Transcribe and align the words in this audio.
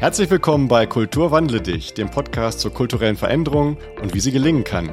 Herzlich 0.00 0.30
willkommen 0.30 0.68
bei 0.68 0.86
Kultur 0.86 1.32
wandle 1.32 1.60
dich, 1.60 1.92
dem 1.92 2.08
Podcast 2.08 2.60
zur 2.60 2.72
kulturellen 2.72 3.16
Veränderung 3.16 3.76
und 4.00 4.14
wie 4.14 4.20
sie 4.20 4.30
gelingen 4.30 4.62
kann. 4.62 4.90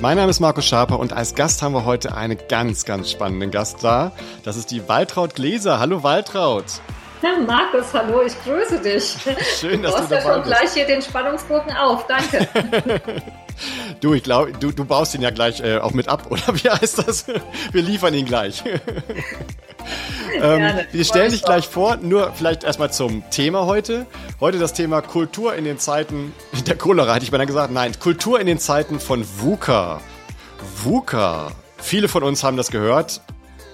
Mein 0.00 0.16
Name 0.16 0.30
ist 0.30 0.38
Markus 0.38 0.64
Schaper 0.64 1.00
und 1.00 1.12
als 1.12 1.34
Gast 1.34 1.60
haben 1.60 1.74
wir 1.74 1.84
heute 1.84 2.14
einen 2.14 2.38
ganz, 2.48 2.84
ganz 2.84 3.10
spannenden 3.10 3.50
Gast 3.50 3.82
da. 3.82 4.12
Das 4.44 4.56
ist 4.56 4.70
die 4.70 4.88
Waltraud 4.88 5.34
Gläser. 5.34 5.80
Hallo 5.80 6.04
Waltraud. 6.04 6.66
Ja, 7.20 7.30
Markus, 7.44 7.92
hallo, 7.92 8.22
ich 8.22 8.34
grüße 8.44 8.80
dich. 8.80 9.16
Schön, 9.58 9.82
dass 9.82 9.96
du, 9.96 10.02
du 10.02 10.08
dabei 10.08 10.14
ja 10.14 10.22
schon 10.22 10.42
bist. 10.42 10.46
gleich 10.46 10.72
hier 10.72 10.86
den 10.86 11.02
Spannungsbogen 11.02 11.76
auf. 11.76 12.06
Danke. 12.06 12.48
du, 14.04 14.12
ich 14.12 14.22
glaube, 14.22 14.52
du, 14.52 14.70
du 14.70 14.84
baust 14.84 15.14
ihn 15.14 15.22
ja 15.22 15.30
gleich 15.30 15.60
äh, 15.60 15.78
auch 15.78 15.92
mit 15.92 16.08
ab, 16.08 16.26
oder 16.30 16.42
wie 16.54 16.68
heißt 16.68 17.06
das? 17.06 17.26
Wir 17.72 17.82
liefern 17.82 18.14
ihn 18.14 18.26
gleich. 18.26 18.62
ähm, 20.40 20.80
wir 20.92 21.04
stellen 21.04 21.30
dich 21.30 21.42
gleich 21.42 21.66
vor, 21.66 21.96
nur 21.96 22.32
vielleicht 22.34 22.64
erstmal 22.64 22.92
zum 22.92 23.28
Thema 23.30 23.66
heute. 23.66 24.06
Heute 24.40 24.58
das 24.58 24.74
Thema 24.74 25.00
Kultur 25.00 25.54
in 25.54 25.64
den 25.64 25.78
Zeiten 25.78 26.32
der 26.66 26.76
Cholera, 26.76 27.14
hätte 27.14 27.24
ich 27.24 27.30
beinahe 27.30 27.46
gesagt. 27.46 27.72
Nein, 27.72 27.92
Kultur 27.98 28.38
in 28.40 28.46
den 28.46 28.58
Zeiten 28.58 29.00
von 29.00 29.24
VUCA. 29.24 30.00
VUCA. 30.82 31.50
Viele 31.78 32.08
von 32.08 32.22
uns 32.22 32.44
haben 32.44 32.56
das 32.56 32.70
gehört. 32.70 33.22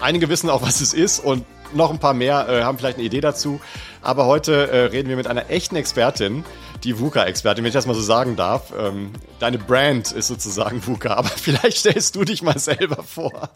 Einige 0.00 0.28
wissen 0.28 0.48
auch, 0.48 0.62
was 0.62 0.80
es 0.80 0.94
ist 0.94 1.18
und 1.18 1.44
noch 1.72 1.90
ein 1.90 1.98
paar 1.98 2.14
mehr 2.14 2.48
äh, 2.48 2.62
haben 2.62 2.78
vielleicht 2.78 2.96
eine 2.96 3.06
Idee 3.06 3.20
dazu. 3.20 3.60
Aber 4.02 4.26
heute 4.26 4.70
äh, 4.70 4.84
reden 4.86 5.08
wir 5.08 5.16
mit 5.16 5.26
einer 5.26 5.50
echten 5.50 5.76
Expertin, 5.76 6.44
die 6.84 6.98
VUCA-Expertin, 6.98 7.64
wenn 7.64 7.68
ich 7.68 7.74
das 7.74 7.86
mal 7.86 7.94
so 7.94 8.02
sagen 8.02 8.36
darf. 8.36 8.72
Ähm, 8.78 9.12
deine 9.38 9.58
Brand 9.58 10.12
ist 10.12 10.28
sozusagen 10.28 10.86
VUCA, 10.86 11.14
aber 11.16 11.28
vielleicht 11.28 11.78
stellst 11.78 12.16
du 12.16 12.24
dich 12.24 12.42
mal 12.42 12.58
selber 12.58 13.02
vor. 13.02 13.50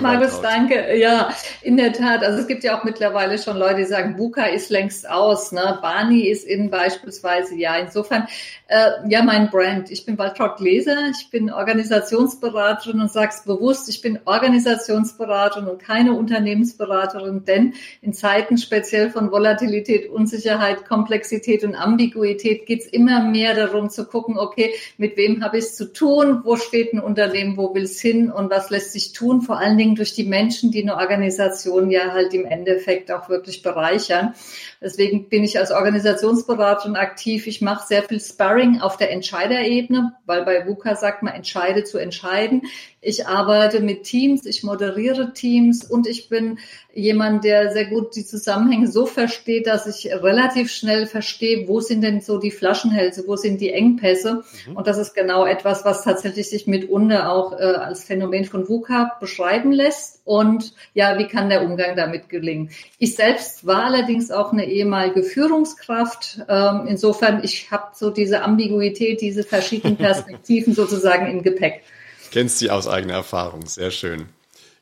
Markus, 0.00 0.40
danke. 0.40 0.96
Ja, 0.96 1.30
in 1.62 1.76
der 1.76 1.92
Tat. 1.92 2.24
Also 2.24 2.40
es 2.40 2.48
gibt 2.48 2.64
ja 2.64 2.78
auch 2.78 2.84
mittlerweile 2.84 3.38
schon 3.38 3.56
Leute, 3.56 3.76
die 3.76 3.84
sagen, 3.84 4.18
VUCA 4.18 4.46
ist 4.46 4.70
längst 4.70 5.08
aus. 5.08 5.52
Ne? 5.52 5.78
Barney 5.80 6.28
ist 6.28 6.44
in 6.44 6.70
beispielsweise. 6.70 7.54
Ja, 7.56 7.76
insofern, 7.76 8.26
äh, 8.66 8.90
ja, 9.08 9.22
mein 9.22 9.50
Brand. 9.50 9.90
Ich 9.90 10.04
bin 10.04 10.18
Waltraud 10.18 10.56
Gläser. 10.56 11.10
Ich 11.10 11.30
bin 11.30 11.50
Organisationsberaterin 11.50 13.00
und 13.00 13.12
sag's 13.12 13.44
bewusst, 13.44 13.88
ich 13.88 14.00
bin 14.00 14.18
Organisationsberaterin 14.24 15.68
und 15.68 15.80
keine 15.80 16.12
Unternehmensberaterin, 16.14 17.44
denn 17.44 17.74
in 18.02 18.12
Zeiten 18.12 18.58
speziell 18.58 19.10
von 19.10 19.30
Volatilität, 19.30 20.10
Unsicherheit, 20.10 20.86
Komplexität 20.86 21.64
und 21.64 21.74
Ambiguität 21.74 22.09
geht's 22.10 22.86
immer 22.86 23.22
mehr 23.22 23.54
darum 23.54 23.90
zu 23.90 24.06
gucken, 24.06 24.38
okay, 24.38 24.74
mit 24.96 25.16
wem 25.16 25.44
habe 25.44 25.58
ich 25.58 25.64
es 25.64 25.76
zu 25.76 25.92
tun, 25.92 26.40
wo 26.44 26.56
steht 26.56 26.92
ein 26.92 27.00
Unternehmen, 27.00 27.56
wo 27.56 27.74
will 27.74 27.84
es 27.84 28.00
hin 28.00 28.30
und 28.30 28.50
was 28.50 28.70
lässt 28.70 28.92
sich 28.92 29.12
tun, 29.12 29.42
vor 29.42 29.58
allen 29.58 29.78
Dingen 29.78 29.94
durch 29.94 30.14
die 30.14 30.24
Menschen, 30.24 30.70
die 30.70 30.82
eine 30.82 30.96
Organisation 30.96 31.90
ja 31.90 32.12
halt 32.12 32.34
im 32.34 32.44
Endeffekt 32.44 33.10
auch 33.10 33.28
wirklich 33.28 33.62
bereichern. 33.62 34.34
Deswegen 34.82 35.28
bin 35.28 35.44
ich 35.44 35.58
als 35.58 35.70
Organisationsberaterin 35.70 36.96
aktiv. 36.96 37.46
Ich 37.46 37.60
mache 37.60 37.86
sehr 37.86 38.02
viel 38.02 38.20
Sparring 38.20 38.80
auf 38.80 38.96
der 38.96 39.12
Entscheiderebene, 39.12 40.14
weil 40.24 40.44
bei 40.44 40.66
VUCA 40.66 40.96
sagt 40.96 41.22
man, 41.22 41.34
entscheide 41.34 41.84
zu 41.84 41.98
entscheiden. 41.98 42.62
Ich 43.02 43.26
arbeite 43.26 43.80
mit 43.80 44.04
Teams, 44.04 44.46
ich 44.46 44.62
moderiere 44.62 45.32
Teams 45.32 45.84
und 45.84 46.06
ich 46.06 46.28
bin 46.28 46.58
jemand, 46.94 47.44
der 47.44 47.72
sehr 47.72 47.86
gut 47.86 48.14
die 48.16 48.24
Zusammenhänge 48.24 48.88
so 48.88 49.06
versteht, 49.06 49.66
dass 49.66 49.86
ich 49.86 50.12
relativ 50.12 50.70
schnell 50.70 51.06
verstehe, 51.06 51.68
wo 51.68 51.80
sind 51.80 51.99
denn 52.00 52.20
so 52.20 52.38
die 52.38 52.50
Flaschenhälse, 52.50 53.24
wo 53.26 53.36
sind 53.36 53.60
die 53.60 53.72
Engpässe. 53.72 54.42
Mhm. 54.66 54.76
Und 54.76 54.86
das 54.86 54.98
ist 54.98 55.14
genau 55.14 55.46
etwas, 55.46 55.84
was 55.84 56.04
tatsächlich 56.04 56.48
sich 56.50 56.66
mitunter 56.66 57.32
auch 57.32 57.52
äh, 57.52 57.62
als 57.62 58.04
Phänomen 58.04 58.44
von 58.44 58.68
VUCA 58.68 59.16
beschreiben 59.20 59.72
lässt. 59.72 60.20
Und 60.24 60.74
ja, 60.94 61.18
wie 61.18 61.26
kann 61.26 61.48
der 61.48 61.62
Umgang 61.62 61.96
damit 61.96 62.28
gelingen? 62.28 62.70
Ich 62.98 63.16
selbst 63.16 63.66
war 63.66 63.84
allerdings 63.84 64.30
auch 64.30 64.52
eine 64.52 64.66
ehemalige 64.66 65.22
Führungskraft. 65.22 66.40
Ähm, 66.48 66.86
insofern, 66.88 67.42
ich 67.42 67.70
habe 67.70 67.88
so 67.94 68.10
diese 68.10 68.42
Ambiguität, 68.42 69.20
diese 69.20 69.42
verschiedenen 69.42 69.96
Perspektiven 69.98 70.74
sozusagen 70.74 71.26
im 71.26 71.42
Gepäck. 71.42 71.82
Kennst 72.30 72.58
sie 72.58 72.70
aus 72.70 72.86
eigener 72.86 73.14
Erfahrung, 73.14 73.66
sehr 73.66 73.90
schön. 73.90 74.26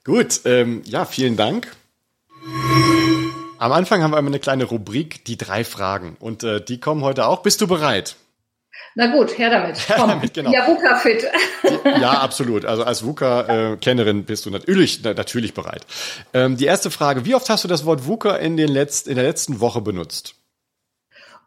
Gut, 0.04 0.40
ähm, 0.44 0.82
ja, 0.84 1.04
vielen 1.04 1.36
Dank. 1.36 1.68
Am 3.58 3.72
Anfang 3.72 4.02
haben 4.02 4.12
wir 4.12 4.18
immer 4.18 4.28
eine 4.28 4.38
kleine 4.38 4.64
Rubrik, 4.64 5.24
die 5.24 5.36
drei 5.36 5.64
Fragen. 5.64 6.16
Und 6.20 6.44
äh, 6.44 6.60
die 6.64 6.78
kommen 6.78 7.02
heute 7.02 7.26
auch. 7.26 7.42
Bist 7.42 7.60
du 7.60 7.66
bereit? 7.66 8.16
Na 8.94 9.08
gut, 9.08 9.36
her 9.36 9.50
damit. 9.50 9.78
Komm. 9.94 10.08
damit 10.08 10.34
genau. 10.34 10.52
Ja, 10.52 10.66
VUCA-fit. 10.66 11.24
ja, 12.00 12.12
absolut. 12.12 12.64
Also 12.64 12.84
als 12.84 13.04
VUCA-Kennerin 13.04 14.24
bist 14.24 14.46
du 14.46 14.50
natürlich, 14.50 15.02
natürlich 15.02 15.54
bereit. 15.54 15.86
Ähm, 16.32 16.56
die 16.56 16.66
erste 16.66 16.90
Frage, 16.90 17.24
wie 17.24 17.34
oft 17.34 17.50
hast 17.50 17.64
du 17.64 17.68
das 17.68 17.84
Wort 17.84 18.06
VUCA 18.06 18.36
in, 18.36 18.56
den 18.56 18.68
letzt, 18.68 19.08
in 19.08 19.16
der 19.16 19.24
letzten 19.24 19.60
Woche 19.60 19.80
benutzt? 19.80 20.34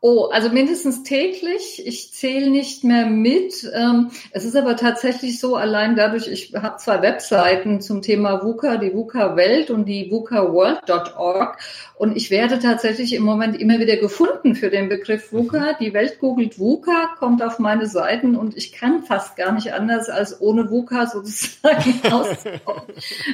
Oh, 0.04 0.30
also 0.32 0.50
mindestens 0.50 1.04
täglich. 1.04 1.86
Ich 1.86 2.12
zähle 2.12 2.50
nicht 2.50 2.84
mehr 2.84 3.06
mit. 3.06 3.72
Ähm, 3.72 4.10
es 4.32 4.46
ist 4.46 4.56
aber 4.56 4.76
tatsächlich 4.76 5.40
so, 5.40 5.56
allein 5.56 5.96
dadurch, 5.96 6.28
ich 6.28 6.54
habe 6.56 6.78
zwei 6.78 7.04
Webseiten 7.04 7.82
zum 7.82 8.02
Thema 8.02 8.44
VUCA, 8.44 8.78
die 8.78 8.96
VUCA 8.96 9.36
Welt 9.36 9.70
und 9.70 9.86
die 9.86 10.10
VUCAWorld.org. 10.10 11.60
Und 12.02 12.18
ich 12.18 12.32
werde 12.32 12.58
tatsächlich 12.58 13.14
im 13.14 13.22
Moment 13.22 13.62
immer 13.62 13.78
wieder 13.78 13.96
gefunden 13.96 14.56
für 14.56 14.72
den 14.72 14.90
Begriff 14.90 15.32
VUCA. 15.32 15.74
Mhm. 15.74 15.76
Die 15.80 15.94
Welt 15.94 16.18
googelt 16.18 16.58
VUCA, 16.58 17.14
kommt 17.20 17.44
auf 17.44 17.60
meine 17.60 17.86
Seiten 17.86 18.36
und 18.36 18.58
ich 18.58 18.72
kann 18.72 19.04
fast 19.04 19.36
gar 19.36 19.52
nicht 19.52 19.72
anders 19.72 20.10
als 20.10 20.42
ohne 20.42 20.72
VUCA 20.72 21.06
sozusagen 21.06 22.02
auskommen. 22.12 22.90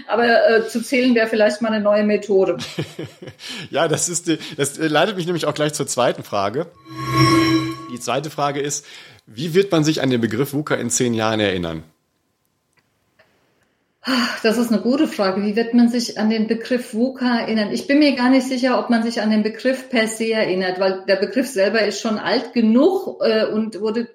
Aber 0.09 0.49
äh, 0.49 0.67
zu 0.67 0.83
zählen 0.83 1.15
wäre 1.15 1.27
vielleicht 1.27 1.61
mal 1.61 1.71
eine 1.71 1.81
neue 1.81 2.03
Methode. 2.03 2.57
ja, 3.69 3.87
das 3.87 4.09
ist, 4.09 4.27
die, 4.27 4.37
das 4.57 4.77
leitet 4.77 5.15
mich 5.15 5.27
nämlich 5.27 5.45
auch 5.45 5.53
gleich 5.53 5.73
zur 5.73 5.87
zweiten 5.87 6.23
Frage. 6.23 6.56
Frage. 6.65 6.71
Die 7.91 7.99
zweite 7.99 8.29
Frage 8.29 8.59
ist, 8.59 8.85
wie 9.25 9.53
wird 9.53 9.71
man 9.71 9.83
sich 9.83 10.01
an 10.01 10.09
den 10.09 10.21
Begriff 10.21 10.53
VUCA 10.53 10.75
in 10.75 10.89
zehn 10.89 11.13
Jahren 11.13 11.39
erinnern? 11.39 11.83
Das 14.43 14.57
ist 14.57 14.71
eine 14.71 14.81
gute 14.81 15.07
Frage. 15.07 15.43
Wie 15.43 15.55
wird 15.55 15.73
man 15.73 15.89
sich 15.89 16.17
an 16.17 16.29
den 16.29 16.47
Begriff 16.47 16.93
VUCA 16.93 17.39
erinnern? 17.39 17.71
Ich 17.71 17.87
bin 17.87 17.99
mir 17.99 18.15
gar 18.15 18.29
nicht 18.29 18.47
sicher, 18.47 18.79
ob 18.79 18.89
man 18.89 19.03
sich 19.03 19.21
an 19.21 19.31
den 19.31 19.43
Begriff 19.43 19.89
per 19.89 20.07
se 20.07 20.31
erinnert, 20.31 20.79
weil 20.79 21.03
der 21.07 21.17
Begriff 21.17 21.47
selber 21.47 21.81
ist 21.81 21.99
schon 21.99 22.17
alt 22.17 22.53
genug 22.53 23.21
äh, 23.21 23.45
und 23.45 23.81
wurde 23.81 24.07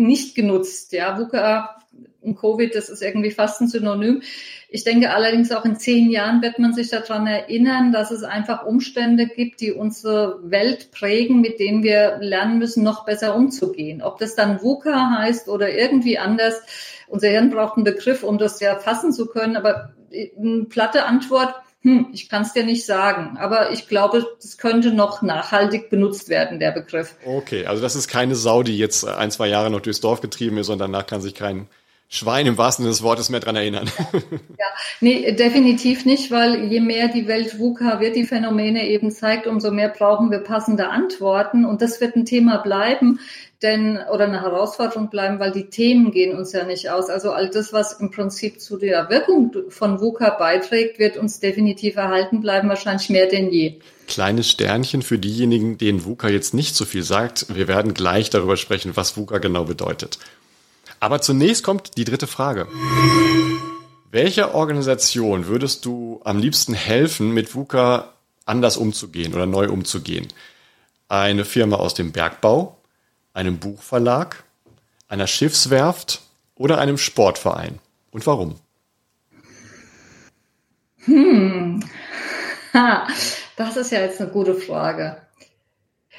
nicht 0.00 0.34
genutzt. 0.34 0.92
Ja, 0.92 1.18
VUCA 1.18 1.76
und 2.22 2.36
Covid, 2.38 2.74
das 2.74 2.88
ist 2.88 3.02
irgendwie 3.02 3.30
fast 3.30 3.60
ein 3.60 3.68
Synonym. 3.68 4.22
Ich 4.68 4.84
denke 4.84 5.12
allerdings 5.12 5.50
auch 5.52 5.64
in 5.64 5.76
zehn 5.76 6.10
Jahren 6.10 6.42
wird 6.42 6.58
man 6.58 6.72
sich 6.72 6.90
daran 6.90 7.26
erinnern, 7.26 7.92
dass 7.92 8.10
es 8.10 8.22
einfach 8.22 8.64
Umstände 8.64 9.26
gibt, 9.26 9.60
die 9.60 9.72
unsere 9.72 10.38
Welt 10.42 10.90
prägen, 10.92 11.40
mit 11.40 11.58
denen 11.58 11.82
wir 11.82 12.18
lernen 12.20 12.58
müssen, 12.58 12.84
noch 12.84 13.04
besser 13.04 13.34
umzugehen. 13.34 14.02
Ob 14.02 14.18
das 14.18 14.34
dann 14.34 14.62
VUCA 14.62 15.18
heißt 15.18 15.48
oder 15.48 15.72
irgendwie 15.74 16.18
anders. 16.18 16.62
Unser 17.08 17.28
Hirn 17.28 17.50
braucht 17.50 17.76
einen 17.76 17.84
Begriff, 17.84 18.22
um 18.22 18.38
das 18.38 18.60
ja 18.60 18.76
fassen 18.76 19.12
zu 19.12 19.26
können. 19.26 19.56
Aber 19.56 19.92
eine 20.12 20.64
platte 20.64 21.04
Antwort, 21.04 21.54
hm, 21.82 22.08
ich 22.12 22.28
kann 22.28 22.42
es 22.42 22.52
dir 22.52 22.64
nicht 22.64 22.84
sagen, 22.84 23.38
aber 23.38 23.72
ich 23.72 23.88
glaube, 23.88 24.26
es 24.38 24.58
könnte 24.58 24.92
noch 24.92 25.22
nachhaltig 25.22 25.88
benutzt 25.88 26.28
werden, 26.28 26.58
der 26.58 26.72
Begriff. 26.72 27.14
Okay, 27.24 27.64
also 27.64 27.80
das 27.80 27.96
ist 27.96 28.08
keine 28.08 28.34
Sau, 28.34 28.62
die 28.62 28.76
jetzt 28.76 29.06
ein, 29.06 29.30
zwei 29.30 29.48
Jahre 29.48 29.70
noch 29.70 29.80
durchs 29.80 30.00
Dorf 30.00 30.20
getrieben 30.20 30.58
ist 30.58 30.68
und 30.68 30.78
danach 30.78 31.06
kann 31.06 31.22
sich 31.22 31.34
kein 31.34 31.68
Schwein 32.12 32.46
im 32.46 32.58
wahrsten 32.58 32.82
Sinne 32.82 32.92
des 32.92 33.02
Wortes 33.02 33.30
mehr 33.30 33.40
dran 33.40 33.56
erinnern. 33.56 33.90
Ja, 34.58 34.66
nee, 35.00 35.32
definitiv 35.32 36.04
nicht, 36.04 36.30
weil 36.30 36.64
je 36.70 36.80
mehr 36.80 37.08
die 37.08 37.26
Welt 37.28 37.58
VUCA 37.58 38.00
wird, 38.00 38.16
die 38.16 38.26
Phänomene 38.26 38.86
eben 38.88 39.10
zeigt, 39.10 39.46
umso 39.46 39.70
mehr 39.70 39.88
brauchen 39.88 40.30
wir 40.30 40.40
passende 40.40 40.90
Antworten. 40.90 41.64
Und 41.64 41.80
das 41.80 42.00
wird 42.00 42.16
ein 42.16 42.26
Thema 42.26 42.58
bleiben, 42.58 43.20
denn, 43.62 43.98
oder 44.10 44.24
eine 44.24 44.40
Herausforderung 44.40 45.10
bleiben, 45.10 45.38
weil 45.38 45.52
die 45.52 45.68
Themen 45.68 46.12
gehen 46.12 46.36
uns 46.36 46.52
ja 46.52 46.64
nicht 46.64 46.90
aus. 46.90 47.10
Also 47.10 47.32
all 47.32 47.50
das, 47.50 47.72
was 47.72 47.92
im 47.92 48.10
Prinzip 48.10 48.60
zu 48.60 48.78
der 48.78 49.10
Wirkung 49.10 49.54
von 49.68 50.00
VUCA 50.00 50.30
beiträgt, 50.30 50.98
wird 50.98 51.18
uns 51.18 51.40
definitiv 51.40 51.96
erhalten 51.96 52.40
bleiben, 52.40 52.68
wahrscheinlich 52.70 53.10
mehr 53.10 53.26
denn 53.26 53.50
je. 53.50 53.80
Kleines 54.06 54.50
Sternchen 54.50 55.02
für 55.02 55.18
diejenigen, 55.18 55.76
denen 55.76 56.04
VUCA 56.04 56.28
jetzt 56.28 56.54
nicht 56.54 56.74
so 56.74 56.86
viel 56.86 57.02
sagt. 57.02 57.54
Wir 57.54 57.68
werden 57.68 57.92
gleich 57.92 58.30
darüber 58.30 58.56
sprechen, 58.56 58.92
was 58.96 59.16
VUCA 59.16 59.38
genau 59.38 59.64
bedeutet. 59.64 60.18
Aber 60.98 61.20
zunächst 61.20 61.62
kommt 61.62 61.96
die 61.98 62.04
dritte 62.04 62.26
Frage. 62.26 62.66
Welcher 64.10 64.54
Organisation 64.54 65.46
würdest 65.46 65.84
du 65.84 66.20
am 66.24 66.38
liebsten 66.38 66.74
helfen, 66.74 67.32
mit 67.32 67.54
VUCA 67.54 68.12
anders 68.46 68.76
umzugehen 68.76 69.34
oder 69.34 69.46
neu 69.46 69.68
umzugehen? 69.68 70.28
Eine 71.08 71.44
Firma 71.44 71.76
aus 71.76 71.94
dem 71.94 72.12
Bergbau, 72.12 72.79
einem 73.32 73.58
Buchverlag, 73.58 74.44
einer 75.08 75.26
Schiffswerft 75.26 76.20
oder 76.54 76.78
einem 76.78 76.98
Sportverein? 76.98 77.78
Und 78.10 78.26
warum? 78.26 78.56
Hm, 81.04 81.82
ha, 82.74 83.06
das 83.56 83.76
ist 83.76 83.92
ja 83.92 84.00
jetzt 84.00 84.20
eine 84.20 84.30
gute 84.30 84.54
Frage. 84.54 85.16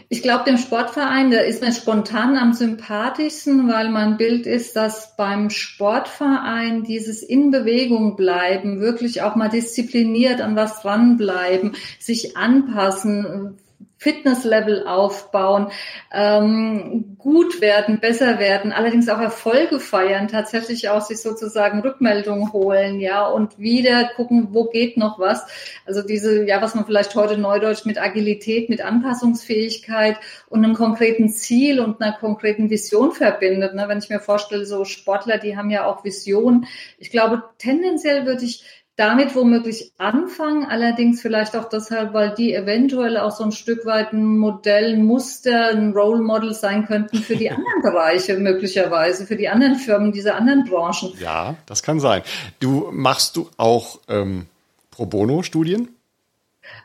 Ich 0.09 0.21
glaube, 0.21 0.45
dem 0.45 0.57
Sportverein, 0.57 1.31
der 1.31 1.45
ist 1.45 1.61
mir 1.61 1.71
spontan 1.71 2.37
am 2.37 2.53
sympathischsten, 2.53 3.69
weil 3.69 3.89
mein 3.89 4.17
Bild 4.17 4.45
ist, 4.45 4.75
dass 4.75 5.15
beim 5.15 5.49
Sportverein 5.49 6.83
dieses 6.83 7.23
in 7.23 7.51
Bewegung 7.51 8.15
bleiben, 8.15 8.79
wirklich 8.81 9.21
auch 9.21 9.35
mal 9.35 9.49
diszipliniert 9.49 10.41
an 10.41 10.55
was 10.55 10.81
dranbleiben, 10.81 11.75
sich 11.99 12.35
anpassen, 12.35 13.57
Fitnesslevel 14.01 14.87
aufbauen, 14.87 15.67
ähm, 16.11 17.17
gut 17.19 17.61
werden, 17.61 17.99
besser 17.99 18.39
werden, 18.39 18.71
allerdings 18.71 19.07
auch 19.09 19.19
Erfolge 19.19 19.79
feiern, 19.79 20.27
tatsächlich 20.27 20.89
auch 20.89 21.01
sich 21.01 21.21
sozusagen 21.21 21.81
Rückmeldungen 21.81 22.51
holen, 22.51 22.99
ja, 22.99 23.27
und 23.27 23.59
wieder 23.59 24.09
gucken, 24.15 24.47
wo 24.53 24.63
geht 24.63 24.97
noch 24.97 25.19
was. 25.19 25.45
Also 25.85 26.01
diese, 26.01 26.47
ja, 26.47 26.63
was 26.63 26.73
man 26.73 26.87
vielleicht 26.87 27.13
heute 27.13 27.37
neudeutsch 27.37 27.85
mit 27.85 28.01
Agilität, 28.01 28.69
mit 28.69 28.81
Anpassungsfähigkeit 28.81 30.17
und 30.49 30.65
einem 30.65 30.73
konkreten 30.73 31.29
Ziel 31.29 31.79
und 31.79 32.01
einer 32.01 32.13
konkreten 32.13 32.71
Vision 32.71 33.11
verbindet. 33.11 33.75
Ne? 33.75 33.87
Wenn 33.87 33.99
ich 33.99 34.09
mir 34.09 34.19
vorstelle, 34.19 34.65
so 34.65 34.83
Sportler, 34.83 35.37
die 35.37 35.57
haben 35.57 35.69
ja 35.69 35.85
auch 35.85 36.03
Visionen. 36.03 36.65
Ich 36.97 37.11
glaube, 37.11 37.43
tendenziell 37.59 38.25
würde 38.25 38.45
ich 38.45 38.63
damit 38.97 39.35
womöglich 39.35 39.93
anfangen, 39.97 40.65
allerdings 40.65 41.21
vielleicht 41.21 41.55
auch 41.55 41.69
deshalb, 41.69 42.13
weil 42.13 42.33
die 42.35 42.53
eventuell 42.53 43.17
auch 43.17 43.31
so 43.31 43.43
ein 43.43 43.51
Stück 43.51 43.85
weit 43.85 44.13
ein 44.13 44.37
Modell, 44.37 44.93
ein 44.93 45.05
Muster, 45.05 45.69
ein 45.69 45.93
Role 45.93 46.21
Model 46.21 46.53
sein 46.53 46.85
könnten 46.85 47.17
für 47.17 47.35
die 47.35 47.49
anderen 47.51 47.81
Bereiche 47.81 48.37
möglicherweise, 48.37 49.25
für 49.25 49.37
die 49.37 49.49
anderen 49.49 49.75
Firmen 49.75 50.11
dieser 50.11 50.35
anderen 50.35 50.65
Branchen. 50.65 51.13
Ja, 51.19 51.55
das 51.65 51.83
kann 51.83 51.99
sein. 51.99 52.21
Du 52.59 52.89
machst 52.91 53.37
du 53.37 53.49
auch 53.57 53.99
ähm, 54.07 54.47
Pro 54.91 55.05
Bono 55.05 55.41
Studien? 55.41 55.89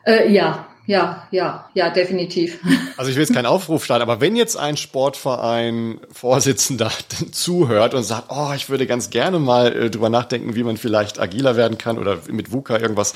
Äh, 0.05 0.31
ja, 0.31 0.67
ja, 0.87 1.27
ja, 1.31 1.69
ja, 1.73 1.89
definitiv. 1.89 2.59
Also 2.97 3.11
ich 3.11 3.15
will 3.15 3.21
jetzt 3.21 3.33
keinen 3.35 3.45
Aufruf 3.45 3.85
starten, 3.85 4.01
aber 4.01 4.21
wenn 4.21 4.35
jetzt 4.35 4.57
ein 4.57 4.75
Sportverein 4.75 5.99
Vorsitzender 6.11 6.89
zuhört 7.31 7.93
und 7.93 8.01
sagt, 8.01 8.31
oh, 8.31 8.53
ich 8.55 8.71
würde 8.71 8.87
ganz 8.87 9.11
gerne 9.11 9.37
mal 9.37 9.71
äh, 9.71 9.89
drüber 9.91 10.09
nachdenken, 10.09 10.55
wie 10.55 10.63
man 10.63 10.77
vielleicht 10.77 11.19
agiler 11.19 11.55
werden 11.55 11.77
kann 11.77 11.99
oder 11.99 12.17
mit 12.27 12.51
VUCA 12.51 12.79
irgendwas 12.79 13.13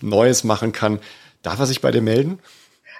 Neues 0.00 0.44
machen 0.44 0.70
kann, 0.70 1.00
darf 1.42 1.58
er 1.58 1.66
sich 1.66 1.80
bei 1.80 1.90
dir 1.90 2.00
melden? 2.00 2.38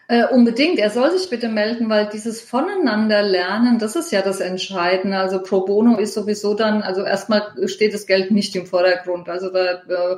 Äh, 0.08 0.24
unbedingt, 0.26 0.80
er 0.80 0.90
soll 0.90 1.16
sich 1.16 1.30
bitte 1.30 1.48
melden, 1.48 1.88
weil 1.88 2.08
dieses 2.08 2.40
Voneinander 2.40 3.22
lernen, 3.22 3.78
das 3.78 3.94
ist 3.94 4.10
ja 4.10 4.20
das 4.20 4.40
Entscheidende. 4.40 5.18
Also 5.18 5.40
pro 5.40 5.60
bono 5.64 5.98
ist 5.98 6.14
sowieso 6.14 6.54
dann, 6.54 6.82
also 6.82 7.04
erstmal 7.04 7.52
steht 7.68 7.94
das 7.94 8.06
Geld 8.06 8.32
nicht 8.32 8.56
im 8.56 8.66
Vordergrund. 8.66 9.28
Also 9.28 9.50
da 9.50 9.82
äh, 9.82 10.16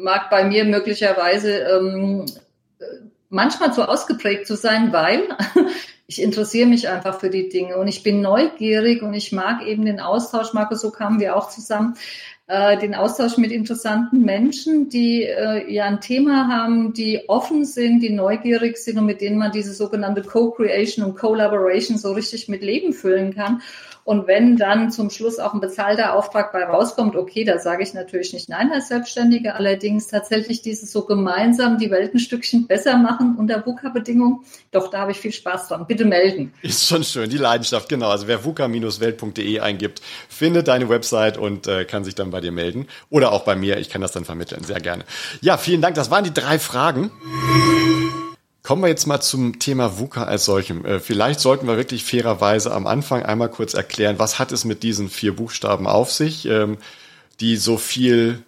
mag 0.00 0.28
bei 0.28 0.42
mir 0.44 0.64
möglicherweise 0.64 1.52
ähm, 1.52 2.26
manchmal 3.28 3.72
so 3.72 3.82
ausgeprägt 3.82 4.46
zu 4.46 4.56
sein, 4.56 4.92
weil 4.92 5.28
ich 6.06 6.22
interessiere 6.22 6.68
mich 6.68 6.88
einfach 6.88 7.20
für 7.20 7.30
die 7.30 7.48
Dinge 7.48 7.76
und 7.76 7.88
ich 7.88 8.02
bin 8.02 8.20
neugierig 8.20 9.02
und 9.02 9.14
ich 9.14 9.32
mag 9.32 9.66
eben 9.66 9.84
den 9.84 10.00
Austausch. 10.00 10.52
Markus, 10.52 10.80
so 10.80 10.90
kamen 10.90 11.20
wir 11.20 11.36
auch 11.36 11.48
zusammen, 11.48 11.94
äh, 12.48 12.78
den 12.78 12.94
Austausch 12.94 13.38
mit 13.38 13.50
interessanten 13.50 14.22
Menschen, 14.22 14.88
die 14.88 15.24
äh, 15.24 15.72
ja 15.72 15.86
ein 15.86 16.00
Thema 16.00 16.46
haben, 16.46 16.92
die 16.92 17.28
offen 17.28 17.64
sind, 17.64 18.00
die 18.00 18.10
neugierig 18.10 18.76
sind 18.76 18.98
und 18.98 19.06
mit 19.06 19.20
denen 19.20 19.36
man 19.36 19.50
diese 19.50 19.74
sogenannte 19.74 20.22
Co-Creation 20.22 21.04
und 21.04 21.16
Collaboration 21.16 21.98
so 21.98 22.12
richtig 22.12 22.48
mit 22.48 22.62
Leben 22.62 22.92
füllen 22.92 23.34
kann. 23.34 23.62
Und 24.06 24.28
wenn 24.28 24.56
dann 24.56 24.92
zum 24.92 25.10
Schluss 25.10 25.40
auch 25.40 25.52
ein 25.52 25.58
bezahlter 25.58 26.14
Auftrag 26.14 26.52
bei 26.52 26.62
rauskommt, 26.62 27.16
okay, 27.16 27.42
da 27.42 27.58
sage 27.58 27.82
ich 27.82 27.92
natürlich 27.92 28.32
nicht 28.32 28.48
nein 28.48 28.70
als 28.72 28.86
Selbstständige. 28.86 29.56
Allerdings 29.56 30.06
tatsächlich 30.06 30.62
dieses 30.62 30.92
so 30.92 31.04
gemeinsam 31.06 31.76
die 31.76 31.90
Welt 31.90 32.14
ein 32.14 32.20
Stückchen 32.20 32.68
besser 32.68 32.96
machen 32.98 33.34
unter 33.36 33.66
VUCA-Bedingungen, 33.66 34.44
doch 34.70 34.92
da 34.92 35.00
habe 35.00 35.10
ich 35.10 35.18
viel 35.18 35.32
Spaß 35.32 35.66
dran. 35.66 35.86
Bitte 35.88 36.04
melden. 36.04 36.54
Ist 36.62 36.86
schon 36.86 37.02
schön, 37.02 37.28
die 37.28 37.36
Leidenschaft, 37.36 37.88
genau. 37.88 38.10
Also 38.10 38.28
wer 38.28 38.44
VUCA-welt.de 38.44 39.58
eingibt, 39.58 40.00
findet 40.28 40.68
deine 40.68 40.88
Website 40.88 41.36
und 41.36 41.66
äh, 41.66 41.84
kann 41.84 42.04
sich 42.04 42.14
dann 42.14 42.30
bei 42.30 42.40
dir 42.40 42.52
melden. 42.52 42.86
Oder 43.10 43.32
auch 43.32 43.42
bei 43.42 43.56
mir, 43.56 43.78
ich 43.78 43.88
kann 43.88 44.02
das 44.02 44.12
dann 44.12 44.24
vermitteln, 44.24 44.62
sehr 44.62 44.78
gerne. 44.78 45.02
Ja, 45.40 45.58
vielen 45.58 45.82
Dank. 45.82 45.96
Das 45.96 46.12
waren 46.12 46.22
die 46.22 46.32
drei 46.32 46.60
Fragen. 46.60 47.10
Kommen 48.66 48.82
wir 48.82 48.88
jetzt 48.88 49.06
mal 49.06 49.20
zum 49.20 49.60
Thema 49.60 49.96
VUCA 50.00 50.24
als 50.24 50.44
solchem. 50.44 50.84
Äh, 50.84 50.98
vielleicht 50.98 51.38
sollten 51.38 51.68
wir 51.68 51.76
wirklich 51.76 52.02
fairerweise 52.02 52.72
am 52.72 52.88
Anfang 52.88 53.22
einmal 53.22 53.48
kurz 53.48 53.74
erklären, 53.74 54.18
was 54.18 54.40
hat 54.40 54.50
es 54.50 54.64
mit 54.64 54.82
diesen 54.82 55.08
vier 55.08 55.36
Buchstaben 55.36 55.86
auf 55.86 56.10
sich, 56.10 56.46
ähm, 56.46 56.76
die 57.38 57.58
so 57.58 57.78
viel 57.78 58.42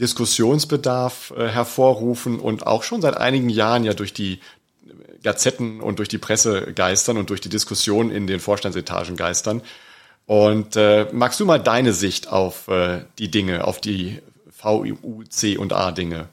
Diskussionsbedarf 0.00 1.32
äh, 1.36 1.46
hervorrufen 1.46 2.40
und 2.40 2.66
auch 2.66 2.82
schon 2.82 3.00
seit 3.00 3.18
einigen 3.18 3.48
Jahren 3.48 3.84
ja 3.84 3.94
durch 3.94 4.12
die 4.12 4.40
Gazetten 5.22 5.80
und 5.80 6.00
durch 6.00 6.08
die 6.08 6.18
Presse 6.18 6.72
geistern 6.72 7.16
und 7.16 7.30
durch 7.30 7.40
die 7.40 7.48
Diskussion 7.48 8.10
in 8.10 8.26
den 8.26 8.40
Vorstandsetagen 8.40 9.14
geistern. 9.14 9.62
Und 10.26 10.74
äh, 10.74 11.06
magst 11.12 11.38
du 11.38 11.44
mal 11.44 11.60
deine 11.60 11.92
Sicht 11.92 12.26
auf 12.26 12.66
äh, 12.66 13.04
die 13.20 13.30
Dinge, 13.30 13.62
auf 13.62 13.80
die 13.80 14.20
VU, 14.50 15.22
C 15.28 15.56
und 15.56 15.72
A 15.72 15.92
Dinge 15.92 16.28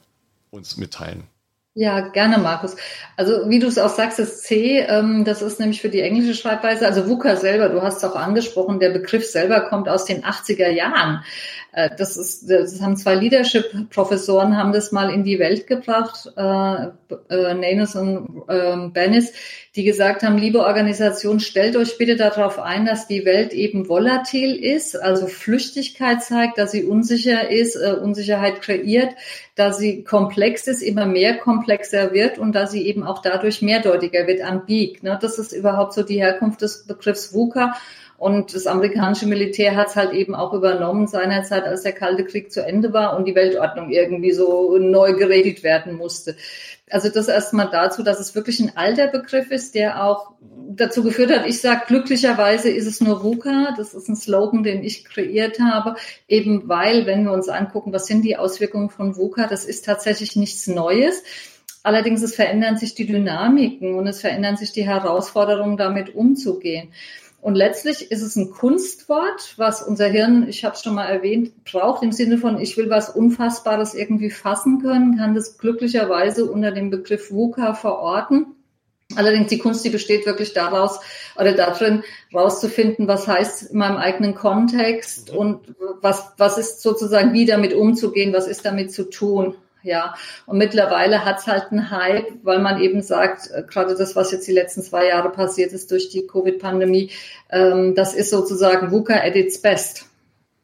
uns 0.50 0.78
mitteilen? 0.78 1.28
Ja, 1.76 2.02
gerne, 2.10 2.38
Markus. 2.38 2.76
Also 3.18 3.50
wie 3.50 3.58
du 3.58 3.66
es 3.66 3.80
auch 3.80 3.90
sagst, 3.90 4.20
das 4.20 4.44
C, 4.44 4.80
ähm, 4.82 5.26
das 5.26 5.42
ist 5.42 5.60
nämlich 5.60 5.82
für 5.82 5.90
die 5.90 6.02
englische 6.02 6.36
Schreibweise, 6.36 6.86
also 6.86 7.08
VUCA 7.08 7.36
selber, 7.36 7.70
du 7.70 7.82
hast 7.82 7.98
es 7.98 8.04
auch 8.04 8.16
angesprochen, 8.16 8.80
der 8.80 8.92
Begriff 8.92 9.26
selber 9.26 9.62
kommt 9.62 9.90
aus 9.90 10.06
den 10.06 10.24
80er 10.24 10.70
Jahren. 10.70 11.24
Äh, 11.74 11.90
das 11.98 12.18
ist, 12.18 12.50
das 12.50 12.82
haben 12.82 12.96
zwei 12.96 13.16
Leadership-Professoren 13.16 14.56
haben 14.56 14.72
das 14.72 14.92
mal 14.92 15.12
in 15.12 15.24
die 15.24 15.40
Welt 15.40 15.68
gebracht, 15.68 16.32
äh, 16.38 16.88
äh, 17.30 17.54
Nanes 17.54 17.96
und 17.96 18.44
äh, 18.48 18.90
Bennis, 18.90 19.34
die 19.76 19.84
gesagt 19.84 20.22
haben, 20.22 20.38
liebe 20.38 20.60
Organisation, 20.60 21.40
stellt 21.40 21.76
euch 21.76 21.98
bitte 21.98 22.16
darauf 22.16 22.60
ein, 22.60 22.86
dass 22.86 23.08
die 23.08 23.26
Welt 23.26 23.54
eben 23.54 23.90
volatil 23.90 24.56
ist, 24.56 24.96
also 24.96 25.26
Flüchtigkeit 25.26 26.24
zeigt, 26.24 26.60
dass 26.60 26.72
sie 26.72 26.84
unsicher 26.84 27.50
ist, 27.50 27.76
äh, 27.76 27.94
Unsicherheit 27.94 28.62
kreiert, 28.62 29.16
dass 29.56 29.80
sie 29.80 30.04
komplex 30.04 30.68
ist, 30.68 30.84
immer 30.84 31.08
mehr 31.08 31.38
komplexer 31.38 32.14
wird 32.14 32.38
und 32.38 32.54
dass 32.54 32.72
sie 32.72 32.86
eben 32.86 33.04
auch 33.04 33.22
dadurch 33.22 33.64
mehrdeutiger 33.64 34.28
wird, 34.28 34.42
ambig. 34.42 35.02
Ne? 35.02 35.18
Das 35.20 35.40
ist 35.40 35.54
überhaupt 35.54 35.94
so 35.94 36.04
die 36.04 36.22
Herkunft 36.22 36.62
des 36.62 36.86
Begriffs 36.86 37.34
VUCA. 37.34 37.74
Und 38.18 38.56
das 38.56 38.68
amerikanische 38.68 39.26
Militär 39.26 39.76
hat 39.76 39.88
es 39.90 39.96
halt 39.96 40.14
eben 40.14 40.36
auch 40.36 40.54
übernommen 40.54 41.08
seinerzeit, 41.08 41.66
als 41.66 41.84
der 41.84 41.92
Kalte 41.92 42.24
Krieg 42.24 42.52
zu 42.52 42.66
Ende 42.66 42.94
war 42.94 43.18
und 43.18 43.26
die 43.26 43.36
Weltordnung 43.36 43.90
irgendwie 43.90 44.32
so 44.32 44.78
neu 44.78 45.14
geregelt 45.14 45.64
werden 45.64 45.96
musste. 45.96 46.36
Also 46.90 47.10
das 47.10 47.28
erstmal 47.28 47.70
dazu, 47.70 48.04
dass 48.04 48.20
es 48.20 48.36
wirklich 48.36 48.60
ein 48.60 48.78
alter 48.78 49.08
Begriff 49.08 49.52
ist, 49.52 49.74
der 49.76 50.06
auch 50.06 50.32
dazu 50.70 51.04
geführt 51.04 51.32
hat, 51.32 51.48
ich 51.48 51.60
sage, 51.60 51.82
glücklicherweise 51.88 52.70
ist 52.70 52.88
es 52.88 53.02
nur 53.02 53.24
VUCA. 53.24 53.74
Das 53.78 53.94
ist 53.94 54.08
ein 54.08 54.16
Slogan, 54.16 54.64
den 54.64 54.84
ich 54.84 55.06
kreiert 55.06 55.60
habe, 55.60 55.96
eben 56.28 56.68
weil, 56.70 57.06
wenn 57.06 57.24
wir 57.24 57.32
uns 57.32 57.50
angucken, 57.50 57.94
was 57.94 58.06
sind 58.06 58.24
die 58.24 58.38
Auswirkungen 58.38 58.90
von 58.90 59.16
VUCA, 59.16 59.48
das 59.48 59.66
ist 59.66 59.86
tatsächlich 59.86 60.36
nichts 60.36 60.68
Neues. 60.68 61.24
Allerdings 61.84 62.22
es 62.22 62.36
verändern 62.36 62.78
sich 62.78 62.96
die 62.96 63.06
Dynamiken 63.06 63.96
und 63.96 64.08
es 64.08 64.22
verändern 64.22 64.56
sich 64.56 64.72
die 64.72 64.86
Herausforderungen, 64.86 65.76
damit 65.76 66.16
umzugehen. 66.16 66.94
Und 67.44 67.56
letztlich 67.56 68.10
ist 68.10 68.22
es 68.22 68.38
ein 68.38 68.52
Kunstwort, 68.52 69.56
was 69.58 69.84
unser 69.84 70.08
Hirn, 70.08 70.48
ich 70.48 70.64
habe 70.64 70.76
es 70.76 70.82
schon 70.82 70.96
mal 70.96 71.08
erwähnt, 71.08 71.66
braucht 71.66 72.02
im 72.02 72.14
Sinne 72.14 72.38
von, 72.38 72.58
ich 72.58 72.78
will 72.78 72.90
was 72.90 73.10
Unfassbares 73.10 73.94
irgendwie 73.96 74.30
fassen 74.30 74.82
können, 74.82 75.18
kann 75.18 75.36
das 75.36 75.58
glücklicherweise 75.58 76.50
unter 76.50 76.72
dem 76.72 76.90
Begriff 76.90 77.32
VUCA 77.32 77.74
verorten. 77.74 78.56
Allerdings 79.18 79.50
die 79.50 79.58
Kunst, 79.58 79.84
die 79.84 79.90
besteht 79.90 80.26
wirklich 80.26 80.54
daraus 80.54 81.02
oder 81.36 81.52
darin, 81.52 82.04
rauszufinden, 82.34 83.10
was 83.10 83.28
heißt 83.28 83.72
in 83.72 83.78
meinem 83.78 83.98
eigenen 83.98 84.36
Kontext 84.36 85.30
und 85.30 85.76
was, 86.00 86.32
was 86.38 86.58
ist 86.58 86.82
sozusagen, 86.82 87.34
wie 87.34 87.46
damit 87.46 87.74
umzugehen, 87.74 88.32
was 88.32 88.48
ist 88.48 88.64
damit 88.64 88.94
zu 88.94 89.10
tun 89.10 89.56
ja. 89.84 90.16
Und 90.46 90.58
mittlerweile 90.58 91.26
hat's 91.26 91.48
halt 91.48 91.72
einen 91.72 91.92
Hype, 91.92 92.28
weil 92.44 92.60
man 92.60 92.82
eben 92.82 93.02
sagt, 93.02 93.50
äh, 93.52 93.64
gerade 93.64 93.96
das, 93.96 94.16
was 94.16 94.32
jetzt 94.32 94.48
die 94.48 94.54
letzten 94.54 94.82
zwei 94.82 95.08
Jahre 95.08 95.30
passiert 95.30 95.74
ist 95.74 95.92
durch 95.92 96.10
die 96.10 96.26
Covid-Pandemie, 96.26 97.12
ähm, 97.52 97.94
das 97.96 98.14
ist 98.14 98.30
sozusagen 98.30 98.92
VUCA 98.92 99.16
at 99.16 99.36
its 99.36 99.62
best. 99.62 100.06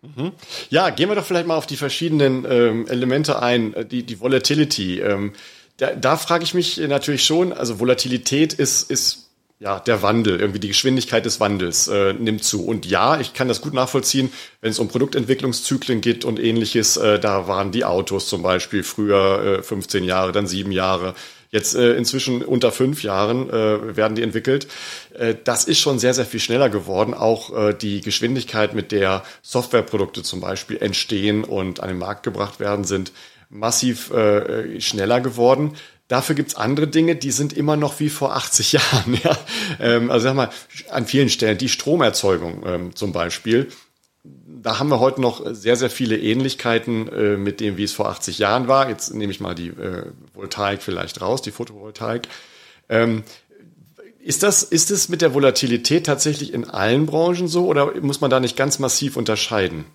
Mhm. 0.02 0.32
Ja, 0.70 0.90
gehen 0.90 1.10
wir 1.10 1.16
doch 1.16 1.26
vielleicht 1.26 1.48
mal 1.48 1.58
auf 1.58 1.68
die 1.68 1.76
verschiedenen 1.76 2.46
ähm, 2.50 2.88
Elemente 2.88 3.42
ein, 3.42 3.74
äh, 3.74 3.86
die, 3.86 4.04
die 4.04 4.20
Volatility. 4.20 5.00
Ähm, 5.02 5.34
da, 5.78 5.94
da 5.94 6.18
frage 6.18 6.44
ich 6.44 6.54
mich 6.54 6.78
natürlich 6.78 7.24
schon, 7.24 7.54
also 7.54 7.80
Volatilität 7.80 8.54
ist, 8.54 8.90
ist 8.90 9.29
ja, 9.60 9.78
der 9.82 10.02
Wandel, 10.02 10.40
irgendwie 10.40 10.62
die 10.62 10.70
Geschwindigkeit 10.70 11.26
des 11.26 11.42
Wandels 11.42 11.90
äh, 11.90 12.14
nimmt 12.14 12.46
zu. 12.46 12.66
Und 12.66 12.86
ja, 12.86 13.20
ich 13.20 13.34
kann 13.34 13.50
das 13.50 13.60
gut 13.60 13.74
nachvollziehen, 13.74 14.32
wenn 14.62 14.72
es 14.72 14.80
um 14.80 14.88
Produktentwicklungszyklen 14.88 16.00
geht 16.00 16.24
und 16.24 16.40
ähnliches. 16.40 16.96
Äh, 16.96 17.20
da 17.20 17.50
waren 17.50 17.74
die 17.74 17.84
Autos 17.84 18.30
zum 18.30 18.42
Beispiel 18.42 18.84
früher 18.84 19.60
äh, 19.60 19.64
15 19.64 20.06
Jahre, 20.06 20.32
dann 20.32 20.48
sieben 20.48 20.72
Jahre. 20.72 21.14
Jetzt 21.52 21.76
äh, 21.76 21.94
inzwischen 21.96 22.42
unter 22.42 22.72
fünf 22.72 23.04
Jahren 23.04 23.50
äh, 23.50 23.98
werden 23.98 24.16
die 24.16 24.22
entwickelt. 24.22 24.68
Äh, 25.14 25.36
das 25.44 25.66
ist 25.66 25.80
schon 25.80 26.00
sehr, 26.00 26.14
sehr 26.14 26.26
viel 26.26 26.40
schneller 26.40 26.70
geworden. 26.70 27.14
Auch 27.14 27.54
äh, 27.54 27.74
die 27.74 28.00
Geschwindigkeit, 28.00 28.74
mit 28.74 28.94
der 28.94 29.24
Softwareprodukte 29.42 30.24
zum 30.24 30.40
Beispiel 30.40 30.78
entstehen 30.78 31.44
und 31.44 31.82
an 31.82 31.90
den 31.90 31.98
Markt 31.98 32.24
gebracht 32.24 32.62
werden, 32.62 32.86
sind 32.86 33.12
massiv 33.50 34.12
äh, 34.12 34.80
schneller 34.80 35.20
geworden 35.20 35.74
Dafür 36.10 36.36
gibt's 36.36 36.56
andere 36.56 36.88
Dinge, 36.88 37.16
die 37.16 37.30
sind 37.30 37.54
immer 37.54 37.78
noch 37.78 38.00
wie 38.00 38.10
vor 38.10 38.36
80 38.36 38.72
Jahren. 38.74 39.20
Ja? 39.24 39.38
Ähm, 39.80 40.12
also 40.12 40.26
sag 40.26 40.36
mal, 40.36 40.50
an 40.90 41.06
vielen 41.06 41.30
Stellen 41.30 41.58
die 41.58 41.70
Stromerzeugung 41.70 42.64
ähm, 42.66 42.96
zum 42.96 43.14
Beispiel. 43.14 43.70
Da 44.24 44.80
haben 44.80 44.90
wir 44.90 45.00
heute 45.00 45.22
noch 45.22 45.42
sehr, 45.54 45.78
sehr 45.78 45.92
viele 45.92 46.18
Ähnlichkeiten 46.18 47.08
äh, 47.08 47.38
mit 47.38 47.62
dem, 47.62 47.78
wie 47.78 47.84
es 47.84 47.94
vor 47.94 48.10
80 48.10 48.40
Jahren 48.40 48.68
war. 48.68 48.90
Jetzt 48.90 49.14
nehme 49.14 49.32
ich 49.32 49.40
mal 49.40 49.54
die 49.54 49.68
äh, 49.68 50.08
Voltaik 50.34 50.82
vielleicht 50.82 51.22
raus, 51.22 51.44
die 51.44 51.52
Photovoltaik. 51.52 52.28
Ähm, 52.90 53.24
ist 54.20 54.42
das, 54.42 54.64
ist 54.64 54.90
es 54.92 55.10
mit 55.10 55.22
der 55.22 55.36
Volatilität 55.36 56.08
tatsächlich 56.08 56.54
in 56.54 56.68
allen 56.68 57.06
Branchen 57.06 57.48
so 57.48 57.68
oder 57.68 58.02
muss 58.02 58.20
man 58.20 58.32
da 58.32 58.40
nicht 58.40 58.58
ganz 58.58 58.80
massiv 58.80 59.16
unterscheiden? 59.16 59.86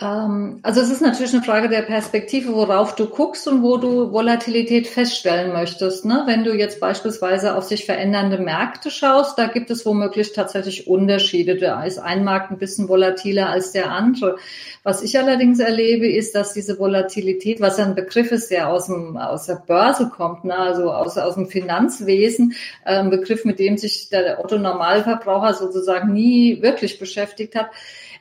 Ähm, 0.00 0.60
also 0.62 0.80
es 0.80 0.90
ist 0.90 1.02
natürlich 1.02 1.32
eine 1.34 1.42
Frage 1.42 1.68
der 1.68 1.82
Perspektive, 1.82 2.54
worauf 2.54 2.94
du 2.94 3.06
guckst 3.06 3.46
und 3.46 3.62
wo 3.62 3.76
du 3.76 4.12
Volatilität 4.12 4.86
feststellen 4.86 5.52
möchtest. 5.52 6.04
Ne? 6.04 6.22
Wenn 6.26 6.44
du 6.44 6.54
jetzt 6.54 6.80
beispielsweise 6.80 7.54
auf 7.54 7.64
sich 7.64 7.84
verändernde 7.84 8.38
Märkte 8.38 8.90
schaust, 8.90 9.38
da 9.38 9.46
gibt 9.46 9.70
es 9.70 9.84
womöglich 9.84 10.32
tatsächlich 10.32 10.86
Unterschiede. 10.86 11.56
Da 11.56 11.84
ist 11.84 11.98
ein 11.98 12.24
Markt 12.24 12.50
ein 12.50 12.58
bisschen 12.58 12.88
volatiler 12.88 13.50
als 13.50 13.72
der 13.72 13.90
andere. 13.90 14.36
Was 14.82 15.02
ich 15.02 15.18
allerdings 15.18 15.58
erlebe, 15.58 16.08
ist, 16.08 16.34
dass 16.34 16.54
diese 16.54 16.78
Volatilität, 16.78 17.60
was 17.60 17.78
ein 17.78 17.94
Begriff 17.94 18.32
ist, 18.32 18.50
der 18.50 18.70
aus, 18.70 18.86
dem, 18.86 19.18
aus 19.18 19.46
der 19.46 19.62
Börse 19.66 20.08
kommt, 20.08 20.44
ne? 20.44 20.56
also 20.56 20.90
aus, 20.90 21.18
aus 21.18 21.34
dem 21.34 21.48
Finanzwesen, 21.48 22.54
ein 22.84 23.10
Begriff, 23.10 23.44
mit 23.44 23.58
dem 23.58 23.76
sich 23.76 24.08
der 24.08 24.42
Otto 24.42 24.56
Normalverbraucher 24.56 25.52
sozusagen 25.52 26.14
nie 26.14 26.62
wirklich 26.62 26.98
beschäftigt 26.98 27.54
hat, 27.54 27.70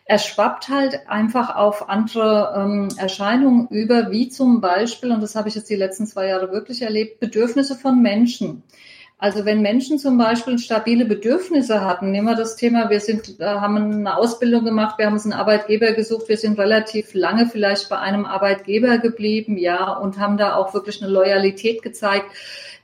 er 0.10 0.18
schwappt 0.18 0.70
halt 0.70 1.08
einfach 1.08 1.56
auf 1.56 1.88
andere 1.88 2.56
ähm, 2.58 2.88
Erscheinungen 2.98 3.68
über, 3.68 4.10
wie 4.10 4.28
zum 4.28 4.60
Beispiel, 4.60 5.12
und 5.12 5.22
das 5.22 5.36
habe 5.36 5.50
ich 5.50 5.56
jetzt 5.56 5.70
die 5.70 5.76
letzten 5.76 6.08
zwei 6.08 6.26
Jahre 6.26 6.52
wirklich 6.52 6.82
erlebt, 6.82 7.20
Bedürfnisse 7.20 7.76
von 7.76 8.02
Menschen. 8.02 8.64
Also 9.20 9.46
wenn 9.46 9.62
Menschen 9.62 10.00
zum 10.00 10.18
Beispiel 10.18 10.58
stabile 10.58 11.06
Bedürfnisse 11.06 11.86
hatten, 11.86 12.10
nehmen 12.10 12.26
wir 12.26 12.36
das 12.36 12.56
Thema, 12.56 12.90
wir 12.90 13.02
sind, 13.02 13.40
äh, 13.40 13.46
haben 13.46 13.78
eine 13.78 14.18
Ausbildung 14.18 14.66
gemacht, 14.66 14.98
wir 14.98 15.06
haben 15.06 15.14
uns 15.14 15.26
einen 15.26 15.34
Arbeitgeber 15.34 15.92
gesucht, 15.92 16.28
wir 16.28 16.38
sind 16.38 16.58
relativ 16.58 17.14
lange 17.14 17.46
vielleicht 17.46 17.88
bei 17.88 18.00
einem 18.00 18.26
Arbeitgeber 18.26 18.98
geblieben, 18.98 19.60
ja, 19.60 19.94
und 19.94 20.18
haben 20.18 20.38
da 20.38 20.56
auch 20.56 20.74
wirklich 20.74 21.04
eine 21.04 21.12
Loyalität 21.12 21.84
gezeigt 21.84 22.32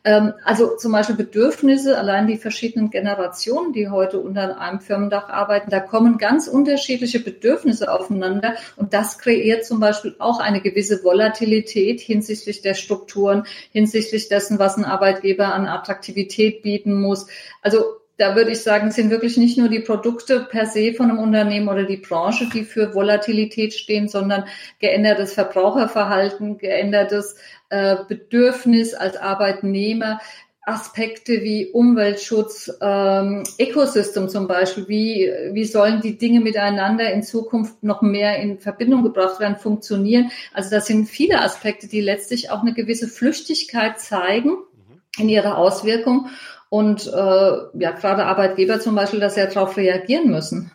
also 0.06 0.78
zum 0.78 0.92
Beispiel 0.92 1.16
Bedürfnisse, 1.16 1.98
allein 1.98 2.28
die 2.28 2.38
verschiedenen 2.38 2.92
Generationen, 2.92 3.74
die 3.74 3.90
heute 3.90 4.20
unter 4.20 4.60
einem 4.60 4.80
Firmendach 4.80 5.30
arbeiten, 5.30 5.72
da 5.72 5.80
kommen 5.80 6.20
ganz 6.20 6.48
unterschiedliche 6.48 7.20
Bedürfnisse 7.20 7.92
aufeinander 7.92 8.54
und 8.76 8.94
das 8.94 9.18
kreiert 9.18 9.66
zum 9.66 9.80
Beispiel 9.80 10.16
auch 10.20 10.40
eine 10.40 10.62
gewisse 10.62 11.04
Volatilität 11.04 12.02
hinsichtlich 12.02 12.62
der 12.62 12.76
Strukturen, 12.76 13.46
hinsichtlich 13.72 14.30
dessen, 14.30 14.60
was 14.60 14.78
ein 14.78 14.86
Arbeitgeber 14.86 15.54
an 15.54 15.68
Attraktivität 15.68 16.62
bieten 16.62 17.02
muss. 17.02 17.26
Also 17.64 17.84
da 18.18 18.36
würde 18.36 18.52
ich 18.52 18.62
sagen, 18.62 18.92
sind 18.92 19.10
wirklich 19.10 19.38
nicht 19.38 19.58
nur 19.58 19.68
die 19.68 19.80
Produkte 19.80 20.42
per 20.42 20.66
se 20.66 20.94
von 20.94 21.10
einem 21.10 21.20
Unternehmen 21.20 21.68
oder 21.68 21.84
die 21.84 21.98
Branche, 21.98 22.48
die 22.54 22.64
für 22.64 22.94
Volatilität 22.94 23.74
stehen, 23.74 24.08
sondern 24.08 24.46
geändertes 24.80 25.34
Verbraucherverhalten, 25.34 26.58
geändertes 26.58 27.36
äh, 27.70 27.98
Bedürfnis 28.08 28.94
als 28.94 29.18
Arbeitnehmer, 29.18 30.20
Aspekte 30.66 31.44
wie 31.44 31.68
Umweltschutz, 31.68 32.72
ähm, 32.82 33.44
Ecosystem 33.60 34.30
zum 34.30 34.48
Beispiel, 34.48 34.88
wie, 34.88 35.32
wie 35.52 35.66
sollen 35.66 36.02
die 36.02 36.18
Dinge 36.18 36.40
miteinander 36.40 37.12
in 37.12 37.22
Zukunft 37.22 37.84
noch 37.84 38.02
mehr 38.02 38.40
in 38.40 38.58
Verbindung 38.58 39.04
gebracht 39.04 39.40
werden, 39.40 39.58
funktionieren. 39.58 40.32
Also 40.54 40.72
das 40.72 40.88
sind 40.88 41.08
viele 41.08 41.42
Aspekte, 41.42 41.88
die 41.88 42.02
letztlich 42.02 42.50
auch 42.50 42.62
eine 42.62 42.74
gewisse 42.74 43.08
Flüchtigkeit 43.08 44.00
zeigen 44.00 44.52
mhm. 44.52 45.02
in 45.20 45.30
ihrer 45.30 45.60
Auswirkung 45.60 46.30
und 46.70 47.08
äh, 47.08 47.12
ja, 47.12 47.92
gerade 47.92 48.26
Arbeitgeber 48.26 48.80
zum 48.80 48.96
Beispiel, 48.96 49.20
dass 49.20 49.36
sie 49.36 49.48
darauf 49.48 49.78
reagieren 49.78 50.30
müssen. 50.30 50.72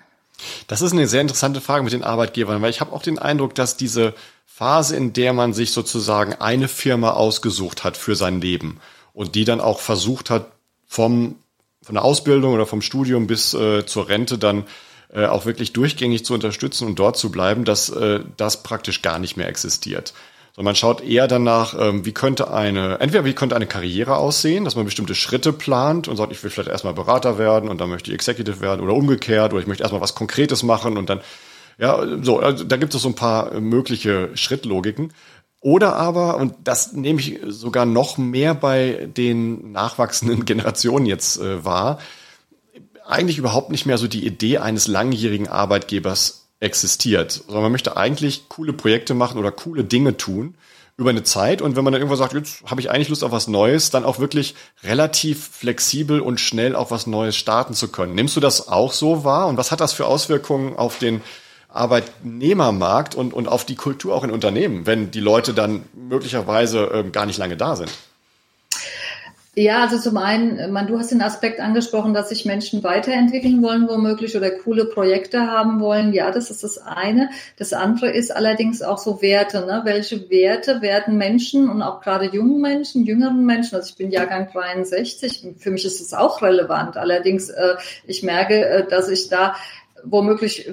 Das 0.68 0.82
ist 0.82 0.92
eine 0.92 1.06
sehr 1.06 1.20
interessante 1.20 1.60
Frage 1.60 1.84
mit 1.84 1.92
den 1.92 2.04
Arbeitgebern, 2.04 2.62
weil 2.62 2.70
ich 2.70 2.80
habe 2.80 2.92
auch 2.92 3.02
den 3.02 3.18
Eindruck, 3.18 3.54
dass 3.54 3.76
diese 3.76 4.14
Phase, 4.46 4.96
in 4.96 5.12
der 5.12 5.32
man 5.32 5.52
sich 5.52 5.72
sozusagen 5.72 6.34
eine 6.34 6.68
Firma 6.68 7.12
ausgesucht 7.12 7.84
hat 7.84 7.96
für 7.96 8.14
sein 8.14 8.40
Leben 8.40 8.80
und 9.12 9.34
die 9.34 9.44
dann 9.44 9.60
auch 9.60 9.80
versucht 9.80 10.30
hat, 10.30 10.46
vom, 10.86 11.36
von 11.82 11.94
der 11.94 12.04
Ausbildung 12.04 12.54
oder 12.54 12.66
vom 12.66 12.82
Studium 12.82 13.26
bis 13.26 13.54
äh, 13.54 13.86
zur 13.86 14.08
Rente 14.08 14.38
dann 14.38 14.64
äh, 15.12 15.26
auch 15.26 15.46
wirklich 15.46 15.72
durchgängig 15.72 16.24
zu 16.24 16.34
unterstützen 16.34 16.86
und 16.86 16.98
dort 16.98 17.16
zu 17.16 17.30
bleiben, 17.30 17.64
dass 17.64 17.88
äh, 17.90 18.20
das 18.36 18.62
praktisch 18.62 19.02
gar 19.02 19.18
nicht 19.18 19.36
mehr 19.36 19.48
existiert. 19.48 20.12
So, 20.56 20.62
man 20.62 20.74
schaut 20.74 21.02
eher 21.02 21.28
danach, 21.28 21.74
ähm, 21.78 22.04
wie 22.04 22.12
könnte 22.12 22.52
eine, 22.52 23.00
entweder 23.00 23.24
wie 23.24 23.34
könnte 23.34 23.56
eine 23.56 23.66
Karriere 23.66 24.16
aussehen, 24.16 24.64
dass 24.64 24.76
man 24.76 24.84
bestimmte 24.84 25.14
Schritte 25.14 25.52
plant 25.52 26.08
und 26.08 26.16
sagt, 26.16 26.32
ich 26.32 26.42
will 26.42 26.50
vielleicht 26.50 26.70
erstmal 26.70 26.94
Berater 26.94 27.38
werden 27.38 27.68
und 27.68 27.80
dann 27.80 27.88
möchte 27.88 28.10
ich 28.10 28.14
Executive 28.14 28.60
werden 28.60 28.80
oder 28.80 28.94
umgekehrt 28.94 29.52
oder 29.52 29.62
ich 29.62 29.68
möchte 29.68 29.82
erstmal 29.82 30.02
was 30.02 30.14
Konkretes 30.14 30.62
machen 30.62 30.96
und 30.96 31.08
dann 31.08 31.20
ja, 31.78 32.04
so, 32.20 32.40
also 32.40 32.64
da 32.64 32.76
gibt 32.76 32.94
es 32.94 33.00
so 33.00 33.08
ein 33.08 33.14
paar 33.14 33.58
mögliche 33.58 34.30
Schrittlogiken. 34.34 35.14
Oder 35.60 35.96
aber, 35.96 36.36
und 36.36 36.54
das 36.64 36.92
nehme 36.92 37.20
ich 37.20 37.40
sogar 37.46 37.86
noch 37.86 38.18
mehr 38.18 38.54
bei 38.54 39.08
den 39.16 39.72
nachwachsenden 39.72 40.44
Generationen 40.46 41.06
jetzt 41.06 41.40
äh, 41.40 41.64
wahr, 41.64 41.98
eigentlich 43.06 43.38
überhaupt 43.38 43.70
nicht 43.70 43.86
mehr 43.86 43.98
so 43.98 44.06
die 44.06 44.26
Idee 44.26 44.58
eines 44.58 44.86
langjährigen 44.86 45.48
Arbeitgebers 45.48 46.39
existiert, 46.60 47.32
sondern 47.32 47.64
man 47.64 47.72
möchte 47.72 47.96
eigentlich 47.96 48.48
coole 48.48 48.72
Projekte 48.72 49.14
machen 49.14 49.38
oder 49.38 49.50
coole 49.50 49.84
Dinge 49.84 50.16
tun 50.16 50.54
über 50.98 51.10
eine 51.10 51.22
Zeit 51.22 51.62
und 51.62 51.76
wenn 51.76 51.84
man 51.84 51.94
dann 51.94 52.02
irgendwann 52.02 52.18
sagt, 52.18 52.34
jetzt 52.34 52.62
habe 52.70 52.82
ich 52.82 52.90
eigentlich 52.90 53.08
Lust 53.08 53.24
auf 53.24 53.32
was 53.32 53.48
Neues, 53.48 53.88
dann 53.88 54.04
auch 54.04 54.18
wirklich 54.18 54.54
relativ 54.84 55.48
flexibel 55.48 56.20
und 56.20 56.40
schnell 56.40 56.76
auf 56.76 56.90
was 56.90 57.06
Neues 57.06 57.36
starten 57.36 57.72
zu 57.72 57.88
können. 57.88 58.14
Nimmst 58.14 58.36
du 58.36 58.40
das 58.40 58.68
auch 58.68 58.92
so 58.92 59.24
wahr 59.24 59.48
und 59.48 59.56
was 59.56 59.72
hat 59.72 59.80
das 59.80 59.94
für 59.94 60.04
Auswirkungen 60.04 60.76
auf 60.76 60.98
den 60.98 61.22
Arbeitnehmermarkt 61.70 63.14
und, 63.14 63.32
und 63.32 63.48
auf 63.48 63.64
die 63.64 63.76
Kultur 63.76 64.14
auch 64.14 64.24
in 64.24 64.30
Unternehmen, 64.30 64.84
wenn 64.84 65.10
die 65.10 65.20
Leute 65.20 65.54
dann 65.54 65.84
möglicherweise 65.94 66.90
ähm, 66.92 67.12
gar 67.12 67.24
nicht 67.24 67.38
lange 67.38 67.56
da 67.56 67.76
sind? 67.76 67.90
Ja, 69.56 69.80
also 69.82 69.98
zum 69.98 70.16
einen, 70.16 70.72
man, 70.72 70.86
du 70.86 70.96
hast 70.96 71.10
den 71.10 71.22
Aspekt 71.22 71.58
angesprochen, 71.58 72.14
dass 72.14 72.28
sich 72.28 72.44
Menschen 72.44 72.84
weiterentwickeln 72.84 73.60
wollen, 73.64 73.88
womöglich, 73.88 74.36
oder 74.36 74.48
coole 74.52 74.84
Projekte 74.84 75.48
haben 75.48 75.80
wollen. 75.80 76.12
Ja, 76.12 76.30
das 76.30 76.50
ist 76.50 76.62
das 76.62 76.78
eine. 76.78 77.30
Das 77.56 77.72
andere 77.72 78.12
ist 78.12 78.30
allerdings 78.30 78.80
auch 78.80 78.98
so 78.98 79.20
Werte. 79.22 79.66
Ne? 79.66 79.80
Welche 79.82 80.30
Werte 80.30 80.82
werden 80.82 81.18
Menschen 81.18 81.68
und 81.68 81.82
auch 81.82 82.00
gerade 82.00 82.26
jungen 82.26 82.60
Menschen, 82.60 83.04
jüngeren 83.04 83.44
Menschen, 83.44 83.74
also 83.74 83.88
ich 83.90 83.96
bin 83.96 84.12
Jahrgang 84.12 84.48
63, 84.52 85.48
für 85.58 85.72
mich 85.72 85.84
ist 85.84 86.00
es 86.00 86.14
auch 86.14 86.42
relevant. 86.42 86.96
Allerdings, 86.96 87.48
äh, 87.48 87.74
ich 88.06 88.22
merke, 88.22 88.64
äh, 88.64 88.86
dass 88.88 89.08
ich 89.08 89.28
da 89.30 89.56
womöglich 90.04 90.70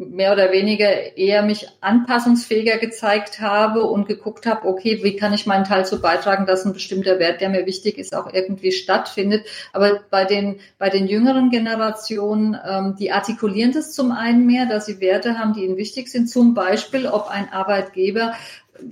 mehr 0.00 0.32
oder 0.32 0.50
weniger 0.50 1.16
eher 1.16 1.42
mich 1.42 1.68
anpassungsfähiger 1.80 2.78
gezeigt 2.78 3.40
habe 3.40 3.84
und 3.84 4.08
geguckt 4.08 4.46
habe, 4.46 4.66
okay, 4.66 5.00
wie 5.02 5.16
kann 5.16 5.34
ich 5.34 5.46
meinen 5.46 5.64
Teil 5.64 5.84
zu 5.84 6.00
beitragen, 6.00 6.46
dass 6.46 6.64
ein 6.64 6.72
bestimmter 6.72 7.18
Wert, 7.18 7.40
der 7.40 7.50
mir 7.50 7.66
wichtig 7.66 7.98
ist, 7.98 8.14
auch 8.14 8.32
irgendwie 8.32 8.72
stattfindet. 8.72 9.46
Aber 9.72 10.00
bei 10.10 10.24
den, 10.24 10.60
bei 10.78 10.88
den 10.88 11.06
jüngeren 11.06 11.50
Generationen, 11.50 12.56
ähm, 12.66 12.96
die 12.98 13.12
artikulieren 13.12 13.72
das 13.72 13.92
zum 13.92 14.10
einen 14.10 14.46
mehr, 14.46 14.66
dass 14.66 14.86
sie 14.86 15.00
Werte 15.00 15.38
haben, 15.38 15.52
die 15.52 15.64
ihnen 15.64 15.76
wichtig 15.76 16.08
sind. 16.08 16.28
Zum 16.28 16.54
Beispiel, 16.54 17.06
ob 17.06 17.28
ein 17.28 17.52
Arbeitgeber 17.52 18.32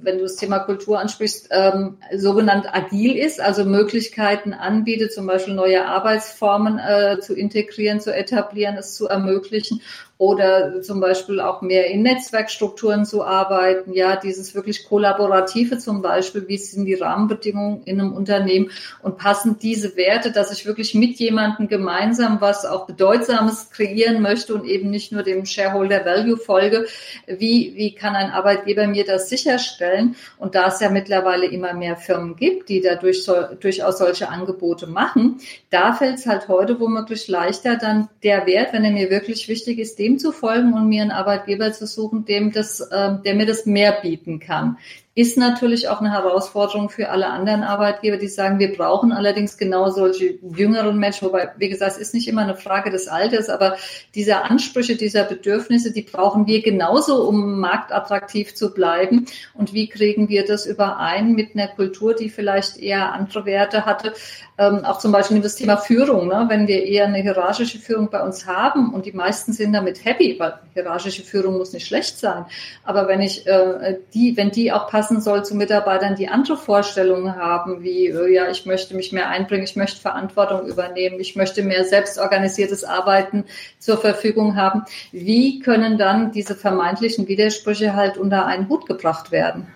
wenn 0.03 0.17
du 0.19 0.25
das 0.25 0.37
Thema 0.37 0.59
Kultur 0.59 0.99
ansprichst, 0.99 1.49
ähm, 1.51 1.97
sogenannt 2.15 2.67
agil 2.75 3.17
ist, 3.17 3.41
also 3.41 3.65
Möglichkeiten 3.65 4.53
anbietet, 4.53 5.13
zum 5.13 5.27
Beispiel 5.27 5.55
neue 5.55 5.87
Arbeitsformen 5.87 6.79
äh, 6.79 7.21
zu 7.21 7.35
integrieren, 7.35 8.01
zu 8.01 8.15
etablieren, 8.15 8.77
es 8.77 8.95
zu 8.95 9.07
ermöglichen 9.07 9.81
oder 10.19 10.83
zum 10.83 10.99
Beispiel 10.99 11.41
auch 11.41 11.63
mehr 11.63 11.87
in 11.87 12.03
Netzwerkstrukturen 12.03 13.07
zu 13.07 13.25
arbeiten. 13.25 13.93
Ja, 13.93 14.17
dieses 14.17 14.53
wirklich 14.57 14.89
Kollaborative 14.89 15.79
zum 15.79 16.03
Beispiel, 16.03 16.49
wie 16.49 16.59
sind 16.59 16.87
die 16.87 16.95
Rahmenbedingungen 16.95 17.83
in 17.85 18.01
einem 18.01 18.13
Unternehmen 18.13 18.71
und 19.01 19.17
passen 19.17 19.59
diese 19.63 19.97
Werte, 19.97 20.33
dass 20.33 20.53
ich 20.53 20.67
wirklich 20.67 20.95
mit 20.97 21.21
jemandem 21.21 21.69
gemeinsam 21.69 22.41
was 22.41 22.67
auch 22.67 22.87
Bedeutsames 22.87 23.71
kreieren 23.71 24.21
möchte 24.21 24.55
und 24.55 24.65
eben 24.65 24.91
nicht 24.91 25.13
nur 25.13 25.23
dem 25.23 25.47
Shareholder 25.47 26.05
Value 26.05 26.37
folge. 26.37 26.87
Wie, 27.29 27.75
wie 27.77 27.95
kann 27.95 28.17
ein 28.17 28.33
Arbeitgeber 28.33 28.89
mir 28.89 29.05
das 29.05 29.29
sicherstellen? 29.29 30.17
Und 30.37 30.57
da 30.57 30.67
es 30.67 30.81
ja 30.81 30.91
mittlerweile 30.91 31.47
immer 31.47 31.75
mehr 31.75 31.97
Firmen 31.97 32.35
gibt, 32.35 32.69
die 32.69 32.81
dadurch 32.81 33.23
so, 33.23 33.35
durchaus 33.61 33.99
solche 33.99 34.29
Angebote 34.29 34.89
machen, 34.89 35.41
da 35.71 35.93
fällt 35.93 36.19
es 36.19 36.27
halt 36.27 36.49
heute 36.49 36.81
womöglich 36.81 37.29
leichter, 37.29 37.77
dann 37.77 38.09
der 38.25 38.47
Wert, 38.47 38.73
wenn 38.73 38.85
er 38.85 38.91
mir 38.91 39.11
wirklich 39.11 39.49
wichtig 39.49 39.79
ist, 39.79 39.99
dem 40.09 40.19
zu 40.19 40.33
folgen 40.33 40.73
und 40.73 40.89
mir 40.89 41.03
einen 41.03 41.11
Arbeitgeber 41.11 41.73
zu 41.73 41.87
suchen, 41.87 42.25
dem 42.25 42.53
das, 42.53 42.81
äh, 42.81 43.19
der 43.25 43.35
mir 43.35 43.47
das 43.47 43.67
mehr 43.67 43.93
bieten 44.01 44.41
kann. 44.41 44.79
Ist 45.19 45.37
natürlich 45.37 45.89
auch 45.89 45.99
eine 45.99 46.13
Herausforderung 46.13 46.91
für 46.91 47.09
alle 47.09 47.27
anderen 47.27 47.65
Arbeitgeber, 47.65 48.19
die 48.19 48.29
sagen, 48.29 48.61
wir 48.61 48.77
brauchen 48.77 49.11
allerdings 49.11 49.59
genau 49.59 49.91
solche 49.91 50.39
jüngeren 50.55 50.97
Menschen, 50.97 51.27
wobei, 51.27 51.51
wie 51.57 51.69
gesagt, 51.69 51.97
es 51.97 51.99
ist 51.99 52.15
nicht 52.15 52.29
immer 52.29 52.43
eine 52.43 52.55
Frage 52.55 52.93
des 52.93 53.09
Alters, 53.09 53.49
aber 53.49 53.75
diese 54.15 54.45
Ansprüche, 54.45 54.95
dieser 54.95 55.25
Bedürfnisse, 55.25 55.93
die 55.93 56.03
brauchen 56.03 56.47
wir 56.47 56.63
genauso, 56.63 57.27
um 57.29 57.59
marktattraktiv 57.59 58.55
zu 58.55 58.73
bleiben. 58.73 59.27
Und 59.55 59.73
wie 59.73 59.89
kriegen 59.89 60.29
wir 60.29 60.47
das 60.47 60.67
überein 60.67 61.33
mit 61.33 61.57
einer 61.57 61.67
Kultur, 61.67 62.15
die 62.15 62.29
vielleicht 62.29 62.77
eher 62.77 63.13
andere 63.13 63.45
Werte 63.45 63.87
hatte? 63.87 64.13
Ähm, 64.57 64.85
auch 64.85 64.99
zum 64.99 65.13
Beispiel 65.13 65.41
das 65.41 65.57
Thema 65.57 65.77
Führung. 65.77 66.29
Ne? 66.29 66.47
Wenn 66.49 66.67
wir 66.67 66.85
eher 66.85 67.07
eine 67.07 67.19
hierarchische 67.19 67.79
Führung 67.79 68.11
bei 68.11 68.23
uns 68.23 68.47
haben 68.47 68.93
und 68.93 69.07
die 69.07 69.13
meisten 69.13 69.53
sind 69.53 69.73
damit 69.73 70.05
happy, 70.05 70.37
weil 70.39 70.59
hierarchische 70.75 71.23
Führung 71.23 71.59
muss 71.59 71.73
nicht 71.73 71.87
schlecht 71.87 72.19
sein. 72.19 72.45
Aber 72.85 73.07
wenn 73.07 73.21
ich 73.21 73.47
äh, 73.47 73.99
die, 74.15 74.37
wenn 74.37 74.51
die 74.51 74.73
auch 74.73 74.89
passen 75.09 75.21
soll 75.23 75.45
zu 75.45 75.55
Mitarbeitern, 75.55 76.17
die 76.17 76.29
andere 76.29 76.57
Vorstellungen 76.59 77.37
haben, 77.37 77.83
wie 77.83 78.09
äh, 78.09 78.33
ja, 78.33 78.51
ich 78.51 78.67
möchte 78.67 78.95
mich 78.95 79.13
mehr 79.13 79.29
einbringen, 79.31 79.65
ich 79.65 79.75
möchte 79.75 80.01
Verantwortung 80.01 80.67
übernehmen, 80.67 81.19
ich 81.19 81.35
möchte 81.35 81.63
mehr 81.63 81.85
selbstorganisiertes 81.85 82.85
Arbeiten 82.85 83.45
zur 83.79 83.97
Verfügung 83.97 84.57
haben, 84.57 84.83
wie 85.11 85.61
können 85.61 85.97
dann 85.97 86.33
diese 86.33 86.55
vermeintlichen 86.55 87.27
Widersprüche 87.27 87.95
halt 87.95 88.19
unter 88.19 88.45
einen 88.45 88.69
Hut 88.69 88.87
gebracht 88.87 89.31
werden? 89.31 89.69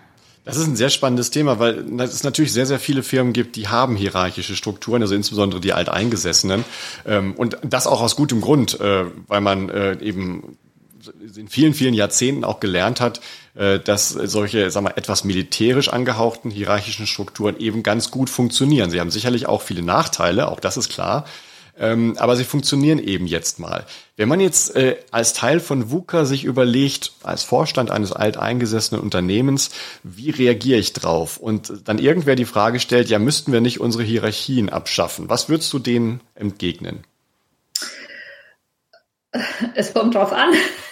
Das 0.45 0.57
ist 0.57 0.67
ein 0.67 0.75
sehr 0.75 0.89
spannendes 0.89 1.31
Thema, 1.31 1.57
weil 1.57 1.99
es 2.01 2.23
natürlich 2.23 2.51
sehr, 2.51 2.65
sehr 2.65 2.79
viele 2.79 3.01
Firmen 3.01 3.33
gibt, 3.33 3.55
die 3.55 3.69
haben 3.69 3.95
hierarchische 3.95 4.55
Strukturen, 4.55 5.01
also 5.01 5.15
insbesondere 5.15 5.61
die 5.61 5.73
Alteingesessenen. 5.73 6.65
Ähm, 7.07 7.33
und 7.37 7.57
das 7.63 7.87
auch 7.87 8.01
aus 8.01 8.17
gutem 8.17 8.41
Grund, 8.41 8.79
äh, 8.79 9.05
weil 9.27 9.41
man 9.41 9.69
äh, 9.69 9.97
eben 10.01 10.57
in 11.35 11.47
vielen, 11.47 11.73
vielen 11.73 11.93
Jahrzehnten 11.93 12.43
auch 12.43 12.59
gelernt 12.59 13.01
hat, 13.01 13.21
äh, 13.55 13.79
dass 13.79 14.09
solche, 14.09 14.69
sagen 14.71 14.87
wir, 14.87 14.97
etwas 14.97 15.23
militärisch 15.23 15.89
angehauchten 15.89 16.51
hierarchischen 16.51 17.07
Strukturen 17.07 17.57
eben 17.57 17.83
ganz 17.83 18.11
gut 18.11 18.29
funktionieren. 18.29 18.89
Sie 18.89 18.99
haben 18.99 19.11
sicherlich 19.11 19.47
auch 19.47 19.61
viele 19.61 19.81
Nachteile, 19.81 20.47
auch 20.47 20.59
das 20.59 20.77
ist 20.77 20.89
klar. 20.89 21.25
Ähm, 21.75 22.15
aber 22.19 22.35
sie 22.35 22.43
funktionieren 22.43 22.99
eben 22.99 23.25
jetzt 23.25 23.59
mal. 23.59 23.85
Wenn 24.15 24.29
man 24.29 24.39
jetzt 24.39 24.75
äh, 24.75 24.97
als 25.09 25.33
Teil 25.33 25.59
von 25.59 25.89
VUCA 25.89 26.25
sich 26.25 26.43
überlegt, 26.43 27.13
als 27.23 27.43
Vorstand 27.43 27.89
eines 27.89 28.11
alteingesessenen 28.11 29.01
Unternehmens, 29.01 29.71
wie 30.03 30.29
reagiere 30.29 30.79
ich 30.79 30.93
drauf? 30.93 31.37
Und 31.37 31.73
dann 31.85 31.97
irgendwer 31.97 32.35
die 32.35 32.45
Frage 32.45 32.79
stellt, 32.79 33.09
ja, 33.09 33.17
müssten 33.17 33.51
wir 33.51 33.61
nicht 33.61 33.79
unsere 33.79 34.03
Hierarchien 34.03 34.69
abschaffen? 34.69 35.29
Was 35.29 35.49
würdest 35.49 35.73
du 35.73 35.79
denen 35.79 36.21
entgegnen? 36.35 37.03
Es 39.75 39.93
kommt 39.93 40.15
drauf 40.15 40.31
an. 40.31 40.53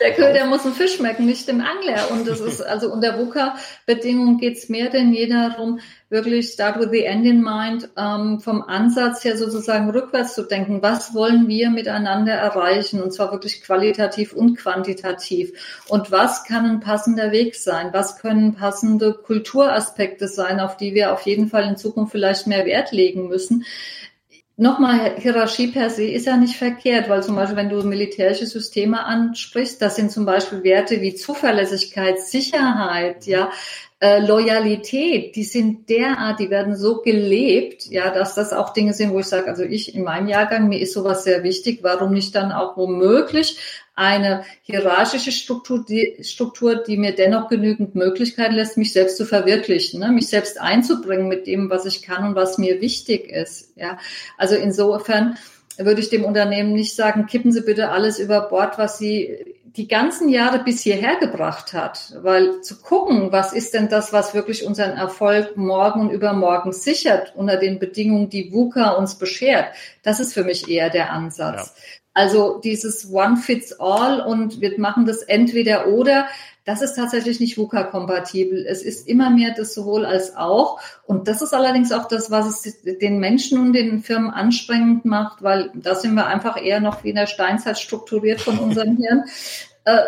der 0.00 0.12
Köder 0.14 0.46
muss 0.46 0.64
einen 0.64 0.74
Fisch 0.74 0.96
schmecken, 0.96 1.26
nicht 1.26 1.48
dem 1.48 1.60
Angler. 1.60 2.10
Und 2.10 2.26
das 2.26 2.40
ist, 2.40 2.60
also 2.60 2.92
unter 2.92 3.18
VUCA-Bedingungen 3.18 4.38
geht 4.38 4.56
es 4.56 4.68
mehr 4.68 4.90
denn 4.90 5.12
je 5.12 5.28
darum, 5.28 5.80
wirklich 6.08 6.48
start 6.48 6.78
with 6.78 6.90
the 6.90 7.04
end 7.04 7.26
in 7.26 7.42
mind, 7.42 7.88
ähm, 7.96 8.40
vom 8.40 8.62
Ansatz 8.62 9.24
her 9.24 9.36
sozusagen 9.36 9.90
rückwärts 9.90 10.34
zu 10.34 10.42
denken. 10.42 10.82
Was 10.82 11.14
wollen 11.14 11.48
wir 11.48 11.70
miteinander 11.70 12.32
erreichen? 12.32 13.02
Und 13.02 13.12
zwar 13.12 13.32
wirklich 13.32 13.62
qualitativ 13.62 14.32
und 14.32 14.56
quantitativ. 14.56 15.52
Und 15.88 16.10
was 16.10 16.44
kann 16.44 16.66
ein 16.66 16.80
passender 16.80 17.32
Weg 17.32 17.54
sein? 17.54 17.90
Was 17.92 18.18
können 18.18 18.54
passende 18.54 19.14
Kulturaspekte 19.14 20.28
sein, 20.28 20.60
auf 20.60 20.76
die 20.76 20.94
wir 20.94 21.12
auf 21.12 21.22
jeden 21.22 21.48
Fall 21.48 21.64
in 21.64 21.76
Zukunft 21.76 22.12
vielleicht 22.12 22.46
mehr 22.46 22.64
Wert 22.66 22.92
legen 22.92 23.28
müssen? 23.28 23.64
Nochmal, 24.56 25.16
Hierarchie 25.18 25.72
per 25.72 25.90
se 25.90 26.04
ist 26.04 26.26
ja 26.26 26.36
nicht 26.36 26.56
verkehrt, 26.56 27.08
weil 27.08 27.24
zum 27.24 27.34
Beispiel, 27.34 27.56
wenn 27.56 27.70
du 27.70 27.82
militärische 27.82 28.46
Systeme 28.46 29.04
ansprichst, 29.04 29.82
das 29.82 29.96
sind 29.96 30.12
zum 30.12 30.26
Beispiel 30.26 30.62
Werte 30.62 31.00
wie 31.00 31.16
Zuverlässigkeit, 31.16 32.20
Sicherheit, 32.20 33.26
ja, 33.26 33.50
äh, 33.98 34.20
Loyalität, 34.20 35.34
die 35.34 35.42
sind 35.42 35.88
derart, 35.88 36.38
die 36.38 36.50
werden 36.50 36.76
so 36.76 37.00
gelebt, 37.00 37.86
ja, 37.86 38.10
dass 38.10 38.36
das 38.36 38.52
auch 38.52 38.72
Dinge 38.72 38.92
sind, 38.92 39.12
wo 39.12 39.18
ich 39.18 39.26
sage, 39.26 39.48
also 39.48 39.64
ich 39.64 39.92
in 39.92 40.04
meinem 40.04 40.28
Jahrgang, 40.28 40.68
mir 40.68 40.78
ist 40.78 40.92
sowas 40.92 41.24
sehr 41.24 41.42
wichtig, 41.42 41.80
warum 41.82 42.12
nicht 42.12 42.34
dann 42.36 42.52
auch 42.52 42.76
womöglich 42.76 43.58
eine 43.94 44.44
hierarchische 44.62 45.30
Struktur, 45.30 45.84
die, 45.84 46.16
Struktur, 46.22 46.76
die 46.76 46.96
mir 46.96 47.14
dennoch 47.14 47.48
genügend 47.48 47.94
Möglichkeiten 47.94 48.54
lässt, 48.54 48.76
mich 48.76 48.92
selbst 48.92 49.16
zu 49.16 49.24
verwirklichen, 49.24 50.00
ne? 50.00 50.10
mich 50.10 50.28
selbst 50.28 50.60
einzubringen 50.60 51.28
mit 51.28 51.46
dem, 51.46 51.70
was 51.70 51.86
ich 51.86 52.02
kann 52.02 52.26
und 52.26 52.34
was 52.34 52.58
mir 52.58 52.80
wichtig 52.80 53.30
ist. 53.30 53.72
Ja, 53.76 53.98
also 54.36 54.56
insofern 54.56 55.36
würde 55.78 56.00
ich 56.00 56.08
dem 56.08 56.24
Unternehmen 56.24 56.72
nicht 56.72 56.94
sagen, 56.94 57.26
kippen 57.26 57.52
Sie 57.52 57.62
bitte 57.62 57.90
alles 57.90 58.18
über 58.18 58.42
Bord, 58.42 58.78
was 58.78 58.98
Sie 58.98 59.54
die 59.76 59.88
ganzen 59.88 60.28
Jahre 60.28 60.62
bis 60.62 60.82
hierher 60.82 61.16
gebracht 61.16 61.72
hat, 61.72 62.14
weil 62.22 62.60
zu 62.60 62.80
gucken, 62.80 63.32
was 63.32 63.52
ist 63.52 63.74
denn 63.74 63.88
das, 63.88 64.12
was 64.12 64.32
wirklich 64.32 64.64
unseren 64.64 64.92
Erfolg 64.92 65.56
morgen 65.56 66.00
und 66.00 66.10
übermorgen 66.10 66.72
sichert 66.72 67.34
unter 67.34 67.56
den 67.56 67.80
Bedingungen, 67.80 68.28
die 68.28 68.52
VUCA 68.52 68.90
uns 68.90 69.16
beschert, 69.16 69.66
das 70.04 70.20
ist 70.20 70.32
für 70.32 70.44
mich 70.44 70.68
eher 70.68 70.90
der 70.90 71.10
Ansatz. 71.10 71.74
Ja. 71.76 72.03
Also 72.14 72.60
dieses 72.62 73.12
One 73.12 73.36
Fits 73.36 73.78
All 73.80 74.20
und 74.20 74.60
wir 74.60 74.78
machen 74.78 75.04
das 75.04 75.22
entweder 75.22 75.88
oder, 75.88 76.26
das 76.64 76.80
ist 76.80 76.94
tatsächlich 76.94 77.40
nicht 77.40 77.58
VUCA-kompatibel. 77.58 78.64
Es 78.66 78.82
ist 78.82 79.06
immer 79.06 79.28
mehr 79.28 79.52
das 79.54 79.74
sowohl 79.74 80.06
als 80.06 80.34
auch. 80.34 80.80
Und 81.06 81.28
das 81.28 81.42
ist 81.42 81.52
allerdings 81.52 81.92
auch 81.92 82.08
das, 82.08 82.30
was 82.30 82.64
es 82.64 82.82
den 82.82 83.18
Menschen 83.18 83.58
und 83.58 83.74
den 83.74 84.02
Firmen 84.02 84.30
anstrengend 84.30 85.04
macht, 85.04 85.42
weil 85.42 85.70
da 85.74 85.94
sind 85.94 86.14
wir 86.14 86.26
einfach 86.26 86.56
eher 86.56 86.80
noch 86.80 87.04
wie 87.04 87.10
in 87.10 87.16
der 87.16 87.26
Steinzeit 87.26 87.78
strukturiert 87.78 88.40
von 88.40 88.58
unserem 88.58 88.96
Hirn. 89.02 89.24
Äh, 89.84 89.98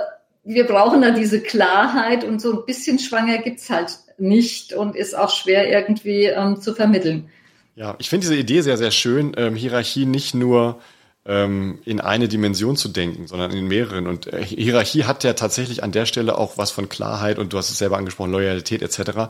wir 0.45 0.65
brauchen 0.65 1.03
da 1.03 1.11
diese 1.11 1.41
Klarheit 1.41 2.25
und 2.25 2.41
so 2.41 2.61
ein 2.61 2.67
bisschen 2.67 3.01
schwanger 3.01 3.39
gibt's 3.39 3.69
halt 3.69 3.99
nicht 4.17 4.73
und 4.73 4.97
ist 4.97 5.15
auch 5.19 5.31
schwer 5.31 5.69
irgendwie 5.69 6.27
ähm, 6.27 6.61
zu 6.61 6.73
vermitteln. 6.73 7.29
Ja, 7.75 7.97
ich 7.99 8.09
finde 8.09 8.23
diese 8.23 8.37
Idee 8.37 8.63
sehr, 8.63 8.79
sehr 8.79 8.93
schön, 8.93 9.35
ähm, 9.37 9.57
Hierarchie 9.57 10.07
nicht 10.07 10.35
nur 10.35 10.81
ähm, 11.27 11.79
in 11.85 12.01
eine 12.01 12.29
Dimension 12.29 12.77
zu 12.77 12.89
denken, 12.89 13.27
sondern 13.27 13.51
in 13.51 13.67
mehreren. 13.67 14.07
Und 14.07 14.33
äh, 14.33 14.45
Hierarchie 14.45 15.05
hat 15.05 15.25
ja 15.25 15.33
tatsächlich 15.33 15.83
an 15.83 15.93
der 15.93 16.07
Stelle 16.07 16.39
auch 16.39 16.57
was 16.57 16.71
von 16.71 16.89
Klarheit 16.89 17.39
und 17.39 17.53
du 17.53 17.59
hast 17.59 17.71
es 17.71 17.79
selber 17.79 17.99
angesprochen, 17.99 18.33
Loyalität 18.33 18.83
etc. 18.83 19.29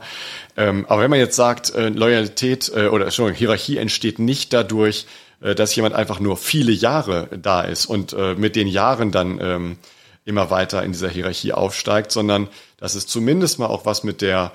Ähm, 0.55 0.85
aber 0.87 1.01
wenn 1.01 1.09
man 1.09 1.19
jetzt 1.19 1.35
sagt, 1.35 1.73
äh, 1.73 1.89
Loyalität 1.89 2.71
äh, 2.75 2.87
oder 2.87 3.05
Entschuldigung, 3.05 3.37
Hierarchie 3.37 3.77
entsteht 3.77 4.19
nicht 4.19 4.53
dadurch, 4.53 5.05
dass 5.39 5.75
jemand 5.75 5.93
einfach 5.93 6.19
nur 6.19 6.35
viele 6.35 6.71
Jahre 6.71 7.29
da 7.39 7.61
ist 7.61 7.85
und 7.85 8.17
mit 8.39 8.55
den 8.55 8.67
Jahren 8.67 9.11
dann 9.11 9.39
ähm, 9.39 9.77
immer 10.25 10.49
weiter 10.49 10.83
in 10.83 10.91
dieser 10.93 11.09
Hierarchie 11.09 11.53
aufsteigt, 11.53 12.11
sondern 12.11 12.49
dass 12.77 12.95
es 12.95 13.05
zumindest 13.05 13.59
mal 13.59 13.67
auch 13.67 13.85
was 13.85 14.03
mit 14.03 14.21
der 14.21 14.51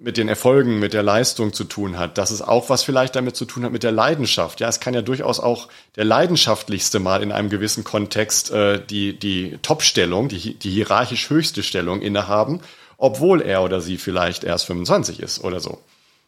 mit 0.00 0.16
den 0.16 0.28
Erfolgen, 0.28 0.78
mit 0.78 0.94
der 0.94 1.02
Leistung 1.02 1.52
zu 1.52 1.64
tun 1.64 1.98
hat, 1.98 2.16
dass 2.16 2.30
es 2.30 2.40
auch 2.40 2.70
was 2.70 2.82
vielleicht 2.82 3.14
damit 3.16 3.36
zu 3.36 3.44
tun 3.44 3.64
hat 3.64 3.72
mit 3.72 3.82
der 3.82 3.92
Leidenschaft. 3.92 4.60
Ja, 4.60 4.68
es 4.68 4.80
kann 4.80 4.94
ja 4.94 5.02
durchaus 5.02 5.40
auch 5.40 5.68
der 5.96 6.06
leidenschaftlichste 6.06 6.98
mal 7.00 7.22
in 7.22 7.32
einem 7.32 7.50
gewissen 7.50 7.84
Kontext 7.84 8.50
äh, 8.50 8.80
die 8.84 9.18
die 9.18 9.58
Top-Stellung, 9.60 10.28
die, 10.28 10.54
die 10.54 10.70
hierarchisch 10.70 11.28
höchste 11.28 11.62
Stellung 11.62 12.00
innehaben, 12.00 12.60
obwohl 12.96 13.42
er 13.42 13.62
oder 13.62 13.82
sie 13.82 13.98
vielleicht 13.98 14.42
erst 14.42 14.66
25 14.66 15.20
ist 15.20 15.44
oder 15.44 15.60
so. 15.60 15.78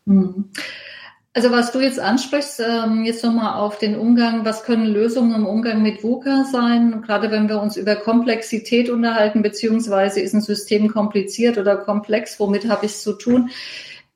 Mhm. 0.05 0.51
Also 1.35 1.51
was 1.51 1.73
du 1.73 1.81
jetzt 1.81 1.99
ansprichst, 1.99 2.61
ähm, 2.61 3.05
jetzt 3.05 3.25
nochmal 3.25 3.59
auf 3.59 3.79
den 3.79 3.97
Umgang, 3.97 4.45
was 4.45 4.65
können 4.65 4.85
Lösungen 4.87 5.35
im 5.35 5.47
Umgang 5.47 5.81
mit 5.81 6.05
VUCA 6.05 6.45
sein? 6.45 7.01
Gerade 7.01 7.31
wenn 7.31 7.49
wir 7.49 7.59
uns 7.59 7.79
über 7.79 7.97
Komplexität 7.97 8.91
unterhalten, 8.91 9.41
beziehungsweise 9.41 10.21
ist 10.21 10.35
ein 10.35 10.43
System 10.43 10.89
kompliziert 10.89 11.57
oder 11.57 11.77
komplex, 11.77 12.39
womit 12.39 12.69
habe 12.69 12.85
ich 12.85 12.93
es 12.93 13.03
zu 13.03 13.15
tun? 13.15 13.49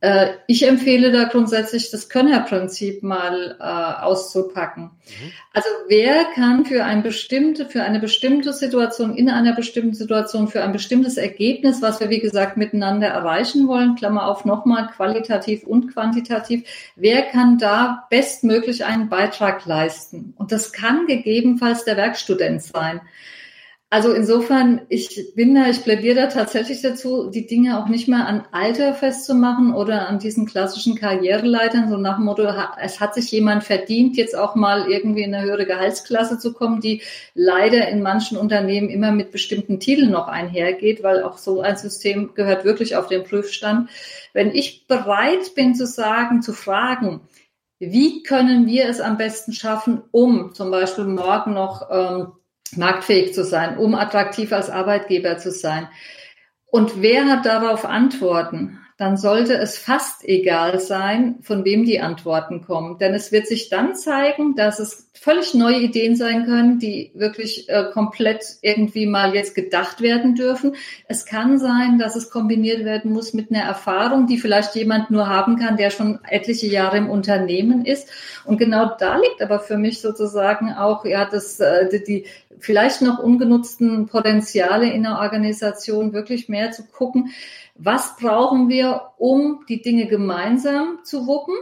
Äh, 0.00 0.34
ich 0.46 0.68
empfehle 0.68 1.10
da 1.10 1.24
grundsätzlich 1.24 1.90
das 1.90 2.10
Könnerprinzip 2.10 3.02
mal 3.02 3.56
äh, 3.58 4.02
auszupacken. 4.04 4.84
Mhm. 4.84 5.32
Also 5.54 5.68
wer 5.88 6.24
kann 6.34 6.66
für 6.66 6.84
ein 6.84 7.02
bestimmte, 7.02 7.66
für 7.66 7.82
eine 7.82 7.98
bestimmte 7.98 8.52
Situation, 8.52 9.16
in 9.16 9.30
einer 9.30 9.54
bestimmten 9.54 9.94
Situation, 9.94 10.48
für 10.48 10.62
ein 10.62 10.72
bestimmtes 10.72 11.16
Ergebnis, 11.16 11.80
was 11.80 11.98
wir 11.98 12.10
wie 12.10 12.20
gesagt 12.20 12.58
miteinander 12.58 13.08
erreichen 13.08 13.68
wollen, 13.68 13.94
Klammer 13.94 14.28
auf 14.28 14.44
nochmal 14.44 14.88
qualitativ 14.88 15.64
und 15.64 15.94
quantitativ, 15.94 16.64
wer 16.94 17.22
kann 17.22 17.56
da 17.56 18.06
bestmöglich 18.10 18.84
einen 18.84 19.08
Beitrag 19.08 19.64
leisten? 19.64 20.34
Und 20.36 20.52
das 20.52 20.72
kann 20.72 21.06
gegebenenfalls 21.06 21.84
der 21.84 21.96
Werkstudent 21.96 22.62
sein. 22.62 23.00
Also 23.88 24.12
insofern, 24.12 24.80
ich 24.88 25.32
bin 25.36 25.54
da, 25.54 25.68
ich 25.68 25.84
plädiere 25.84 26.16
da 26.16 26.26
tatsächlich 26.26 26.82
dazu, 26.82 27.30
die 27.30 27.46
Dinge 27.46 27.78
auch 27.78 27.86
nicht 27.86 28.08
mehr 28.08 28.26
an 28.26 28.44
Alter 28.50 28.94
festzumachen 28.94 29.72
oder 29.72 30.08
an 30.08 30.18
diesen 30.18 30.44
klassischen 30.44 30.96
Karriereleitern, 30.96 31.88
so 31.88 31.96
nach 31.96 32.16
dem 32.16 32.24
Motto, 32.24 32.42
es 32.80 32.98
hat 32.98 33.14
sich 33.14 33.30
jemand 33.30 33.62
verdient, 33.62 34.16
jetzt 34.16 34.36
auch 34.36 34.56
mal 34.56 34.90
irgendwie 34.90 35.22
in 35.22 35.32
eine 35.32 35.44
höhere 35.44 35.66
Gehaltsklasse 35.66 36.40
zu 36.40 36.52
kommen, 36.52 36.80
die 36.80 37.02
leider 37.34 37.86
in 37.86 38.02
manchen 38.02 38.36
Unternehmen 38.36 38.90
immer 38.90 39.12
mit 39.12 39.30
bestimmten 39.30 39.78
Titeln 39.78 40.10
noch 40.10 40.26
einhergeht, 40.26 41.04
weil 41.04 41.22
auch 41.22 41.38
so 41.38 41.60
ein 41.60 41.76
System 41.76 42.34
gehört 42.34 42.64
wirklich 42.64 42.96
auf 42.96 43.06
den 43.06 43.22
Prüfstand. 43.22 43.88
Wenn 44.32 44.50
ich 44.50 44.88
bereit 44.88 45.54
bin 45.54 45.76
zu 45.76 45.86
sagen, 45.86 46.42
zu 46.42 46.54
fragen, 46.54 47.20
wie 47.78 48.24
können 48.24 48.66
wir 48.66 48.88
es 48.88 49.00
am 49.00 49.16
besten 49.16 49.52
schaffen, 49.52 50.02
um 50.10 50.54
zum 50.54 50.72
Beispiel 50.72 51.04
morgen 51.04 51.54
noch 51.54 51.88
ähm, 51.88 52.32
marktfähig 52.74 53.34
zu 53.34 53.44
sein, 53.44 53.78
um 53.78 53.94
attraktiv 53.94 54.52
als 54.52 54.70
Arbeitgeber 54.70 55.38
zu 55.38 55.50
sein. 55.50 55.88
Und 56.66 57.02
wer 57.02 57.26
hat 57.26 57.46
darauf 57.46 57.84
Antworten? 57.84 58.80
Dann 58.98 59.18
sollte 59.18 59.54
es 59.54 59.76
fast 59.76 60.26
egal 60.26 60.80
sein, 60.80 61.36
von 61.42 61.66
wem 61.66 61.84
die 61.84 62.00
Antworten 62.00 62.62
kommen. 62.62 62.96
Denn 62.98 63.12
es 63.12 63.30
wird 63.30 63.46
sich 63.46 63.68
dann 63.68 63.94
zeigen, 63.94 64.56
dass 64.56 64.78
es 64.78 65.10
völlig 65.12 65.52
neue 65.52 65.80
Ideen 65.80 66.16
sein 66.16 66.46
können, 66.46 66.78
die 66.78 67.10
wirklich 67.14 67.68
äh, 67.68 67.90
komplett 67.92 68.44
irgendwie 68.62 69.04
mal 69.04 69.34
jetzt 69.34 69.54
gedacht 69.54 70.00
werden 70.00 70.34
dürfen. 70.34 70.76
Es 71.08 71.26
kann 71.26 71.58
sein, 71.58 71.98
dass 71.98 72.16
es 72.16 72.30
kombiniert 72.30 72.86
werden 72.86 73.12
muss 73.12 73.34
mit 73.34 73.50
einer 73.50 73.64
Erfahrung, 73.64 74.26
die 74.26 74.38
vielleicht 74.38 74.74
jemand 74.74 75.10
nur 75.10 75.28
haben 75.28 75.58
kann, 75.58 75.76
der 75.76 75.90
schon 75.90 76.18
etliche 76.24 76.66
Jahre 76.66 76.96
im 76.96 77.10
Unternehmen 77.10 77.84
ist. 77.84 78.08
Und 78.46 78.56
genau 78.56 78.92
da 78.98 79.18
liegt 79.18 79.42
aber 79.42 79.60
für 79.60 79.76
mich 79.76 80.00
sozusagen 80.00 80.72
auch, 80.72 81.04
ja, 81.04 81.26
das, 81.26 81.60
äh, 81.60 81.88
die, 81.90 82.02
die 82.02 82.24
vielleicht 82.58 83.02
noch 83.02 83.18
ungenutzten 83.18 84.06
Potenziale 84.06 84.90
in 84.90 85.02
der 85.02 85.18
Organisation 85.18 86.14
wirklich 86.14 86.48
mehr 86.48 86.72
zu 86.72 86.84
gucken, 86.86 87.30
was 87.78 88.16
brauchen 88.16 88.68
wir, 88.68 89.12
um 89.18 89.64
die 89.68 89.82
Dinge 89.82 90.06
gemeinsam 90.06 91.00
zu 91.04 91.26
wuppen? 91.26 91.54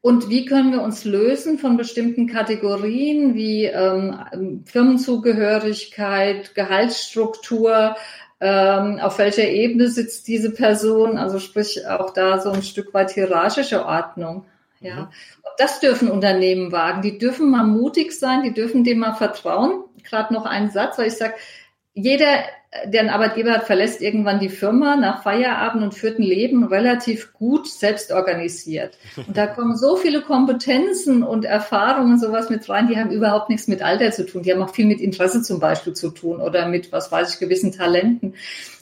Und 0.00 0.28
wie 0.28 0.44
können 0.44 0.72
wir 0.72 0.82
uns 0.82 1.04
lösen 1.06 1.58
von 1.58 1.78
bestimmten 1.78 2.26
Kategorien 2.26 3.34
wie 3.34 3.64
ähm, 3.64 4.62
Firmenzugehörigkeit, 4.66 6.54
Gehaltsstruktur, 6.54 7.96
ähm, 8.40 8.98
auf 9.00 9.18
welcher 9.18 9.48
Ebene 9.48 9.88
sitzt 9.88 10.28
diese 10.28 10.50
Person, 10.50 11.16
also 11.16 11.38
sprich 11.38 11.86
auch 11.86 12.10
da 12.12 12.38
so 12.38 12.50
ein 12.50 12.62
Stück 12.62 12.92
weit 12.92 13.12
hierarchische 13.12 13.86
Ordnung. 13.86 14.44
Ja, 14.80 14.94
mhm. 14.94 15.08
das 15.56 15.80
dürfen 15.80 16.10
Unternehmen 16.10 16.70
wagen. 16.70 17.00
Die 17.00 17.16
dürfen 17.16 17.50
mal 17.50 17.64
mutig 17.64 18.12
sein, 18.12 18.42
die 18.42 18.52
dürfen 18.52 18.84
dem 18.84 18.98
mal 18.98 19.14
vertrauen. 19.14 19.84
Gerade 20.02 20.34
noch 20.34 20.44
einen 20.44 20.70
Satz, 20.70 20.98
weil 20.98 21.06
ich 21.06 21.16
sage, 21.16 21.34
jeder, 21.94 22.44
der 22.86 23.02
ein 23.02 23.10
Arbeitgeber 23.10 23.60
verlässt 23.60 24.00
irgendwann 24.00 24.40
die 24.40 24.48
Firma 24.48 24.96
nach 24.96 25.22
Feierabend 25.22 25.82
und 25.82 25.94
führt 25.94 26.18
ein 26.18 26.24
Leben 26.24 26.64
relativ 26.64 27.32
gut 27.32 27.68
selbst 27.68 28.12
organisiert. 28.12 28.98
Und 29.16 29.36
da 29.36 29.46
kommen 29.46 29.76
so 29.76 29.96
viele 29.96 30.22
Kompetenzen 30.22 31.22
und 31.22 31.44
Erfahrungen 31.44 32.18
sowas 32.18 32.50
mit 32.50 32.68
rein, 32.68 32.88
die 32.88 32.96
haben 32.96 33.10
überhaupt 33.10 33.48
nichts 33.48 33.68
mit 33.68 33.82
Alter 33.82 34.10
zu 34.10 34.26
tun. 34.26 34.42
Die 34.42 34.52
haben 34.52 34.62
auch 34.62 34.74
viel 34.74 34.86
mit 34.86 35.00
Interesse 35.00 35.42
zum 35.42 35.60
Beispiel 35.60 35.92
zu 35.92 36.10
tun 36.10 36.40
oder 36.40 36.68
mit, 36.68 36.90
was 36.90 37.12
weiß 37.12 37.34
ich, 37.34 37.40
gewissen 37.40 37.72
Talenten. 37.72 38.34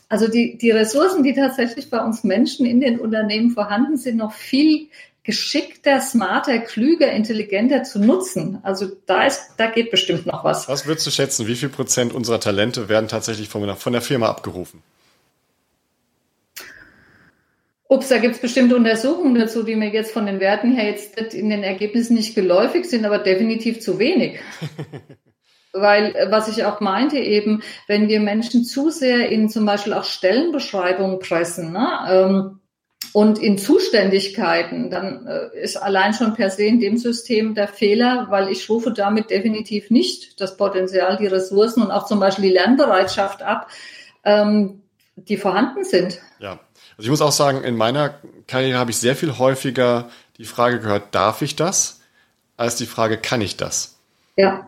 Also 0.09 0.28
die, 0.28 0.59
die 0.59 0.70
Ressourcen, 0.70 1.22
die 1.22 1.35
tatsächlich 1.35 1.88
bei 1.88 2.02
uns 2.02 2.24
Menschen 2.24 2.66
in 2.66 2.81
den 2.81 2.98
Unternehmen 2.98 3.50
vorhanden 3.50 3.96
sind, 3.96 4.16
noch 4.16 4.33
viel 4.33 4.88
geschickter, 5.24 6.00
smarter, 6.00 6.58
klüger, 6.58 7.12
intelligenter 7.12 7.85
zu 7.85 8.00
nutzen. 8.00 8.58
Also 8.62 8.88
da 9.06 9.24
ist, 9.24 9.54
da 9.56 9.70
geht 9.70 9.90
bestimmt 9.90 10.26
noch 10.26 10.42
was. 10.42 10.68
Was 10.68 10.87
würdest 10.87 11.06
du 11.06 11.11
schätzen? 11.11 11.46
Wie 11.46 11.54
viel 11.54 11.68
Prozent 11.68 12.12
unserer 12.12 12.40
Talente 12.40 12.88
werden 12.88 13.08
tatsächlich 13.08 13.48
von, 13.48 13.76
von 13.76 13.92
der 13.92 14.02
Firma 14.02 14.28
abgerufen? 14.28 14.82
Ups, 17.92 18.08
da 18.08 18.18
gibt 18.18 18.37
es 18.37 18.40
bestimmte 18.40 18.74
Untersuchungen 18.74 19.35
dazu, 19.35 19.62
die 19.62 19.76
mir 19.76 19.90
jetzt 19.90 20.12
von 20.12 20.24
den 20.24 20.40
Werten 20.40 20.72
her 20.72 20.87
jetzt 20.87 21.18
in 21.35 21.50
den 21.50 21.62
Ergebnissen 21.62 22.14
nicht 22.14 22.35
geläufig 22.35 22.87
sind, 22.87 23.04
aber 23.04 23.18
definitiv 23.18 23.80
zu 23.80 23.98
wenig. 23.98 24.40
Weil, 25.74 26.16
äh, 26.16 26.30
was 26.30 26.48
ich 26.48 26.64
auch 26.64 26.80
meinte 26.80 27.18
eben, 27.18 27.62
wenn 27.87 28.08
wir 28.08 28.20
Menschen 28.20 28.64
zu 28.64 28.90
sehr 28.90 29.28
in 29.28 29.50
zum 29.50 29.66
Beispiel 29.66 29.92
auch 29.92 30.04
Stellenbeschreibungen 30.04 31.18
pressen, 31.18 31.72
ne, 31.72 31.98
ähm, 32.11 32.61
und 33.12 33.38
in 33.38 33.59
Zuständigkeiten, 33.59 34.90
dann 34.90 35.27
äh, 35.27 35.61
ist 35.61 35.77
allein 35.77 36.14
schon 36.14 36.35
per 36.35 36.51
se 36.51 36.64
in 36.64 36.81
dem 36.81 36.96
System 36.96 37.55
der 37.55 37.68
Fehler, 37.68 38.27
weil 38.31 38.48
ich 38.48 38.68
rufe 38.70 38.92
damit 38.92 39.31
definitiv 39.31 39.90
nicht 39.90 40.40
das 40.40 40.57
Potenzial, 40.57 41.18
die 41.18 41.27
Ressourcen 41.27 41.83
und 41.83 41.90
auch 41.90 42.07
zum 42.07 42.20
Beispiel 42.20 42.44
die 42.44 42.55
Lernbereitschaft 42.55 43.42
ab, 43.42 43.68
ähm, 44.25 44.83
die 45.16 45.37
vorhanden 45.37 45.85
sind. 45.85 46.20
Ja, 46.38 46.61
also 46.96 47.03
ich 47.03 47.11
muss 47.11 47.20
auch 47.20 47.33
sagen, 47.33 47.62
in 47.64 47.77
meiner 47.77 48.14
Karriere 48.46 48.79
habe 48.79 48.90
ich 48.90 48.96
sehr 48.96 49.14
viel 49.14 49.38
häufiger 49.38 50.09
die 50.38 50.44
Frage 50.44 50.81
gehört, 50.81 51.14
darf 51.14 51.42
ich 51.42 51.55
das, 51.55 52.01
als 52.57 52.77
die 52.77 52.87
Frage, 52.87 53.18
kann 53.18 53.40
ich 53.42 53.57
das? 53.57 53.98
Ja. 54.37 54.66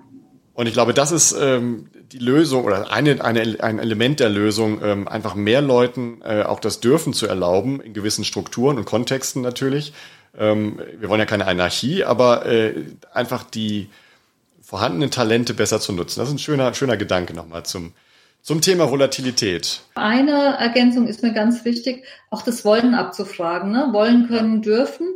Und 0.52 0.66
ich 0.66 0.74
glaube, 0.74 0.94
das 0.94 1.12
ist 1.12 1.33
ähm, 1.33 1.88
die 2.12 2.18
Lösung 2.18 2.64
oder 2.64 2.92
eine, 2.92 3.24
eine, 3.24 3.56
ein 3.60 3.78
Element 3.78 4.20
der 4.20 4.28
Lösung, 4.28 4.80
ähm, 4.82 5.08
einfach 5.08 5.34
mehr 5.34 5.60
Leuten 5.60 6.20
äh, 6.22 6.42
auch 6.42 6.60
das 6.60 6.80
Dürfen 6.80 7.12
zu 7.12 7.26
erlauben, 7.26 7.80
in 7.80 7.94
gewissen 7.94 8.24
Strukturen 8.24 8.76
und 8.76 8.84
Kontexten 8.84 9.42
natürlich. 9.42 9.92
Ähm, 10.36 10.80
wir 10.98 11.08
wollen 11.08 11.20
ja 11.20 11.26
keine 11.26 11.46
Anarchie, 11.46 12.04
aber 12.04 12.46
äh, 12.46 12.74
einfach 13.12 13.44
die 13.44 13.88
vorhandenen 14.62 15.10
Talente 15.10 15.54
besser 15.54 15.80
zu 15.80 15.92
nutzen. 15.92 16.20
Das 16.20 16.28
ist 16.28 16.34
ein 16.34 16.38
schöner, 16.38 16.74
schöner 16.74 16.96
Gedanke 16.96 17.34
nochmal 17.34 17.64
zum, 17.64 17.92
zum 18.42 18.60
Thema 18.60 18.90
Volatilität. 18.90 19.80
Eine 19.94 20.56
Ergänzung 20.58 21.06
ist 21.06 21.22
mir 21.22 21.32
ganz 21.32 21.64
wichtig, 21.64 22.04
auch 22.30 22.42
das 22.42 22.64
Wollen 22.64 22.94
abzufragen. 22.94 23.70
Ne? 23.70 23.88
Wollen 23.92 24.28
können, 24.28 24.62
dürfen. 24.62 25.06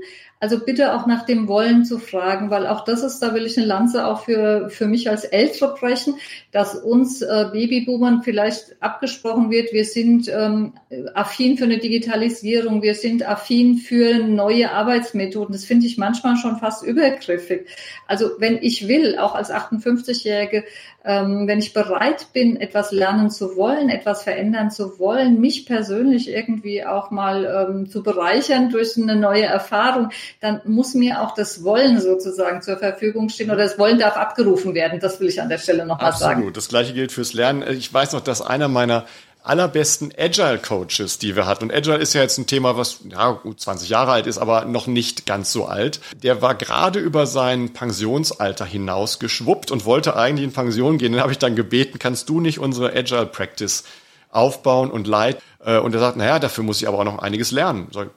Also 0.40 0.60
bitte 0.60 0.94
auch 0.94 1.06
nach 1.06 1.26
dem 1.26 1.48
Wollen 1.48 1.84
zu 1.84 1.98
fragen, 1.98 2.48
weil 2.50 2.66
auch 2.68 2.84
das 2.84 3.02
ist, 3.02 3.18
da 3.20 3.34
will 3.34 3.44
ich 3.44 3.58
eine 3.58 3.66
Lanze 3.66 4.06
auch 4.06 4.24
für, 4.24 4.70
für 4.70 4.86
mich 4.86 5.10
als 5.10 5.24
Ältere 5.24 5.74
brechen, 5.74 6.14
dass 6.52 6.76
uns 6.76 7.22
äh, 7.22 7.46
Babyboomern 7.52 8.22
vielleicht 8.22 8.80
abgesprochen 8.80 9.50
wird, 9.50 9.72
wir 9.72 9.84
sind 9.84 10.28
ähm, 10.28 10.74
affin 11.14 11.58
für 11.58 11.64
eine 11.64 11.78
Digitalisierung, 11.78 12.82
wir 12.82 12.94
sind 12.94 13.28
affin 13.28 13.78
für 13.78 14.18
neue 14.18 14.70
Arbeitsmethoden. 14.70 15.52
Das 15.52 15.64
finde 15.64 15.86
ich 15.86 15.98
manchmal 15.98 16.36
schon 16.36 16.58
fast 16.58 16.84
übergriffig. 16.84 17.66
Also 18.06 18.30
wenn 18.38 18.58
ich 18.62 18.86
will, 18.86 19.18
auch 19.18 19.34
als 19.34 19.50
58-Jährige, 19.50 20.64
ähm, 21.04 21.48
wenn 21.48 21.58
ich 21.58 21.72
bereit 21.72 22.28
bin, 22.32 22.56
etwas 22.56 22.92
lernen 22.92 23.30
zu 23.30 23.56
wollen, 23.56 23.88
etwas 23.88 24.22
verändern 24.22 24.70
zu 24.70 24.98
wollen, 24.98 25.40
mich 25.40 25.64
persönlich 25.64 26.28
irgendwie 26.28 26.84
auch 26.84 27.10
mal 27.10 27.68
ähm, 27.70 27.88
zu 27.88 28.02
bereichern 28.02 28.70
durch 28.70 28.96
eine 28.96 29.16
neue 29.16 29.44
Erfahrung, 29.44 30.10
dann 30.40 30.60
muss 30.64 30.94
mir 30.94 31.22
auch 31.22 31.34
das 31.34 31.64
Wollen 31.64 32.00
sozusagen 32.00 32.62
zur 32.62 32.78
Verfügung 32.78 33.28
stehen 33.28 33.50
oder 33.50 33.64
das 33.64 33.78
Wollen 33.78 33.98
darf 33.98 34.16
abgerufen 34.16 34.74
werden. 34.74 35.00
Das 35.00 35.20
will 35.20 35.28
ich 35.28 35.40
an 35.40 35.48
der 35.48 35.58
Stelle 35.58 35.86
noch 35.86 36.00
mal 36.00 36.12
sagen. 36.12 36.36
Absolut. 36.36 36.56
Das 36.56 36.68
gleiche 36.68 36.92
gilt 36.92 37.12
fürs 37.12 37.32
Lernen. 37.32 37.62
Ich 37.76 37.92
weiß 37.92 38.12
noch, 38.12 38.20
dass 38.20 38.42
einer 38.42 38.68
meiner 38.68 39.04
allerbesten 39.48 40.12
Agile 40.16 40.58
Coaches, 40.58 41.18
die 41.18 41.34
wir 41.34 41.46
hatten. 41.46 41.64
Und 41.64 41.74
Agile 41.74 41.96
ist 41.96 42.12
ja 42.12 42.20
jetzt 42.20 42.38
ein 42.38 42.46
Thema, 42.46 42.76
was 42.76 43.00
ja 43.08 43.30
gut 43.30 43.60
20 43.60 43.88
Jahre 43.88 44.12
alt 44.12 44.26
ist, 44.26 44.38
aber 44.38 44.66
noch 44.66 44.86
nicht 44.86 45.26
ganz 45.26 45.52
so 45.52 45.66
alt. 45.66 46.00
Der 46.22 46.42
war 46.42 46.54
gerade 46.54 46.98
über 46.98 47.26
sein 47.26 47.72
Pensionsalter 47.72 48.66
hinaus 48.66 49.18
geschwuppt 49.18 49.70
und 49.70 49.84
wollte 49.86 50.16
eigentlich 50.16 50.44
in 50.44 50.52
Pension 50.52 50.98
gehen. 50.98 51.12
Den 51.12 51.22
habe 51.22 51.32
ich 51.32 51.38
dann 51.38 51.56
gebeten, 51.56 51.98
kannst 51.98 52.28
du 52.28 52.40
nicht 52.40 52.58
unsere 52.58 52.94
Agile 52.94 53.26
Practice 53.26 53.84
aufbauen 54.30 54.90
und 54.90 55.06
leiten? 55.06 55.40
Äh, 55.64 55.78
und 55.78 55.94
er 55.94 56.00
sagt, 56.00 56.16
naja, 56.16 56.38
dafür 56.38 56.64
muss 56.64 56.82
ich 56.82 56.88
aber 56.88 56.98
auch 56.98 57.04
noch 57.04 57.18
einiges 57.18 57.50
lernen. 57.50 57.88
Sag, 57.92 58.10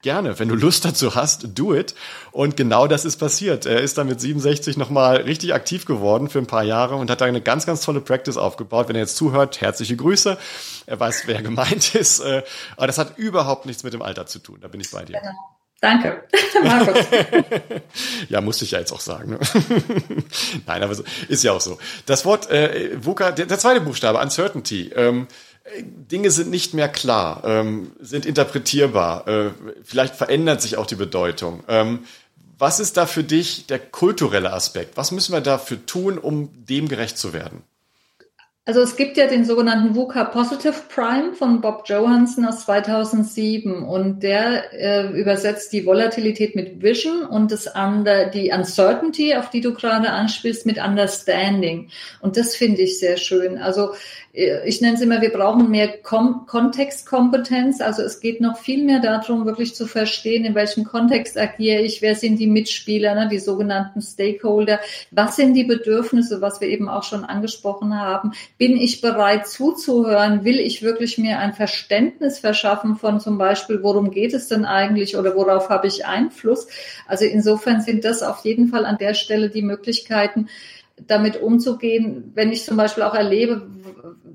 Gerne, 0.00 0.38
wenn 0.38 0.48
du 0.48 0.54
Lust 0.54 0.84
dazu 0.84 1.16
hast, 1.16 1.58
do 1.58 1.74
it. 1.74 1.92
Und 2.30 2.56
genau 2.56 2.86
das 2.86 3.04
ist 3.04 3.16
passiert. 3.16 3.66
Er 3.66 3.80
ist 3.80 3.98
dann 3.98 4.06
mit 4.06 4.20
67 4.20 4.76
nochmal 4.76 5.16
richtig 5.16 5.54
aktiv 5.54 5.86
geworden 5.86 6.28
für 6.28 6.38
ein 6.38 6.46
paar 6.46 6.62
Jahre 6.62 6.94
und 6.94 7.10
hat 7.10 7.20
da 7.20 7.24
eine 7.24 7.40
ganz, 7.40 7.66
ganz 7.66 7.80
tolle 7.80 8.00
Practice 8.00 8.36
aufgebaut. 8.36 8.88
Wenn 8.88 8.94
er 8.94 9.02
jetzt 9.02 9.16
zuhört, 9.16 9.60
herzliche 9.60 9.96
Grüße. 9.96 10.38
Er 10.86 11.00
weiß, 11.00 11.24
wer 11.26 11.42
gemeint 11.42 11.94
ist. 11.96 12.20
Äh, 12.20 12.44
aber 12.76 12.86
das 12.86 12.98
hat 12.98 13.18
überhaupt 13.18 13.66
nichts 13.66 13.82
mit 13.82 13.92
dem 13.92 14.02
Alter 14.02 14.26
zu 14.26 14.38
tun. 14.38 14.58
Da 14.60 14.68
bin 14.68 14.80
ich 14.80 14.88
bei 14.92 15.04
dir. 15.04 15.18
Genau. 15.18 15.32
Danke. 15.80 16.24
ja, 18.28 18.40
musste 18.40 18.64
ich 18.64 18.72
ja 18.72 18.78
jetzt 18.80 18.92
auch 18.92 19.00
sagen. 19.00 19.30
Ne? 19.30 19.38
Nein, 20.66 20.82
aber 20.82 20.94
so, 20.94 21.04
ist 21.28 21.44
ja 21.44 21.52
auch 21.52 21.60
so. 21.60 21.78
Das 22.06 22.24
Wort 22.24 22.50
äh, 22.50 22.90
VUCA, 23.00 23.32
der, 23.32 23.46
der 23.46 23.58
zweite 23.58 23.80
Buchstabe, 23.80 24.18
Uncertainty. 24.18 24.90
Ähm, 24.94 25.28
Dinge 25.82 26.30
sind 26.30 26.50
nicht 26.50 26.74
mehr 26.74 26.88
klar, 26.88 27.42
ähm, 27.44 27.92
sind 28.00 28.26
interpretierbar. 28.26 29.28
Äh, 29.28 29.50
vielleicht 29.82 30.14
verändert 30.14 30.62
sich 30.62 30.76
auch 30.76 30.86
die 30.86 30.94
Bedeutung. 30.94 31.62
Ähm, 31.68 32.00
was 32.58 32.80
ist 32.80 32.96
da 32.96 33.06
für 33.06 33.22
dich 33.22 33.66
der 33.66 33.78
kulturelle 33.78 34.52
Aspekt? 34.52 34.96
Was 34.96 35.12
müssen 35.12 35.32
wir 35.32 35.40
dafür 35.40 35.84
tun, 35.86 36.18
um 36.18 36.50
dem 36.66 36.88
gerecht 36.88 37.16
zu 37.16 37.32
werden? 37.32 37.62
Also 38.68 38.82
es 38.82 38.96
gibt 38.96 39.16
ja 39.16 39.26
den 39.26 39.46
sogenannten 39.46 39.96
VUCA 39.96 40.24
Positive 40.24 40.74
Prime 40.94 41.32
von 41.32 41.62
Bob 41.62 41.84
Johansson 41.86 42.44
aus 42.44 42.66
2007 42.66 43.82
und 43.82 44.22
der 44.22 44.74
äh, 44.74 45.18
übersetzt 45.18 45.72
die 45.72 45.86
Volatilität 45.86 46.54
mit 46.54 46.82
Vision 46.82 47.22
und 47.22 47.50
das 47.50 47.66
under, 47.66 48.26
die 48.26 48.52
Uncertainty, 48.52 49.34
auf 49.36 49.48
die 49.48 49.62
du 49.62 49.72
gerade 49.72 50.10
anspielst, 50.10 50.66
mit 50.66 50.76
Understanding. 50.76 51.88
Und 52.20 52.36
das 52.36 52.56
finde 52.56 52.82
ich 52.82 52.98
sehr 52.98 53.16
schön. 53.16 53.56
Also 53.56 53.94
ich 54.38 54.80
nenne 54.80 54.94
es 54.94 55.00
immer, 55.00 55.20
wir 55.20 55.32
brauchen 55.32 55.68
mehr 55.68 55.88
Kom 56.02 56.46
Kontextkompetenz. 56.46 57.80
Also 57.80 58.02
es 58.02 58.20
geht 58.20 58.40
noch 58.40 58.58
viel 58.58 58.84
mehr 58.84 59.00
darum, 59.00 59.46
wirklich 59.46 59.74
zu 59.74 59.86
verstehen, 59.86 60.44
in 60.44 60.54
welchem 60.54 60.84
Kontext 60.84 61.36
agiere 61.36 61.80
ich, 61.80 62.02
wer 62.02 62.14
sind 62.14 62.38
die 62.38 62.46
Mitspieler, 62.46 63.14
ne, 63.14 63.28
die 63.28 63.40
sogenannten 63.40 64.00
Stakeholder, 64.00 64.78
was 65.10 65.34
sind 65.34 65.54
die 65.54 65.64
Bedürfnisse, 65.64 66.40
was 66.40 66.60
wir 66.60 66.68
eben 66.68 66.88
auch 66.88 67.02
schon 67.02 67.24
angesprochen 67.24 67.98
haben. 67.98 68.32
Bin 68.58 68.76
ich 68.76 69.00
bereit 69.00 69.46
zuzuhören? 69.46 70.44
Will 70.44 70.58
ich 70.58 70.82
wirklich 70.82 71.16
mir 71.16 71.38
ein 71.38 71.54
Verständnis 71.54 72.40
verschaffen 72.40 72.96
von 72.96 73.20
zum 73.20 73.38
Beispiel, 73.38 73.82
worum 73.84 74.10
geht 74.10 74.34
es 74.34 74.48
denn 74.48 74.64
eigentlich 74.64 75.16
oder 75.16 75.36
worauf 75.36 75.68
habe 75.68 75.86
ich 75.86 76.06
Einfluss? 76.06 76.66
Also 77.06 77.24
insofern 77.24 77.80
sind 77.80 78.04
das 78.04 78.22
auf 78.22 78.44
jeden 78.44 78.66
Fall 78.66 78.84
an 78.84 78.98
der 78.98 79.14
Stelle 79.14 79.48
die 79.48 79.62
Möglichkeiten, 79.62 80.48
damit 81.06 81.40
umzugehen, 81.40 82.32
wenn 82.34 82.50
ich 82.50 82.64
zum 82.64 82.76
Beispiel 82.76 83.04
auch 83.04 83.14
erlebe, 83.14 83.68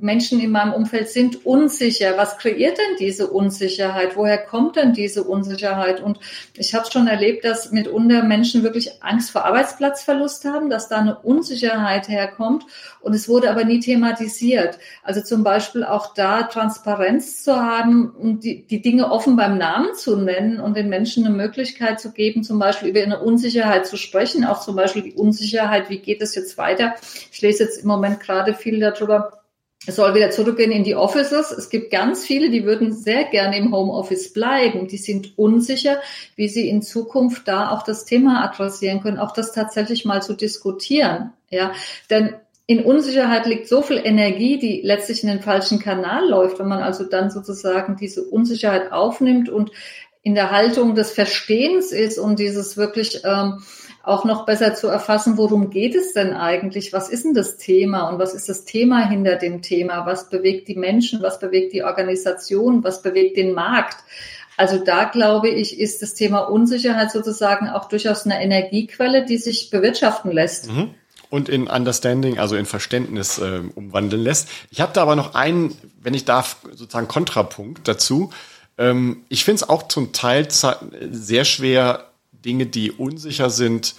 Menschen 0.04 0.42
in 0.42 0.52
meinem 0.52 0.74
Umfeld 0.74 1.08
sind 1.08 1.46
unsicher. 1.46 2.18
Was 2.18 2.38
kreiert 2.38 2.78
denn 2.78 2.98
diese 3.00 3.28
Unsicherheit? 3.28 4.18
Woher 4.18 4.38
kommt 4.38 4.76
denn 4.76 4.92
diese 4.92 5.24
Unsicherheit? 5.24 6.02
Und 6.02 6.20
ich 6.58 6.76
habe 6.76 6.92
schon 6.92 7.08
erlebt, 7.08 7.46
dass 7.46 7.72
mitunter 7.72 8.22
Menschen 8.24 8.63
wirklich 8.63 9.02
Angst 9.02 9.32
vor 9.32 9.46
Arbeitsplatzverlust 9.46 10.44
haben, 10.44 10.70
dass 10.70 10.89
da 10.89 10.98
eine 10.98 11.20
Unsicherheit 11.20 12.10
herkommt. 12.10 12.66
Und 13.00 13.13
es 13.13 13.30
wurde 13.30 13.50
aber 13.50 13.63
nie 13.63 13.80
thematisiert. 13.80 14.78
Also 15.04 15.22
zum 15.22 15.46
Beispiel 15.46 15.86
auch 15.86 16.13
da 16.13 16.44
Transparenz 16.44 17.42
zu 17.42 17.56
haben 17.56 18.10
und 18.10 18.44
die, 18.44 18.68
die 18.68 18.82
Dinge 18.82 19.10
offen 19.10 19.38
beim 19.38 19.58
Namen 19.58 19.96
zu 19.96 20.18
nennen 20.18 20.60
und 20.60 20.76
den 20.76 20.89
Menschen 20.89 21.26
eine 21.26 21.34
Möglichkeit 21.34 22.02
zu 22.02 22.12
geben, 22.12 22.44
zum 22.44 22.60
Beispiel 22.60 22.89
über 22.89 23.02
eine 23.02 23.22
Unsicherheit 23.22 23.88
zu 23.88 23.96
sprechen. 23.96 24.44
Auch 24.44 24.60
zum 24.60 24.76
Beispiel 24.76 25.04
die 25.04 25.13
Unsicherheit, 25.13 25.89
wie 25.89 26.00
geht 26.00 26.22
es 26.22 26.36
jetzt 26.36 26.58
weiter? 26.58 26.96
Ich 27.32 27.42
lese 27.42 27.63
jetzt 27.63 27.78
im 27.78 27.88
Moment 27.88 28.20
gerade 28.20 28.54
viel 28.54 28.82
darüber, 28.82 29.42
es 29.86 29.98
soll 29.98 30.15
wieder 30.15 30.32
zurückgehen 30.32 30.72
in 30.72 30.84
die 30.84 30.96
Offices. 30.96 31.52
Es 31.52 31.69
gibt 31.69 31.91
ganz 31.91 32.26
viele, 32.26 32.50
die 32.50 32.65
würden 32.65 32.93
sehr 32.93 33.26
gerne 33.26 33.58
im 33.58 33.74
Homeoffice 33.74 34.32
bleiben. 34.32 34.88
Die 34.88 34.98
sind 34.98 35.38
unsicher, 35.38 35.98
wie 36.36 36.48
sie 36.48 36.69
in 36.69 36.82
Zukunft 36.82 37.48
da 37.48 37.69
auch 37.72 37.84
das 37.84 38.06
Thema 38.06 38.43
adressieren 38.43 39.02
können, 39.02 39.19
auch 39.19 39.34
das 39.34 39.52
tatsächlich 39.52 40.06
mal 40.06 40.22
zu 40.22 40.34
diskutieren. 40.34 41.34
Ja, 41.50 41.74
denn 42.10 42.36
in 42.65 42.84
Unsicherheit 42.84 43.46
liegt 43.46 43.67
so 43.67 43.82
viel 43.82 44.02
Energie, 44.04 44.58
die 44.58 44.82
letztlich 44.84 45.22
in 45.22 45.30
den 45.30 45.41
falschen 45.41 45.80
Kanal 45.80 46.30
läuft. 46.30 46.60
Wenn 46.60 46.69
man 46.69 46.82
also 46.82 47.04
dann 47.04 47.30
sozusagen 47.30 47.98
diese 47.98 48.24
Unsicherheit 48.24 48.91
aufnimmt 48.93 49.50
und 49.50 49.72
in 50.22 50.36
der 50.36 50.52
Haltung 50.52 50.96
des 50.96 51.12
Verstehens 51.12 51.91
ist 51.91 52.17
und 52.17 52.39
dieses 52.39 52.78
wirklich 52.78 53.22
ähm, 53.26 53.62
auch 54.04 54.26
noch 54.26 54.46
besser 54.46 54.76
zu 54.76 54.88
erfassen, 54.89 55.38
worum 55.38 55.70
geht 55.70 55.96
es 55.96 56.12
denn 56.12 56.34
eigentlich? 56.34 56.92
Was 56.92 57.08
ist 57.08 57.24
denn 57.24 57.34
das 57.34 57.56
Thema 57.56 58.10
und 58.10 58.20
was 58.20 58.34
ist 58.34 58.50
das 58.50 58.66
Thema 58.66 59.08
hinter 59.08 59.38
dem 59.38 59.62
Thema? 59.62 60.06
Was 60.06 60.30
bewegt 60.30 60.68
die 60.68 60.76
Menschen? 60.76 61.22
Was 61.22 61.39
bewegt 61.39 61.72
die 61.72 61.84
Organisation? 61.84 62.84
Was 62.84 63.02
bewegt 63.02 63.38
den 63.38 63.54
Markt? 63.54 64.04
Also 64.58 64.78
da 64.78 65.06
glaube 65.06 65.50
ich, 65.50 65.80
ist 65.80 66.02
das 66.02 66.13
Thema 66.13 66.42
Unsicherheit 66.42 67.12
sozusagen 67.12 67.70
auch 67.70 67.88
durchaus 67.88 68.26
eine 68.26 68.44
Energiequelle, 68.44 69.26
die 69.26 69.38
sich 69.38 69.70
bewirtschaften 69.70 70.34
lässt. 70.34 70.70
Mhm. 70.70 70.94
Und 71.30 71.48
in 71.48 71.68
Understanding, 71.68 72.38
also 72.38 72.58
in 72.58 72.66
Verständnis 72.66 73.39
äh, 73.39 73.62
umwandeln 73.74 74.22
lässt. 74.22 74.50
Ich 74.70 74.82
habe 74.82 74.92
da 74.94 75.02
aber 75.02 75.16
noch 75.16 75.34
einen, 75.34 75.76
wenn 76.02 76.13
ich 76.13 76.26
darf, 76.26 76.58
sozusagen 76.74 77.08
Kontrapunkt 77.08 77.88
dazu. 77.88 78.32
Ähm, 78.78 79.24
ich 79.30 79.46
finde 79.46 79.63
es 79.63 79.70
auch 79.70 79.88
zum 79.88 80.12
Teil 80.12 80.48
sehr 80.52 81.46
schwer, 81.46 82.12
Dinge, 82.43 82.65
die 82.65 82.91
unsicher 82.91 83.49
sind, 83.49 83.95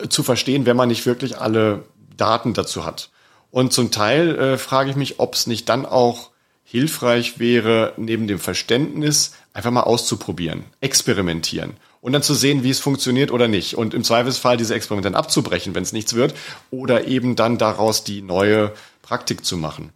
äh, 0.00 0.08
zu 0.08 0.22
verstehen, 0.22 0.66
wenn 0.66 0.76
man 0.76 0.88
nicht 0.88 1.06
wirklich 1.06 1.38
alle 1.38 1.84
Daten 2.16 2.54
dazu 2.54 2.84
hat. 2.84 3.10
Und 3.50 3.72
zum 3.72 3.90
Teil 3.90 4.38
äh, 4.38 4.58
frage 4.58 4.90
ich 4.90 4.96
mich, 4.96 5.18
ob 5.20 5.34
es 5.34 5.46
nicht 5.46 5.68
dann 5.68 5.86
auch 5.86 6.30
hilfreich 6.64 7.38
wäre, 7.38 7.92
neben 7.96 8.26
dem 8.26 8.40
Verständnis 8.40 9.32
einfach 9.52 9.70
mal 9.70 9.82
auszuprobieren, 9.82 10.64
experimentieren 10.80 11.74
und 12.00 12.12
dann 12.12 12.22
zu 12.22 12.34
sehen, 12.34 12.62
wie 12.62 12.70
es 12.70 12.80
funktioniert 12.80 13.30
oder 13.30 13.48
nicht. 13.48 13.76
Und 13.76 13.94
im 13.94 14.04
Zweifelsfall 14.04 14.56
diese 14.56 14.74
Experimente 14.74 15.10
dann 15.10 15.18
abzubrechen, 15.18 15.74
wenn 15.74 15.82
es 15.82 15.92
nichts 15.92 16.14
wird, 16.14 16.34
oder 16.70 17.06
eben 17.06 17.36
dann 17.36 17.58
daraus 17.58 18.04
die 18.04 18.22
neue 18.22 18.72
Praktik 19.02 19.44
zu 19.44 19.56
machen. 19.56 19.92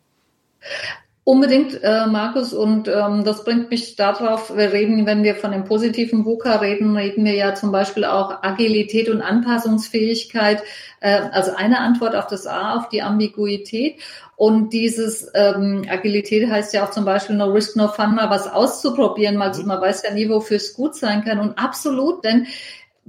Unbedingt, 1.22 1.82
äh, 1.82 2.06
Markus, 2.06 2.54
und 2.54 2.88
ähm, 2.88 3.24
das 3.24 3.44
bringt 3.44 3.70
mich 3.70 3.94
darauf, 3.94 4.56
wir 4.56 4.72
reden, 4.72 5.04
wenn 5.04 5.22
wir 5.22 5.36
von 5.36 5.52
dem 5.52 5.64
positiven 5.64 6.24
VUCA 6.24 6.56
reden, 6.56 6.96
reden 6.96 7.24
wir 7.24 7.34
ja 7.34 7.54
zum 7.54 7.70
Beispiel 7.70 8.06
auch 8.06 8.42
Agilität 8.42 9.10
und 9.10 9.20
Anpassungsfähigkeit, 9.20 10.62
äh, 11.00 11.20
also 11.30 11.52
eine 11.54 11.80
Antwort 11.80 12.16
auf 12.16 12.26
das 12.26 12.46
A, 12.46 12.76
auf 12.76 12.88
die 12.88 13.02
Ambiguität. 13.02 14.00
Und 14.34 14.72
dieses 14.72 15.30
ähm, 15.34 15.84
Agilität 15.90 16.48
heißt 16.50 16.72
ja 16.72 16.86
auch 16.86 16.90
zum 16.90 17.04
Beispiel 17.04 17.36
No 17.36 17.52
Risk, 17.52 17.76
No 17.76 17.88
Fun, 17.88 18.14
mal 18.14 18.30
was 18.30 18.50
auszuprobieren, 18.50 19.36
mal, 19.36 19.54
mhm. 19.54 19.66
man 19.66 19.82
weiß 19.82 20.02
ja 20.04 20.14
nie, 20.14 20.30
wofür 20.30 20.56
es 20.56 20.72
gut 20.72 20.96
sein 20.96 21.22
kann. 21.22 21.38
Und 21.38 21.58
absolut, 21.58 22.24
denn 22.24 22.46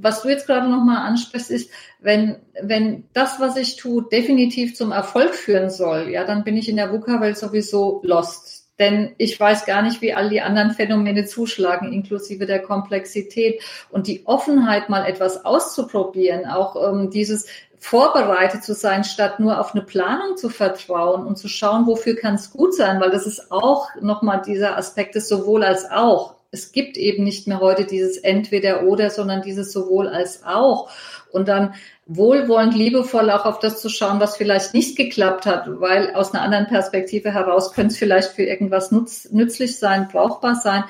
was 0.01 0.21
du 0.21 0.29
jetzt 0.29 0.47
gerade 0.47 0.69
nochmal 0.69 1.07
ansprichst, 1.07 1.51
ist, 1.51 1.69
wenn, 1.99 2.37
wenn 2.61 3.05
das, 3.13 3.39
was 3.39 3.57
ich 3.57 3.75
tue, 3.75 4.07
definitiv 4.11 4.75
zum 4.75 4.91
Erfolg 4.91 5.35
führen 5.35 5.69
soll, 5.69 6.09
ja, 6.09 6.23
dann 6.23 6.43
bin 6.43 6.57
ich 6.57 6.67
in 6.69 6.75
der 6.75 6.91
VUCA-Welt 6.91 7.37
sowieso 7.37 8.01
lost. 8.03 8.61
Denn 8.79 9.13
ich 9.19 9.39
weiß 9.39 9.65
gar 9.65 9.83
nicht, 9.83 10.01
wie 10.01 10.13
all 10.13 10.29
die 10.29 10.41
anderen 10.41 10.71
Phänomene 10.71 11.25
zuschlagen, 11.25 11.93
inklusive 11.93 12.47
der 12.47 12.63
Komplexität. 12.63 13.61
Und 13.91 14.07
die 14.07 14.25
Offenheit, 14.25 14.89
mal 14.89 15.05
etwas 15.05 15.45
auszuprobieren, 15.45 16.47
auch 16.47 16.75
ähm, 16.75 17.11
dieses 17.11 17.45
vorbereitet 17.77 18.63
zu 18.63 18.73
sein, 18.73 19.03
statt 19.03 19.39
nur 19.39 19.59
auf 19.59 19.73
eine 19.73 19.83
Planung 19.83 20.37
zu 20.37 20.49
vertrauen 20.49 21.25
und 21.25 21.37
zu 21.37 21.47
schauen, 21.47 21.85
wofür 21.85 22.15
kann 22.15 22.35
es 22.35 22.51
gut 22.51 22.75
sein, 22.75 22.99
weil 22.99 23.09
das 23.11 23.27
ist 23.27 23.51
auch 23.51 23.89
nochmal 23.99 24.41
dieser 24.45 24.77
Aspekt 24.77 25.15
des 25.15 25.27
sowohl 25.27 25.63
als 25.63 25.89
auch 25.89 26.35
es 26.51 26.73
gibt 26.73 26.97
eben 26.97 27.23
nicht 27.23 27.47
mehr 27.47 27.61
heute 27.61 27.85
dieses 27.85 28.17
entweder 28.17 28.83
oder, 28.83 29.09
sondern 29.09 29.41
dieses 29.41 29.71
sowohl 29.71 30.09
als 30.09 30.43
auch. 30.45 30.89
Und 31.31 31.47
dann 31.47 31.73
wohlwollend, 32.05 32.75
liebevoll 32.75 33.29
auch 33.31 33.45
auf 33.45 33.59
das 33.59 33.81
zu 33.81 33.87
schauen, 33.87 34.19
was 34.19 34.35
vielleicht 34.35 34.73
nicht 34.73 34.97
geklappt 34.97 35.45
hat, 35.45 35.65
weil 35.79 36.13
aus 36.13 36.33
einer 36.33 36.43
anderen 36.43 36.67
Perspektive 36.67 37.33
heraus 37.33 37.71
könnte 37.71 37.93
es 37.93 37.97
vielleicht 37.97 38.31
für 38.31 38.43
irgendwas 38.43 38.91
nutz, 38.91 39.29
nützlich 39.31 39.79
sein, 39.79 40.09
brauchbar 40.11 40.55
sein. 40.55 40.83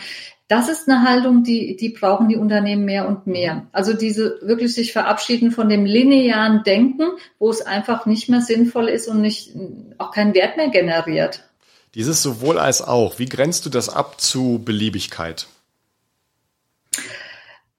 Das 0.47 0.67
ist 0.67 0.89
eine 0.89 1.07
Haltung, 1.07 1.43
die, 1.43 1.77
die 1.77 1.89
brauchen 1.89 2.27
die 2.27 2.35
Unternehmen 2.35 2.83
mehr 2.83 3.07
und 3.07 3.27
mehr. 3.27 3.67
Also 3.71 3.93
diese 3.93 4.39
wirklich 4.41 4.73
sich 4.73 4.91
verabschieden 4.91 5.51
von 5.51 5.69
dem 5.69 5.85
linearen 5.85 6.63
Denken, 6.63 7.03
wo 7.39 7.49
es 7.51 7.61
einfach 7.61 8.05
nicht 8.07 8.27
mehr 8.27 8.41
sinnvoll 8.41 8.89
ist 8.89 9.07
und 9.07 9.21
nicht, 9.21 9.55
auch 9.99 10.11
keinen 10.11 10.33
Wert 10.33 10.57
mehr 10.57 10.69
generiert. 10.69 11.50
Dieses 11.93 12.23
sowohl 12.23 12.57
als 12.57 12.81
auch, 12.81 13.19
wie 13.19 13.25
grenzt 13.25 13.65
du 13.65 13.69
das 13.69 13.89
ab 13.89 14.21
zu 14.21 14.61
Beliebigkeit? 14.63 15.47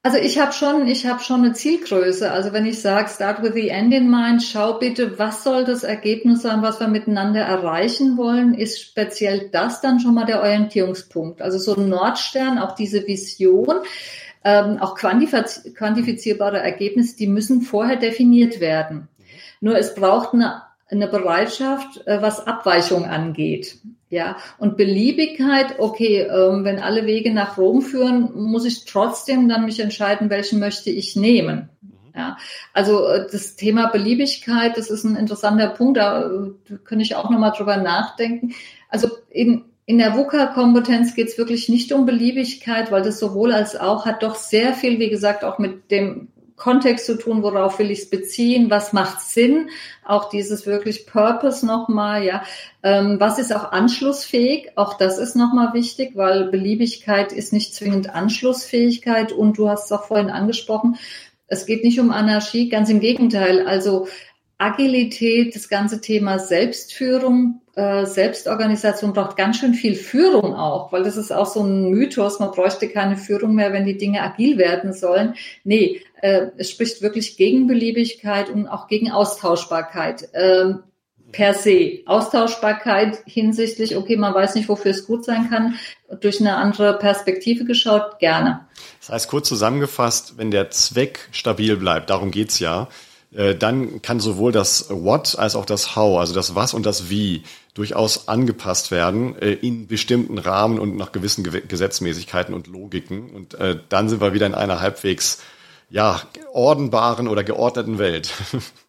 Also 0.04 0.18
ich 0.18 0.40
habe 0.40 0.52
schon, 0.52 0.88
ich 0.88 1.06
habe 1.06 1.22
schon 1.22 1.44
eine 1.44 1.52
Zielgröße. 1.52 2.30
Also 2.30 2.52
wenn 2.52 2.66
ich 2.66 2.80
sage, 2.80 3.08
start 3.08 3.40
with 3.42 3.54
the 3.54 3.68
end 3.68 3.94
in 3.94 4.10
mind, 4.10 4.42
schau 4.42 4.74
bitte, 4.74 5.16
was 5.18 5.44
soll 5.44 5.64
das 5.64 5.84
Ergebnis 5.84 6.42
sein, 6.42 6.60
was 6.60 6.80
wir 6.80 6.88
miteinander 6.88 7.42
erreichen 7.42 8.16
wollen, 8.16 8.54
ist 8.54 8.80
speziell 8.80 9.48
das 9.50 9.80
dann 9.80 10.00
schon 10.00 10.14
mal 10.14 10.26
der 10.26 10.40
Orientierungspunkt. 10.40 11.40
Also 11.40 11.58
so 11.58 11.76
ein 11.76 11.88
Nordstern, 11.88 12.58
auch 12.58 12.74
diese 12.74 13.06
Vision, 13.06 13.76
ähm, 14.44 14.78
auch 14.78 14.96
quantifiz 14.96 15.62
quantifizierbare 15.76 16.58
Ergebnisse, 16.58 17.16
die 17.16 17.28
müssen 17.28 17.62
vorher 17.62 17.96
definiert 17.96 18.58
werden. 18.58 19.06
Nur 19.60 19.78
es 19.78 19.94
braucht 19.94 20.34
eine, 20.34 20.62
eine 20.88 21.06
Bereitschaft, 21.06 22.04
äh, 22.08 22.20
was 22.20 22.44
Abweichung 22.44 23.04
angeht. 23.04 23.78
Ja, 24.12 24.36
und 24.58 24.76
Beliebigkeit, 24.76 25.78
okay, 25.78 26.18
ähm, 26.30 26.64
wenn 26.64 26.78
alle 26.78 27.06
Wege 27.06 27.32
nach 27.32 27.56
Rom 27.56 27.80
führen, 27.80 28.30
muss 28.34 28.66
ich 28.66 28.84
trotzdem 28.84 29.48
dann 29.48 29.64
mich 29.64 29.80
entscheiden, 29.80 30.28
welchen 30.28 30.60
möchte 30.60 30.90
ich 30.90 31.16
nehmen. 31.16 31.70
Mhm. 31.80 32.12
Ja, 32.14 32.36
also 32.74 33.06
äh, 33.06 33.26
das 33.32 33.56
Thema 33.56 33.86
Beliebigkeit, 33.86 34.76
das 34.76 34.90
ist 34.90 35.04
ein 35.04 35.16
interessanter 35.16 35.68
Punkt, 35.68 35.96
da 35.96 36.26
äh, 36.26 36.76
könnte 36.84 37.04
ich 37.04 37.16
auch 37.16 37.30
nochmal 37.30 37.54
drüber 37.56 37.78
nachdenken. 37.78 38.52
Also 38.90 39.08
in, 39.30 39.64
in 39.86 39.96
der 39.96 40.14
VUCA-Kompetenz 40.14 41.14
geht 41.14 41.28
es 41.28 41.38
wirklich 41.38 41.70
nicht 41.70 41.90
um 41.90 42.04
Beliebigkeit, 42.04 42.92
weil 42.92 43.00
das 43.00 43.18
sowohl 43.18 43.54
als 43.54 43.76
auch 43.76 44.04
hat 44.04 44.22
doch 44.22 44.34
sehr 44.34 44.74
viel, 44.74 44.98
wie 44.98 45.08
gesagt, 45.08 45.42
auch 45.42 45.58
mit 45.58 45.90
dem 45.90 46.28
Kontext 46.56 47.06
zu 47.06 47.18
tun, 47.18 47.42
worauf 47.42 47.78
will 47.78 47.90
ich 47.90 48.00
es 48.00 48.10
beziehen, 48.10 48.70
was 48.70 48.92
macht 48.92 49.20
Sinn, 49.20 49.70
auch 50.04 50.28
dieses 50.28 50.66
wirklich 50.66 51.06
Purpose 51.06 51.64
nochmal, 51.64 52.24
ja, 52.24 52.42
ähm, 52.82 53.18
was 53.18 53.38
ist 53.38 53.54
auch 53.54 53.72
anschlussfähig, 53.72 54.72
auch 54.76 54.94
das 54.98 55.18
ist 55.18 55.36
nochmal 55.36 55.74
wichtig, 55.74 56.12
weil 56.14 56.50
Beliebigkeit 56.50 57.32
ist 57.32 57.52
nicht 57.52 57.74
zwingend 57.74 58.14
Anschlussfähigkeit. 58.14 59.32
Und 59.32 59.58
du 59.58 59.68
hast 59.68 59.86
es 59.86 59.92
auch 59.92 60.04
vorhin 60.04 60.30
angesprochen, 60.30 60.96
es 61.46 61.66
geht 61.66 61.84
nicht 61.84 62.00
um 62.00 62.10
Anarchie, 62.10 62.70
ganz 62.70 62.88
im 62.88 63.00
Gegenteil, 63.00 63.66
also 63.66 64.08
Agilität, 64.62 65.56
das 65.56 65.68
ganze 65.68 66.00
Thema 66.00 66.38
Selbstführung, 66.38 67.60
äh, 67.74 68.06
Selbstorganisation 68.06 69.12
braucht 69.12 69.36
ganz 69.36 69.58
schön 69.58 69.74
viel 69.74 69.94
Führung 69.94 70.54
auch, 70.54 70.92
weil 70.92 71.02
das 71.02 71.16
ist 71.16 71.32
auch 71.32 71.46
so 71.46 71.62
ein 71.62 71.90
Mythos, 71.90 72.38
man 72.38 72.52
bräuchte 72.52 72.88
keine 72.88 73.16
Führung 73.16 73.54
mehr, 73.54 73.72
wenn 73.72 73.86
die 73.86 73.98
Dinge 73.98 74.22
agil 74.22 74.58
werden 74.58 74.92
sollen. 74.92 75.34
Nee, 75.64 76.02
äh, 76.20 76.48
es 76.58 76.70
spricht 76.70 77.02
wirklich 77.02 77.36
gegen 77.36 77.66
Beliebigkeit 77.66 78.50
und 78.50 78.68
auch 78.68 78.86
gegen 78.86 79.10
Austauschbarkeit. 79.10 80.28
Ähm, 80.34 80.84
per 81.32 81.54
se. 81.54 82.02
Austauschbarkeit 82.04 83.22
hinsichtlich, 83.24 83.96
okay, 83.96 84.16
man 84.16 84.34
weiß 84.34 84.54
nicht, 84.54 84.68
wofür 84.68 84.90
es 84.90 85.06
gut 85.06 85.24
sein 85.24 85.48
kann, 85.48 85.76
durch 86.20 86.40
eine 86.40 86.56
andere 86.56 86.98
Perspektive 86.98 87.64
geschaut, 87.64 88.18
gerne. 88.18 88.66
Das 89.00 89.08
heißt, 89.08 89.28
kurz 89.28 89.48
zusammengefasst, 89.48 90.34
wenn 90.36 90.50
der 90.50 90.70
Zweck 90.70 91.28
stabil 91.32 91.76
bleibt, 91.76 92.10
darum 92.10 92.30
geht's 92.30 92.58
ja, 92.58 92.88
dann 93.58 94.02
kann 94.02 94.20
sowohl 94.20 94.52
das 94.52 94.90
What 94.90 95.38
als 95.38 95.56
auch 95.56 95.64
das 95.64 95.96
How, 95.96 96.20
also 96.20 96.34
das 96.34 96.54
Was 96.54 96.74
und 96.74 96.84
das 96.84 97.08
Wie, 97.08 97.44
durchaus 97.74 98.28
angepasst 98.28 98.90
werden 98.90 99.36
äh, 99.40 99.52
in 99.52 99.86
bestimmten 99.86 100.38
Rahmen 100.38 100.78
und 100.78 100.96
nach 100.96 101.12
gewissen 101.12 101.42
Gesetzmäßigkeiten 101.42 102.54
und 102.54 102.66
Logiken. 102.66 103.30
Und 103.30 103.54
äh, 103.54 103.78
dann 103.88 104.08
sind 104.08 104.20
wir 104.20 104.34
wieder 104.34 104.46
in 104.46 104.54
einer 104.54 104.80
halbwegs 104.80 105.38
ja, 105.90 106.20
ordenbaren 106.52 107.28
oder 107.28 107.44
geordneten 107.44 107.98
Welt. 107.98 108.32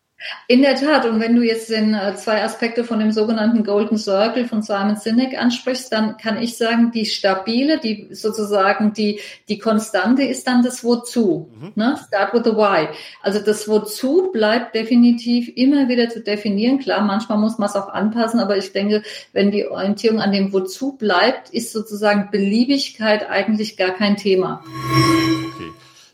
In 0.48 0.62
der 0.62 0.76
Tat. 0.76 1.06
Und 1.06 1.20
wenn 1.20 1.36
du 1.36 1.42
jetzt 1.42 1.70
den 1.70 1.94
äh, 1.94 2.16
zwei 2.16 2.44
Aspekte 2.44 2.84
von 2.84 3.00
dem 3.00 3.12
sogenannten 3.12 3.64
Golden 3.64 3.98
Circle 3.98 4.46
von 4.46 4.62
Simon 4.62 4.96
Sinek 4.96 5.38
ansprichst, 5.38 5.92
dann 5.92 6.18
kann 6.18 6.42
ich 6.42 6.58
sagen, 6.58 6.92
die 6.92 7.06
stabile, 7.06 7.80
die 7.80 8.10
sozusagen 8.12 8.94
die, 8.94 9.20
die 9.50 9.58
Konstante 9.58 10.24
ist 10.24 10.48
dann 10.48 10.64
das 10.64 10.84
Wozu. 10.84 11.50
Mhm. 11.60 11.72
Ne? 11.76 12.00
Start 12.08 12.34
with 12.34 12.44
the 12.46 12.56
Why. 12.56 12.90
Also 13.22 13.40
das 13.40 13.68
Wozu 13.68 14.32
bleibt 14.32 14.76
definitiv 14.76 15.52
immer 15.56 15.88
wieder 15.88 16.10
zu 16.10 16.22
definieren. 16.22 16.80
Klar, 16.80 17.02
manchmal 17.02 17.38
muss 17.38 17.58
man 17.58 17.70
es 17.70 17.76
auch 17.76 17.90
anpassen, 17.90 18.40
aber 18.40 18.58
ich 18.58 18.72
denke, 18.72 19.04
wenn 19.32 19.52
die 19.52 19.68
Orientierung 19.68 20.20
an 20.20 20.32
dem 20.32 20.54
Wozu 20.54 20.94
bleibt, 20.94 21.50
ist 21.50 21.72
sozusagen 21.72 22.30
Beliebigkeit 22.32 23.30
eigentlich 23.30 23.78
gar 23.78 23.92
kein 23.92 24.18
Thema. 24.18 24.64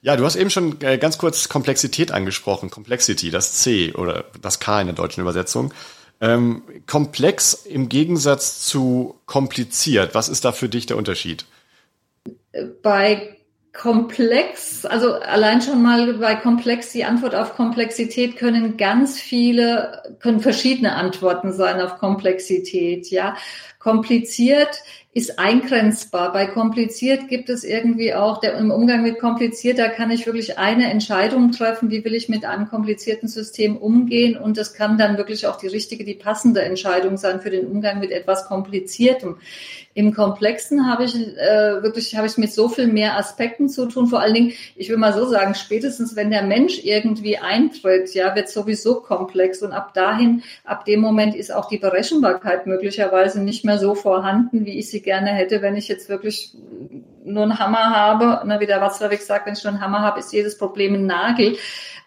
Ja, 0.01 0.15
du 0.15 0.23
hast 0.25 0.35
eben 0.35 0.49
schon 0.49 0.79
äh, 0.81 0.97
ganz 0.97 1.17
kurz 1.17 1.49
Komplexität 1.49 2.11
angesprochen, 2.11 2.69
Complexity, 2.69 3.31
das 3.31 3.53
C 3.53 3.93
oder 3.93 4.25
das 4.41 4.59
K 4.59 4.81
in 4.81 4.87
der 4.87 4.95
deutschen 4.95 5.21
Übersetzung. 5.21 5.73
Ähm, 6.21 6.63
komplex 6.85 7.53
im 7.53 7.89
Gegensatz 7.89 8.65
zu 8.65 9.19
kompliziert, 9.25 10.15
was 10.15 10.29
ist 10.29 10.45
da 10.45 10.51
für 10.51 10.69
dich 10.69 10.85
der 10.85 10.97
Unterschied? 10.97 11.45
Bei 12.81 13.37
komplex, 13.73 14.85
also 14.85 15.13
allein 15.13 15.61
schon 15.61 15.81
mal 15.81 16.13
bei 16.15 16.35
komplex, 16.35 16.91
die 16.91 17.05
Antwort 17.05 17.35
auf 17.35 17.55
Komplexität 17.55 18.35
können 18.35 18.75
ganz 18.75 19.19
viele, 19.19 20.17
können 20.19 20.41
verschiedene 20.41 20.95
Antworten 20.95 21.53
sein 21.53 21.79
auf 21.79 21.97
Komplexität, 21.97 23.09
ja. 23.09 23.37
Kompliziert 23.77 24.81
ist 25.11 25.39
eingrenzbar. 25.39 26.31
Bei 26.31 26.45
kompliziert 26.45 27.29
gibt 27.29 27.49
es 27.49 27.63
irgendwie 27.63 28.13
auch, 28.13 28.39
der, 28.39 28.55
im 28.57 28.69
Umgang 28.69 29.01
mit 29.01 29.19
kompliziert, 29.19 29.79
da 29.79 29.87
kann 29.87 30.11
ich 30.11 30.27
wirklich 30.27 30.59
eine 30.59 30.91
Entscheidung 30.91 31.51
treffen, 31.51 31.89
wie 31.89 32.05
will 32.05 32.13
ich 32.13 32.29
mit 32.29 32.45
einem 32.45 32.69
komplizierten 32.69 33.27
System 33.27 33.75
umgehen 33.75 34.37
und 34.37 34.57
das 34.57 34.75
kann 34.75 34.99
dann 34.99 35.17
wirklich 35.17 35.47
auch 35.47 35.57
die 35.57 35.67
richtige, 35.67 36.03
die 36.03 36.13
passende 36.13 36.61
Entscheidung 36.61 37.17
sein 37.17 37.41
für 37.41 37.49
den 37.49 37.65
Umgang 37.65 37.99
mit 37.99 38.11
etwas 38.11 38.45
Kompliziertem. 38.45 39.37
Im 39.99 40.13
Komplexen 40.13 40.89
habe 40.89 41.03
ich 41.03 41.13
äh, 41.13 41.83
wirklich 41.83 42.15
habe 42.15 42.25
ich 42.25 42.37
mit 42.37 42.53
so 42.53 42.69
viel 42.69 42.87
mehr 42.87 43.17
Aspekten 43.17 43.67
zu 43.67 43.85
tun. 43.85 44.07
Vor 44.07 44.21
allen 44.21 44.33
Dingen, 44.33 44.53
ich 44.77 44.89
will 44.89 44.95
mal 44.95 45.11
so 45.11 45.27
sagen, 45.27 45.55
spätestens 45.55 46.15
wenn 46.15 46.31
der 46.31 46.43
Mensch 46.43 46.79
irgendwie 46.85 47.37
eintritt, 47.37 48.13
ja, 48.13 48.33
wird 48.33 48.47
sowieso 48.47 49.01
komplex 49.01 49.61
und 49.61 49.73
ab 49.73 49.93
dahin, 49.93 50.41
ab 50.63 50.85
dem 50.85 51.01
Moment 51.01 51.35
ist 51.35 51.53
auch 51.53 51.67
die 51.67 51.79
Berechenbarkeit 51.79 52.65
möglicherweise 52.65 53.41
nicht 53.41 53.65
mehr 53.65 53.77
so 53.77 53.93
vorhanden, 53.93 54.65
wie 54.65 54.79
ich 54.79 54.89
sie 54.89 55.01
gerne 55.01 55.31
hätte, 55.31 55.61
wenn 55.61 55.75
ich 55.75 55.89
jetzt 55.89 56.07
wirklich 56.07 56.53
nur 57.25 57.43
einen 57.43 57.59
Hammer 57.59 57.89
habe. 57.93 58.41
Na, 58.45 58.61
wie 58.61 58.67
der 58.67 58.79
Watzlawick 58.79 59.21
sagt, 59.21 59.47
wenn 59.47 59.53
ich 59.53 59.63
nur 59.65 59.73
einen 59.73 59.81
Hammer 59.81 59.99
habe, 59.99 60.19
ist 60.19 60.31
jedes 60.31 60.57
Problem 60.57 60.93
ein 60.93 61.07
Nagel. 61.07 61.57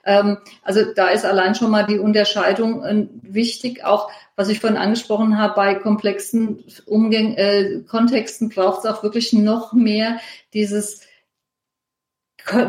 Ähm, 0.04 0.38
also 0.62 0.80
da 0.94 1.08
ist 1.08 1.24
allein 1.24 1.54
schon 1.54 1.70
mal 1.70 1.84
die 1.84 1.98
Unterscheidung 1.98 2.84
äh, 2.84 3.06
wichtig. 3.20 3.84
Auch 3.84 4.10
was 4.42 4.48
ich 4.48 4.58
vorhin 4.58 4.78
angesprochen 4.78 5.38
habe, 5.38 5.54
bei 5.54 5.74
komplexen 5.76 6.64
Umgängen, 6.84 7.36
äh, 7.36 7.82
Kontexten 7.88 8.48
braucht 8.48 8.80
es 8.80 8.86
auch 8.86 9.04
wirklich 9.04 9.32
noch 9.32 9.72
mehr 9.72 10.18
dieses 10.52 11.00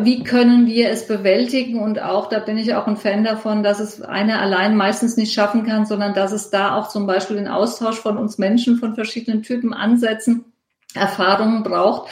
wie 0.02 0.24
können 0.24 0.68
wir 0.68 0.92
es 0.92 1.08
bewältigen? 1.08 1.80
Und 1.82 2.00
auch 2.00 2.30
da 2.30 2.38
bin 2.38 2.60
ich 2.60 2.76
auch 2.76 2.86
ein 2.86 2.96
Fan 2.96 3.24
davon, 3.24 3.64
dass 3.64 3.80
es 3.80 4.04
einer 4.04 4.40
allein 4.40 4.76
meistens 4.76 5.18
nicht 5.18 5.34
schaffen 5.34 5.66
kann, 5.66 5.88
sondern 5.88 6.14
dass 6.14 6.32
es 6.32 6.52
da 6.52 6.76
auch 6.76 6.90
zum 6.90 7.08
Beispiel 7.08 7.38
den 7.38 7.48
Austausch 7.48 8.00
von 8.00 8.20
uns 8.20 8.38
Menschen 8.38 8.78
von 8.78 8.94
verschiedenen 8.94 9.42
Typen 9.42 9.74
Ansätzen, 9.74 10.46
Erfahrungen 10.94 11.64
braucht, 11.64 12.12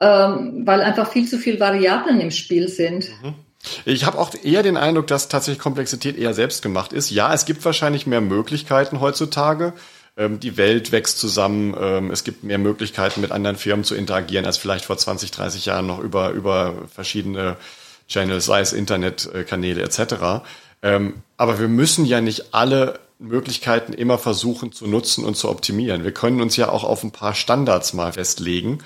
ähm, 0.00 0.62
weil 0.64 0.82
einfach 0.82 1.10
viel 1.10 1.26
zu 1.26 1.36
viel 1.38 1.58
Variablen 1.58 2.20
im 2.20 2.30
Spiel 2.30 2.68
sind. 2.68 3.10
Mhm. 3.24 3.34
Ich 3.84 4.04
habe 4.04 4.18
auch 4.18 4.32
eher 4.42 4.62
den 4.62 4.76
Eindruck, 4.76 5.06
dass 5.06 5.28
tatsächlich 5.28 5.62
Komplexität 5.62 6.16
eher 6.16 6.34
selbst 6.34 6.62
gemacht 6.62 6.92
ist. 6.92 7.10
Ja, 7.10 7.32
es 7.32 7.44
gibt 7.46 7.64
wahrscheinlich 7.64 8.06
mehr 8.06 8.20
Möglichkeiten 8.20 9.00
heutzutage. 9.00 9.72
Ähm, 10.16 10.40
die 10.40 10.56
Welt 10.56 10.92
wächst 10.92 11.18
zusammen. 11.18 11.74
Ähm, 11.78 12.10
es 12.10 12.24
gibt 12.24 12.44
mehr 12.44 12.58
Möglichkeiten, 12.58 13.20
mit 13.20 13.32
anderen 13.32 13.56
Firmen 13.56 13.84
zu 13.84 13.94
interagieren, 13.94 14.46
als 14.46 14.58
vielleicht 14.58 14.84
vor 14.84 14.96
20, 14.96 15.30
30 15.30 15.66
Jahren 15.66 15.86
noch 15.86 15.98
über, 15.98 16.30
über 16.30 16.74
verschiedene 16.92 17.56
Channels, 18.08 18.44
sei 18.44 18.60
es 18.60 18.72
Internetkanäle 18.72 19.82
etc. 19.82 20.44
Ähm, 20.82 21.22
aber 21.36 21.58
wir 21.58 21.68
müssen 21.68 22.04
ja 22.04 22.20
nicht 22.20 22.54
alle 22.54 23.00
Möglichkeiten 23.18 23.92
immer 23.92 24.18
versuchen 24.18 24.72
zu 24.72 24.86
nutzen 24.86 25.24
und 25.24 25.36
zu 25.36 25.48
optimieren. 25.48 26.04
Wir 26.04 26.12
können 26.12 26.40
uns 26.40 26.56
ja 26.56 26.68
auch 26.68 26.84
auf 26.84 27.02
ein 27.02 27.12
paar 27.12 27.34
Standards 27.34 27.94
mal 27.94 28.12
festlegen 28.12 28.80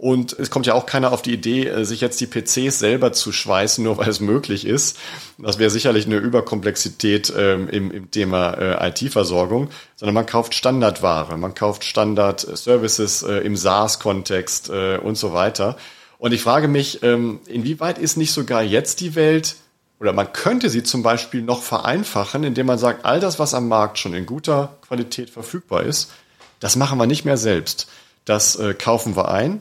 und 0.00 0.32
es 0.38 0.48
kommt 0.48 0.64
ja 0.64 0.72
auch 0.72 0.86
keiner 0.86 1.12
auf 1.12 1.20
die 1.20 1.34
Idee, 1.34 1.66
äh, 1.66 1.84
sich 1.84 2.00
jetzt 2.00 2.18
die 2.22 2.26
PCs 2.26 2.78
selber 2.78 3.12
zu 3.12 3.32
schweißen, 3.32 3.84
nur 3.84 3.98
weil 3.98 4.08
es 4.08 4.20
möglich 4.20 4.66
ist. 4.66 4.96
Das 5.36 5.58
wäre 5.58 5.68
sicherlich 5.68 6.06
eine 6.06 6.16
Überkomplexität 6.16 7.30
ähm, 7.36 7.68
im, 7.68 7.90
im 7.90 8.10
Thema 8.10 8.54
äh, 8.54 8.88
IT-Versorgung, 8.88 9.68
sondern 9.96 10.14
man 10.14 10.24
kauft 10.24 10.54
Standardware, 10.54 11.36
man 11.36 11.54
kauft 11.54 11.84
Standard-Services 11.84 13.24
äh, 13.24 13.32
im 13.40 13.58
SaaS-Kontext 13.58 14.70
äh, 14.70 14.96
und 14.96 15.16
so 15.16 15.34
weiter. 15.34 15.76
Und 16.16 16.32
ich 16.32 16.40
frage 16.40 16.66
mich, 16.66 17.02
ähm, 17.02 17.40
inwieweit 17.46 17.98
ist 17.98 18.16
nicht 18.16 18.32
sogar 18.32 18.62
jetzt 18.62 19.00
die 19.00 19.14
Welt, 19.14 19.56
oder 19.98 20.14
man 20.14 20.32
könnte 20.32 20.70
sie 20.70 20.82
zum 20.82 21.02
Beispiel 21.02 21.42
noch 21.42 21.62
vereinfachen, 21.62 22.42
indem 22.42 22.64
man 22.64 22.78
sagt, 22.78 23.04
all 23.04 23.20
das, 23.20 23.38
was 23.38 23.52
am 23.52 23.68
Markt 23.68 23.98
schon 23.98 24.14
in 24.14 24.24
guter 24.24 24.78
Qualität 24.80 25.28
verfügbar 25.28 25.82
ist, 25.82 26.10
das 26.58 26.74
machen 26.76 26.98
wir 26.98 27.06
nicht 27.06 27.26
mehr 27.26 27.36
selbst. 27.36 27.86
Das 28.24 28.56
äh, 28.56 28.72
kaufen 28.72 29.14
wir 29.14 29.28
ein 29.30 29.60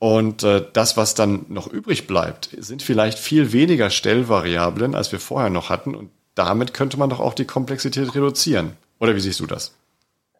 und 0.00 0.44
äh, 0.44 0.64
das, 0.72 0.96
was 0.96 1.14
dann 1.14 1.44
noch 1.50 1.70
übrig 1.70 2.06
bleibt, 2.06 2.48
sind 2.58 2.82
vielleicht 2.82 3.18
viel 3.18 3.52
weniger 3.52 3.90
Stellvariablen, 3.90 4.94
als 4.94 5.12
wir 5.12 5.20
vorher 5.20 5.50
noch 5.50 5.68
hatten. 5.68 5.94
Und 5.94 6.10
damit 6.34 6.72
könnte 6.72 6.96
man 6.96 7.10
doch 7.10 7.20
auch 7.20 7.34
die 7.34 7.44
Komplexität 7.44 8.14
reduzieren. 8.14 8.72
Oder 8.98 9.14
wie 9.14 9.20
siehst 9.20 9.40
du 9.40 9.46
das? 9.46 9.74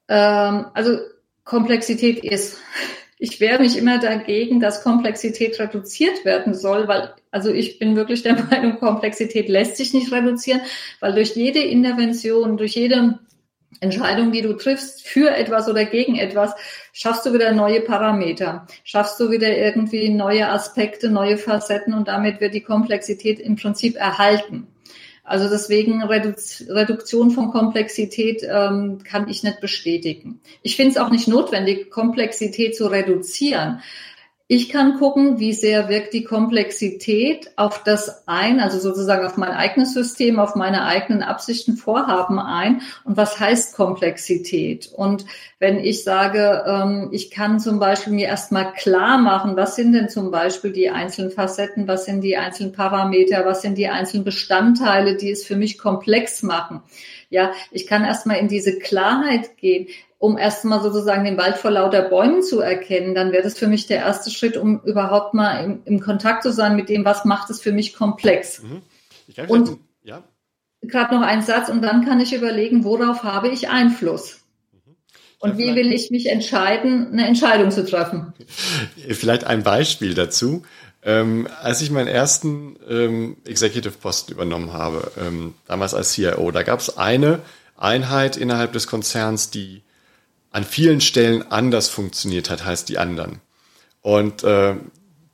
Ähm, 0.09 0.65
also 0.75 0.99
Komplexität 1.45 2.25
ist. 2.25 2.59
Ich 3.23 3.39
wehre 3.39 3.61
mich 3.61 3.77
immer 3.77 3.99
dagegen, 3.99 4.61
dass 4.61 4.83
Komplexität 4.83 5.61
reduziert 5.61 6.25
werden 6.25 6.55
soll, 6.55 6.89
weil 6.89 7.13
also 7.31 7.53
ich 7.53 7.79
bin 7.79 7.95
wirklich 7.95 8.23
der 8.23 8.43
Meinung, 8.51 8.79
Komplexität 8.79 9.47
lässt 9.51 9.77
sich 9.77 9.93
nicht 9.93 10.11
reduzieren, 10.11 10.63
weil 11.01 11.13
durch 11.13 11.37
jede 11.37 11.59
Intervention, 11.59 12.57
durch 12.57 12.77
jede 12.77 13.19
Entscheidung, 13.81 14.31
die 14.31 14.43
du 14.43 14.53
triffst 14.53 15.07
für 15.07 15.35
etwas 15.35 15.69
oder 15.69 15.85
gegen 15.87 16.17
etwas, 16.17 16.55
schaffst 16.93 17.25
du 17.25 17.33
wieder 17.33 17.53
neue 17.53 17.81
Parameter, 17.81 18.67
schaffst 18.85 19.19
du 19.19 19.31
wieder 19.31 19.57
irgendwie 19.57 20.11
neue 20.11 20.49
Aspekte, 20.49 21.11
neue 21.11 21.39
Facetten 21.39 21.95
und 21.95 22.09
damit 22.09 22.41
wird 22.41 22.55
die 22.55 22.61
Komplexität 22.61 23.41
im 23.41 23.57
Prinzip 23.57 23.97
erhalten. 23.97 24.67
Also 25.31 25.49
deswegen 25.49 26.03
Reduktion 26.03 27.31
von 27.31 27.51
Komplexität 27.53 28.43
ähm, 28.43 28.99
kann 29.05 29.29
ich 29.29 29.45
nicht 29.45 29.61
bestätigen. 29.61 30.41
Ich 30.63 30.75
finde 30.75 30.91
es 30.91 30.97
auch 30.97 31.11
nicht 31.11 31.29
notwendig, 31.29 31.89
Komplexität 31.91 32.75
zu 32.75 32.89
reduzieren. 32.89 33.81
Ich 34.53 34.69
kann 34.69 34.99
gucken, 34.99 35.39
wie 35.39 35.53
sehr 35.53 35.89
wirkt 35.89 36.13
die 36.13 36.25
Komplexität 36.25 37.53
auf 37.55 37.85
das 37.85 38.27
ein, 38.27 38.59
also 38.59 38.81
sozusagen 38.81 39.25
auf 39.25 39.37
mein 39.37 39.53
eigenes 39.53 39.95
System, 39.95 40.41
auf 40.41 40.57
meine 40.57 40.87
eigenen 40.87 41.23
Absichten, 41.23 41.77
Vorhaben 41.77 42.41
ein. 42.41 42.83
Und 43.05 43.17
was 43.17 43.39
heißt 43.39 43.77
Komplexität? 43.77 44.91
Und 44.93 45.25
wenn 45.61 45.79
ich 45.79 46.03
sage, 46.03 46.65
ähm, 46.67 47.11
ich 47.13 47.31
kann 47.31 47.61
zum 47.61 47.79
Beispiel 47.79 48.13
mir 48.13 48.27
erstmal 48.27 48.73
klar 48.73 49.19
machen, 49.19 49.55
was 49.55 49.77
sind 49.77 49.93
denn 49.93 50.09
zum 50.09 50.33
Beispiel 50.33 50.73
die 50.73 50.91
einzelnen 50.91 51.31
Facetten, 51.31 51.87
was 51.87 52.07
sind 52.07 52.23
die 52.23 52.37
einzelnen 52.37 52.73
Parameter, 52.73 53.47
was 53.47 53.63
sind 53.63 53.79
die 53.79 53.87
einzelnen 53.87 54.25
Bestandteile, 54.25 55.17
die 55.17 55.31
es 55.31 55.45
für 55.45 55.55
mich 55.55 55.79
komplex 55.79 56.43
machen. 56.43 56.83
Ja, 57.29 57.53
ich 57.71 57.87
kann 57.87 58.05
erstmal 58.05 58.39
in 58.39 58.49
diese 58.49 58.81
Klarheit 58.81 59.57
gehen 59.59 59.87
um 60.21 60.37
erstmal 60.37 60.83
sozusagen 60.83 61.25
den 61.25 61.39
Wald 61.39 61.57
vor 61.57 61.71
lauter 61.71 62.03
Bäumen 62.03 62.43
zu 62.43 62.61
erkennen, 62.61 63.15
dann 63.15 63.33
wäre 63.33 63.43
das 63.43 63.59
für 63.59 63.67
mich 63.67 63.87
der 63.87 64.01
erste 64.01 64.31
Schritt, 64.31 64.59
um 64.59 64.81
überhaupt 64.85 65.33
mal 65.33 65.65
im, 65.65 65.81
im 65.87 65.99
Kontakt 65.99 66.43
zu 66.43 66.53
sein 66.53 66.77
mit 66.77 66.91
dem, 66.91 67.07
was 67.07 67.25
macht 67.25 67.49
es 67.49 67.59
für 67.59 67.73
mich 67.73 67.95
komplex. 67.95 68.63
Mhm. 68.63 68.83
und 69.49 69.79
ja. 70.03 70.23
gerade 70.83 71.15
noch 71.15 71.23
ein 71.23 71.41
Satz 71.41 71.71
und 71.71 71.81
dann 71.81 72.05
kann 72.05 72.21
ich 72.21 72.35
überlegen, 72.35 72.85
worauf 72.85 73.23
habe 73.23 73.49
ich 73.49 73.71
Einfluss. 73.71 74.41
Mhm. 74.73 74.97
Und 75.39 75.57
wie 75.57 75.75
will 75.75 75.91
ich 75.91 76.11
mich 76.11 76.27
entscheiden, 76.27 77.13
eine 77.13 77.27
Entscheidung 77.27 77.71
zu 77.71 77.87
treffen? 77.87 78.35
Vielleicht 79.09 79.45
ein 79.45 79.63
Beispiel 79.63 80.13
dazu. 80.13 80.65
Ähm, 81.03 81.49
als 81.63 81.81
ich 81.81 81.91
meinen 81.91 82.09
ersten 82.09 82.77
ähm, 82.87 83.39
Executive-Posten 83.47 84.33
übernommen 84.33 84.75
habe, 84.75 85.13
ähm, 85.19 85.55
damals 85.67 85.95
als 85.95 86.13
CIO, 86.13 86.51
da 86.51 86.63
gab 86.63 86.81
es 86.81 86.99
eine 86.99 87.39
Einheit 87.79 88.37
innerhalb 88.37 88.75
des 88.75 88.87
Konzerns, 88.87 89.49
die 89.49 89.81
an 90.51 90.65
vielen 90.65 91.01
Stellen 91.01 91.51
anders 91.51 91.89
funktioniert 91.89 92.51
hat, 92.51 92.65
heißt 92.65 92.89
die 92.89 92.99
anderen. 92.99 93.41
Und 94.03 94.43
äh, 94.45 94.75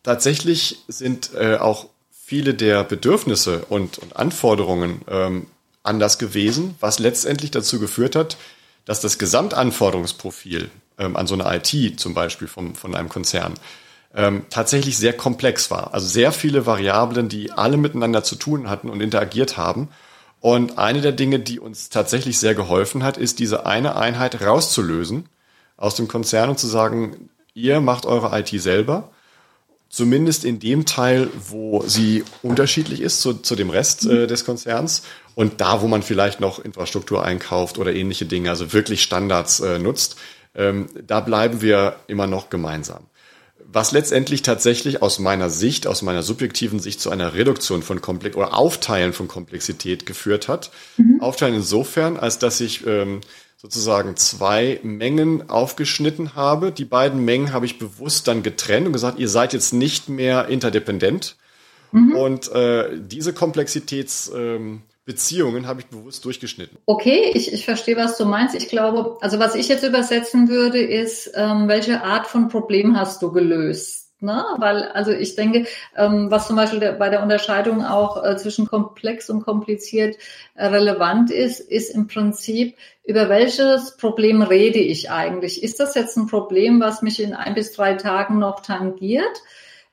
tatsächlich 0.02 0.78
sind 0.88 1.30
äh, 1.34 1.56
auch 1.56 1.88
viele 2.10 2.54
der 2.54 2.84
Bedürfnisse 2.84 3.64
und, 3.68 3.98
und 3.98 4.16
Anforderungen 4.16 5.02
ähm, 5.08 5.46
anders 5.82 6.18
gewesen, 6.18 6.74
was 6.80 6.98
letztendlich 6.98 7.50
dazu 7.50 7.78
geführt 7.78 8.16
hat, 8.16 8.36
dass 8.84 9.00
das 9.00 9.18
Gesamtanforderungsprofil 9.18 10.70
ähm, 10.98 11.16
an 11.16 11.26
so 11.26 11.34
eine 11.34 11.56
IT 11.56 12.00
zum 12.00 12.14
Beispiel 12.14 12.48
vom, 12.48 12.74
von 12.74 12.94
einem 12.94 13.08
Konzern 13.08 13.54
ähm, 14.14 14.46
tatsächlich 14.50 14.96
sehr 14.96 15.12
komplex 15.12 15.70
war. 15.70 15.94
Also 15.94 16.08
sehr 16.08 16.32
viele 16.32 16.66
Variablen, 16.66 17.28
die 17.28 17.52
alle 17.52 17.76
miteinander 17.76 18.24
zu 18.24 18.36
tun 18.36 18.68
hatten 18.68 18.90
und 18.90 19.00
interagiert 19.00 19.56
haben. 19.56 19.88
Und 20.40 20.78
eine 20.78 21.00
der 21.00 21.12
Dinge, 21.12 21.40
die 21.40 21.58
uns 21.58 21.88
tatsächlich 21.88 22.38
sehr 22.38 22.54
geholfen 22.54 23.02
hat, 23.02 23.16
ist 23.16 23.38
diese 23.38 23.66
eine 23.66 23.96
Einheit 23.96 24.40
rauszulösen 24.40 25.28
aus 25.76 25.94
dem 25.94 26.08
Konzern 26.08 26.50
und 26.50 26.58
zu 26.58 26.66
sagen, 26.66 27.30
ihr 27.54 27.80
macht 27.80 28.06
eure 28.06 28.38
IT 28.38 28.48
selber. 28.60 29.10
Zumindest 29.88 30.44
in 30.44 30.58
dem 30.58 30.84
Teil, 30.84 31.30
wo 31.48 31.82
sie 31.86 32.24
unterschiedlich 32.42 33.00
ist 33.00 33.20
zu, 33.20 33.34
zu 33.34 33.54
dem 33.54 33.70
Rest 33.70 34.04
äh, 34.06 34.26
des 34.26 34.44
Konzerns. 34.44 35.02
Und 35.34 35.60
da, 35.60 35.80
wo 35.80 35.88
man 35.88 36.02
vielleicht 36.02 36.40
noch 36.40 36.58
Infrastruktur 36.58 37.24
einkauft 37.24 37.78
oder 37.78 37.94
ähnliche 37.94 38.26
Dinge, 38.26 38.50
also 38.50 38.72
wirklich 38.72 39.02
Standards 39.02 39.60
äh, 39.60 39.78
nutzt, 39.78 40.16
ähm, 40.54 40.88
da 41.06 41.20
bleiben 41.20 41.60
wir 41.60 41.96
immer 42.08 42.26
noch 42.26 42.50
gemeinsam. 42.50 43.04
Was 43.76 43.92
letztendlich 43.92 44.40
tatsächlich 44.40 45.02
aus 45.02 45.18
meiner 45.18 45.50
Sicht, 45.50 45.86
aus 45.86 46.00
meiner 46.00 46.22
subjektiven 46.22 46.80
Sicht 46.80 46.98
zu 46.98 47.10
einer 47.10 47.34
Reduktion 47.34 47.82
von 47.82 48.00
Komplex 48.00 48.34
oder 48.34 48.56
Aufteilen 48.56 49.12
von 49.12 49.28
Komplexität 49.28 50.06
geführt 50.06 50.48
hat. 50.48 50.70
Mhm. 50.96 51.20
Aufteilen 51.20 51.56
insofern, 51.56 52.16
als 52.16 52.38
dass 52.38 52.62
ich 52.62 52.86
ähm, 52.86 53.20
sozusagen 53.58 54.16
zwei 54.16 54.80
Mengen 54.82 55.50
aufgeschnitten 55.50 56.34
habe. 56.34 56.72
Die 56.72 56.86
beiden 56.86 57.22
Mengen 57.22 57.52
habe 57.52 57.66
ich 57.66 57.78
bewusst 57.78 58.28
dann 58.28 58.42
getrennt 58.42 58.86
und 58.86 58.94
gesagt, 58.94 59.18
ihr 59.18 59.28
seid 59.28 59.52
jetzt 59.52 59.74
nicht 59.74 60.08
mehr 60.08 60.48
interdependent. 60.48 61.36
Mhm. 61.92 62.16
Und 62.16 62.48
äh, 62.52 62.98
diese 62.98 63.34
Komplexitäts 63.34 64.32
ähm, 64.34 64.84
Beziehungen 65.06 65.68
habe 65.68 65.80
ich 65.80 65.86
bewusst 65.86 66.24
durchgeschnitten. 66.24 66.78
Okay, 66.84 67.30
ich, 67.32 67.52
ich 67.52 67.64
verstehe, 67.64 67.96
was 67.96 68.18
du 68.18 68.24
meinst. 68.24 68.56
Ich 68.56 68.68
glaube, 68.68 69.16
also 69.20 69.38
was 69.38 69.54
ich 69.54 69.68
jetzt 69.68 69.84
übersetzen 69.84 70.48
würde, 70.48 70.80
ist, 70.80 71.30
ähm, 71.36 71.68
welche 71.68 72.02
Art 72.02 72.26
von 72.26 72.48
Problem 72.48 72.98
hast 72.98 73.22
du 73.22 73.30
gelöst? 73.30 74.06
Ne? 74.20 74.44
Weil, 74.58 74.82
also 74.82 75.12
ich 75.12 75.36
denke, 75.36 75.66
ähm, 75.96 76.30
was 76.30 76.48
zum 76.48 76.56
Beispiel 76.56 76.80
der, 76.80 76.92
bei 76.92 77.08
der 77.08 77.22
Unterscheidung 77.22 77.84
auch 77.84 78.24
äh, 78.24 78.36
zwischen 78.36 78.66
komplex 78.66 79.30
und 79.30 79.44
kompliziert 79.44 80.16
äh, 80.56 80.66
relevant 80.66 81.30
ist, 81.30 81.60
ist 81.60 81.94
im 81.94 82.08
Prinzip, 82.08 82.76
über 83.04 83.28
welches 83.28 83.96
Problem 83.98 84.42
rede 84.42 84.80
ich 84.80 85.10
eigentlich? 85.12 85.62
Ist 85.62 85.78
das 85.78 85.94
jetzt 85.94 86.16
ein 86.16 86.26
Problem, 86.26 86.80
was 86.80 87.02
mich 87.02 87.22
in 87.22 87.32
ein 87.32 87.54
bis 87.54 87.72
drei 87.72 87.94
Tagen 87.94 88.40
noch 88.40 88.60
tangiert? 88.60 89.42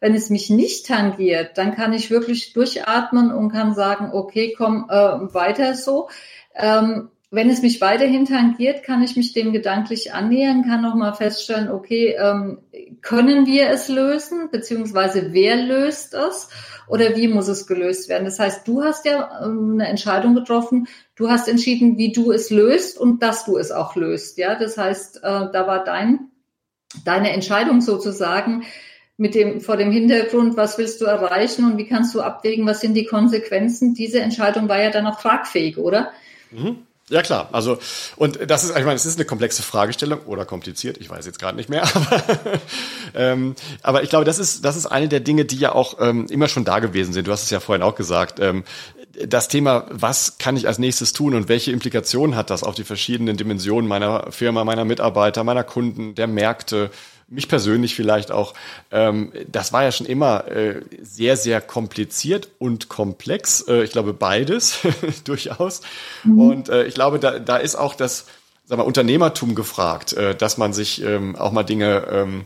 Wenn 0.03 0.15
es 0.15 0.29
mich 0.29 0.49
nicht 0.49 0.85
tangiert, 0.85 1.57
dann 1.57 1.73
kann 1.73 1.93
ich 1.93 2.11
wirklich 2.11 2.51
durchatmen 2.51 3.31
und 3.31 3.53
kann 3.53 3.73
sagen, 3.73 4.09
okay, 4.11 4.53
komm, 4.53 4.87
äh, 4.89 4.93
weiter 5.33 5.75
so. 5.75 6.09
Ähm, 6.55 7.07
wenn 7.31 7.49
es 7.49 7.61
mich 7.61 7.79
weiterhin 7.79 8.25
tangiert, 8.25 8.83
kann 8.83 9.01
ich 9.01 9.15
mich 9.15 9.31
dem 9.31 9.53
gedanklich 9.53 10.13
annähern, 10.13 10.65
kann 10.67 10.81
nochmal 10.81 11.13
feststellen, 11.13 11.71
okay, 11.71 12.17
ähm, 12.19 12.57
können 13.01 13.45
wir 13.45 13.69
es 13.69 13.87
lösen, 13.87 14.49
beziehungsweise 14.51 15.29
wer 15.31 15.55
löst 15.55 16.15
es 16.15 16.49
oder 16.89 17.15
wie 17.15 17.29
muss 17.29 17.47
es 17.47 17.65
gelöst 17.65 18.09
werden? 18.09 18.25
Das 18.25 18.39
heißt, 18.39 18.67
du 18.67 18.83
hast 18.83 19.05
ja 19.05 19.45
ähm, 19.45 19.75
eine 19.75 19.87
Entscheidung 19.87 20.35
getroffen, 20.35 20.89
du 21.15 21.29
hast 21.29 21.47
entschieden, 21.47 21.97
wie 21.97 22.11
du 22.11 22.33
es 22.33 22.49
löst 22.49 22.99
und 22.99 23.23
dass 23.23 23.45
du 23.45 23.57
es 23.57 23.71
auch 23.71 23.95
löst. 23.95 24.37
Ja, 24.37 24.55
das 24.55 24.77
heißt, 24.77 25.19
äh, 25.19 25.21
da 25.21 25.65
war 25.65 25.85
dein, 25.85 26.29
deine 27.05 27.31
Entscheidung 27.31 27.79
sozusagen, 27.79 28.65
mit 29.23 29.35
dem, 29.35 29.61
vor 29.61 29.77
dem 29.77 29.89
Hintergrund, 29.89 30.57
was 30.57 30.77
willst 30.77 30.99
du 30.99 31.05
erreichen 31.05 31.63
und 31.63 31.77
wie 31.77 31.85
kannst 31.85 32.13
du 32.13 32.19
abwägen, 32.19 32.67
was 32.67 32.81
sind 32.81 32.93
die 32.93 33.05
Konsequenzen? 33.05 33.93
Diese 33.93 34.19
Entscheidung 34.19 34.67
war 34.67 34.83
ja 34.83 34.89
dann 34.89 35.07
auch 35.07 35.17
tragfähig, 35.17 35.77
oder? 35.77 36.11
Mhm. 36.51 36.79
Ja 37.09 37.21
klar, 37.21 37.47
also 37.53 37.79
und 38.17 38.39
das 38.49 38.65
ist, 38.65 38.71
ich 38.71 38.83
meine, 38.83 38.95
es 38.95 39.05
ist 39.05 39.17
eine 39.17 39.23
komplexe 39.25 39.63
Fragestellung 39.63 40.19
oder 40.25 40.43
kompliziert, 40.43 40.97
ich 40.97 41.09
weiß 41.09 41.25
jetzt 41.25 41.39
gerade 41.39 41.55
nicht 41.55 41.69
mehr, 41.69 41.83
aber, 41.95 42.23
ähm, 43.15 43.55
aber 43.81 44.03
ich 44.03 44.09
glaube, 44.09 44.25
das 44.25 44.39
ist 44.39 44.65
das 44.65 44.75
ist 44.75 44.87
eine 44.87 45.07
der 45.07 45.21
Dinge, 45.21 45.45
die 45.45 45.57
ja 45.57 45.73
auch 45.73 45.99
ähm, 46.01 46.27
immer 46.29 46.49
schon 46.49 46.65
da 46.65 46.79
gewesen 46.79 47.13
sind. 47.13 47.27
Du 47.27 47.31
hast 47.31 47.43
es 47.43 47.49
ja 47.49 47.61
vorhin 47.61 47.81
auch 47.81 47.95
gesagt. 47.95 48.41
Ähm, 48.41 48.65
das 49.25 49.47
Thema, 49.47 49.85
was 49.89 50.37
kann 50.37 50.57
ich 50.57 50.67
als 50.67 50.79
nächstes 50.79 51.13
tun 51.13 51.33
und 51.33 51.47
welche 51.47 51.71
Implikationen 51.71 52.35
hat 52.35 52.49
das 52.49 52.63
auf 52.63 52.75
die 52.75 52.83
verschiedenen 52.83 53.37
Dimensionen 53.37 53.87
meiner 53.87 54.31
Firma, 54.31 54.65
meiner 54.65 54.85
Mitarbeiter, 54.85 55.43
meiner 55.43 55.63
Kunden, 55.63 56.15
der 56.15 56.27
Märkte, 56.27 56.89
mich 57.33 57.47
persönlich 57.47 57.95
vielleicht 57.95 58.31
auch, 58.31 58.53
ähm, 58.91 59.31
das 59.51 59.73
war 59.73 59.83
ja 59.83 59.91
schon 59.91 60.07
immer 60.07 60.47
äh, 60.47 60.81
sehr, 61.01 61.35
sehr 61.37 61.61
kompliziert 61.61 62.49
und 62.59 62.89
komplex. 62.89 63.61
Äh, 63.67 63.83
ich 63.83 63.91
glaube, 63.91 64.13
beides 64.13 64.79
durchaus. 65.25 65.81
Mhm. 66.23 66.39
Und 66.39 66.69
äh, 66.69 66.85
ich 66.85 66.93
glaube, 66.93 67.19
da, 67.19 67.39
da 67.39 67.57
ist 67.57 67.75
auch 67.75 67.95
das 67.95 68.25
sag 68.65 68.77
mal, 68.77 68.83
Unternehmertum 68.83 69.55
gefragt, 69.55 70.13
äh, 70.13 70.35
dass 70.35 70.57
man 70.57 70.73
sich 70.73 71.03
ähm, 71.03 71.35
auch 71.35 71.51
mal 71.51 71.63
Dinge 71.63 72.07
ähm, 72.09 72.45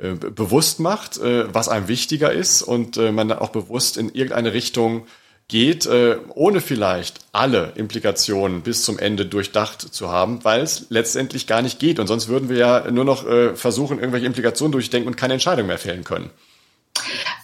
äh, 0.00 0.14
bewusst 0.14 0.80
macht, 0.80 1.18
äh, 1.18 1.52
was 1.52 1.68
einem 1.68 1.88
wichtiger 1.88 2.32
ist 2.32 2.62
und 2.62 2.96
äh, 2.96 3.12
man 3.12 3.32
auch 3.32 3.50
bewusst 3.50 3.96
in 3.96 4.10
irgendeine 4.10 4.52
Richtung 4.52 5.06
geht, 5.48 5.86
äh, 5.86 6.18
ohne 6.34 6.60
vielleicht 6.60 7.20
alle 7.32 7.72
Implikationen 7.74 8.60
bis 8.60 8.84
zum 8.84 8.98
Ende 8.98 9.24
durchdacht 9.24 9.80
zu 9.80 10.10
haben, 10.10 10.44
weil 10.44 10.60
es 10.60 10.86
letztendlich 10.90 11.46
gar 11.46 11.62
nicht 11.62 11.78
geht. 11.78 11.98
Und 11.98 12.06
sonst 12.06 12.28
würden 12.28 12.50
wir 12.50 12.58
ja 12.58 12.90
nur 12.90 13.06
noch 13.06 13.26
äh, 13.26 13.56
versuchen, 13.56 13.98
irgendwelche 13.98 14.26
Implikationen 14.26 14.72
durchdenken 14.72 15.08
und 15.08 15.16
keine 15.16 15.34
Entscheidung 15.34 15.66
mehr 15.66 15.78
fällen 15.78 16.04
können. 16.04 16.30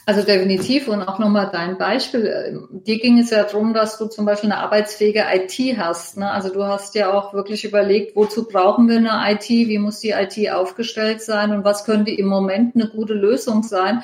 Also 0.06 0.22
definitiv 0.22 0.88
und 0.88 1.02
auch 1.02 1.18
nochmal 1.18 1.48
dein 1.50 1.78
Beispiel. 1.78 2.68
Dir 2.70 2.98
ging 2.98 3.18
es 3.18 3.30
ja 3.30 3.44
darum, 3.44 3.72
dass 3.72 3.96
du 3.96 4.06
zum 4.06 4.26
Beispiel 4.26 4.52
eine 4.52 4.60
arbeitsfähige 4.60 5.24
IT 5.32 5.78
hast. 5.78 6.18
Ne? 6.18 6.30
Also 6.30 6.52
du 6.52 6.62
hast 6.64 6.94
ja 6.94 7.10
auch 7.14 7.32
wirklich 7.32 7.64
überlegt, 7.64 8.14
wozu 8.14 8.46
brauchen 8.46 8.86
wir 8.86 8.98
eine 8.98 9.32
IT, 9.32 9.48
wie 9.48 9.78
muss 9.78 10.00
die 10.00 10.10
IT 10.10 10.50
aufgestellt 10.50 11.22
sein 11.22 11.52
und 11.52 11.64
was 11.64 11.86
könnte 11.86 12.10
im 12.10 12.26
Moment 12.26 12.74
eine 12.74 12.88
gute 12.88 13.14
Lösung 13.14 13.62
sein, 13.62 14.02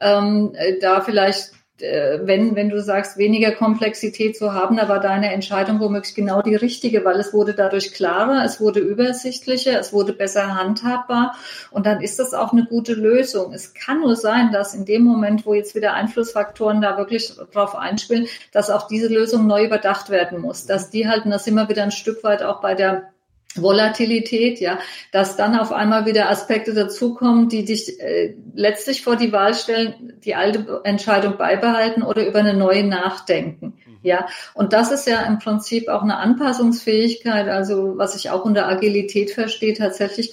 ähm, 0.00 0.54
da 0.80 1.02
vielleicht 1.02 1.50
äh, 1.50 1.61
wenn, 1.82 2.54
wenn 2.54 2.68
du 2.68 2.80
sagst, 2.80 3.16
weniger 3.16 3.50
Komplexität 3.50 4.36
zu 4.36 4.52
haben, 4.54 4.76
da 4.76 4.88
war 4.88 5.00
deine 5.00 5.32
Entscheidung 5.32 5.80
womöglich 5.80 6.14
genau 6.14 6.40
die 6.40 6.54
richtige, 6.54 7.04
weil 7.04 7.18
es 7.18 7.32
wurde 7.32 7.54
dadurch 7.54 7.92
klarer, 7.92 8.44
es 8.44 8.60
wurde 8.60 8.78
übersichtlicher, 8.78 9.80
es 9.80 9.92
wurde 9.92 10.12
besser 10.12 10.54
handhabbar 10.54 11.34
und 11.72 11.84
dann 11.86 12.00
ist 12.00 12.20
das 12.20 12.34
auch 12.34 12.52
eine 12.52 12.66
gute 12.66 12.94
Lösung. 12.94 13.52
Es 13.52 13.74
kann 13.74 14.00
nur 14.00 14.14
sein, 14.14 14.52
dass 14.52 14.74
in 14.74 14.84
dem 14.84 15.02
Moment, 15.02 15.44
wo 15.44 15.54
jetzt 15.54 15.74
wieder 15.74 15.94
Einflussfaktoren 15.94 16.80
da 16.80 16.96
wirklich 16.98 17.34
drauf 17.52 17.74
einspielen, 17.74 18.28
dass 18.52 18.70
auch 18.70 18.86
diese 18.86 19.08
Lösung 19.08 19.48
neu 19.48 19.64
überdacht 19.64 20.08
werden 20.08 20.40
muss, 20.40 20.66
dass 20.66 20.90
die 20.90 21.08
halt, 21.08 21.24
und 21.24 21.32
das 21.32 21.48
immer 21.48 21.68
wieder 21.68 21.82
ein 21.82 21.90
Stück 21.90 22.22
weit 22.22 22.44
auch 22.44 22.60
bei 22.60 22.74
der 22.74 23.12
Volatilität, 23.56 24.60
ja, 24.60 24.78
dass 25.10 25.36
dann 25.36 25.58
auf 25.58 25.72
einmal 25.72 26.06
wieder 26.06 26.30
Aspekte 26.30 26.74
dazukommen, 26.74 27.48
die 27.48 27.64
dich 27.64 28.00
äh, 28.00 28.34
letztlich 28.54 29.02
vor 29.02 29.16
die 29.16 29.32
Wahl 29.32 29.54
stellen, 29.54 30.14
die 30.24 30.34
alte 30.34 30.80
Entscheidung 30.84 31.36
beibehalten 31.36 32.02
oder 32.02 32.26
über 32.26 32.38
eine 32.38 32.54
neue 32.54 32.84
nachdenken. 32.84 33.74
Mhm. 33.84 33.98
Ja, 34.02 34.26
und 34.54 34.72
das 34.72 34.90
ist 34.90 35.06
ja 35.06 35.22
im 35.22 35.38
Prinzip 35.38 35.88
auch 35.88 36.02
eine 36.02 36.16
Anpassungsfähigkeit, 36.16 37.48
also 37.48 37.96
was 37.96 38.16
ich 38.16 38.30
auch 38.30 38.44
unter 38.44 38.68
Agilität 38.68 39.30
verstehe, 39.30 39.74
tatsächlich 39.74 40.32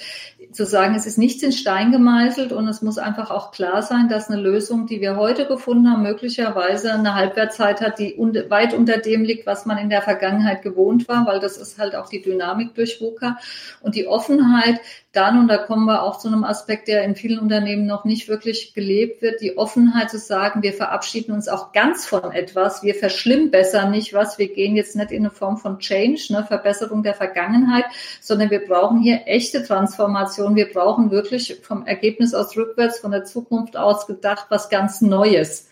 zu 0.52 0.66
sagen, 0.66 0.96
es 0.96 1.06
ist 1.06 1.20
nichts 1.20 1.44
in 1.44 1.52
Stein 1.52 1.92
gemeißelt 1.92 2.52
und 2.52 2.68
es 2.68 2.82
muss 2.82 2.98
einfach 2.98 3.30
auch 3.30 3.52
klar 3.52 3.84
sein, 3.84 4.10
dass 4.10 4.30
eine 4.30 4.42
Lösung, 4.42 4.88
die 4.88 5.00
wir 5.00 5.16
heute 5.16 5.46
gefunden 5.46 5.92
haben, 5.92 6.02
möglicherweise 6.02 6.94
eine 6.94 7.14
Halbwertzeit 7.14 7.82
hat, 7.82 8.00
die 8.00 8.16
weit 8.50 8.74
unter 8.74 8.98
dem 8.98 9.24
liegt, 9.24 9.46
was 9.46 9.68
man 9.68 9.78
in 9.78 9.90
der 9.90 10.02
Vergangenheit 10.02 10.64
gewohnt 10.64 11.08
war, 11.08 11.28
weil 11.28 11.40
das 11.40 11.58
ist 11.58 11.78
halt 11.78 11.96
auch 11.96 12.10
die 12.10 12.22
Dynamik 12.22 12.74
durch 12.74 13.00
VUCA. 13.00 13.38
Und 13.82 13.96
die 13.96 14.08
Offenheit, 14.08 14.82
dann, 15.12 15.40
und 15.40 15.48
da 15.48 15.58
kommen 15.58 15.86
wir 15.86 16.04
auch 16.04 16.18
zu 16.18 16.28
einem 16.28 16.44
Aspekt, 16.44 16.88
der 16.88 17.04
in 17.04 17.16
vielen 17.16 17.40
Unternehmen 17.40 17.86
noch 17.86 18.06
nicht 18.06 18.28
wirklich 18.28 18.74
gelebt 18.74 19.22
wird, 19.22 19.42
die 19.42 19.58
Offenheit 19.58 20.10
zu 20.10 20.18
sagen, 20.18 20.64
wir 20.64 20.74
verabschieden 20.74 21.32
uns 21.32 21.48
auch 21.48 21.72
ganz 21.74 22.06
von 22.06 22.32
etwas, 22.32 22.84
wir 22.84 22.96
verschlimmbessern 22.96 23.92
nicht 23.92 24.14
was, 24.14 24.38
wir 24.38 24.54
gehen 24.54 24.76
jetzt 24.76 24.96
nicht 24.96 25.12
in 25.12 25.24
eine 25.24 25.32
Form 25.32 25.58
von 25.58 25.80
Change, 25.80 26.28
ne, 26.30 26.46
Verbesserung 26.48 27.04
der 27.04 27.14
Vergangenheit, 27.14 27.86
sondern 28.22 28.52
wir 28.52 28.66
brauchen 28.66 29.02
hier 29.02 29.22
echte 29.26 29.64
Transformation, 29.64 30.39
wir 30.40 30.72
brauchen 30.72 31.12
wirklich 31.12 31.60
vom 31.62 31.86
Ergebnis 31.86 32.34
aus 32.34 32.56
rückwärts, 32.56 33.00
von 33.00 33.12
der 33.12 33.26
Zukunft 33.26 33.78
aus 33.78 34.08
gedacht, 34.08 34.46
was 34.50 34.70
ganz 34.70 35.02
Neues. 35.02 35.70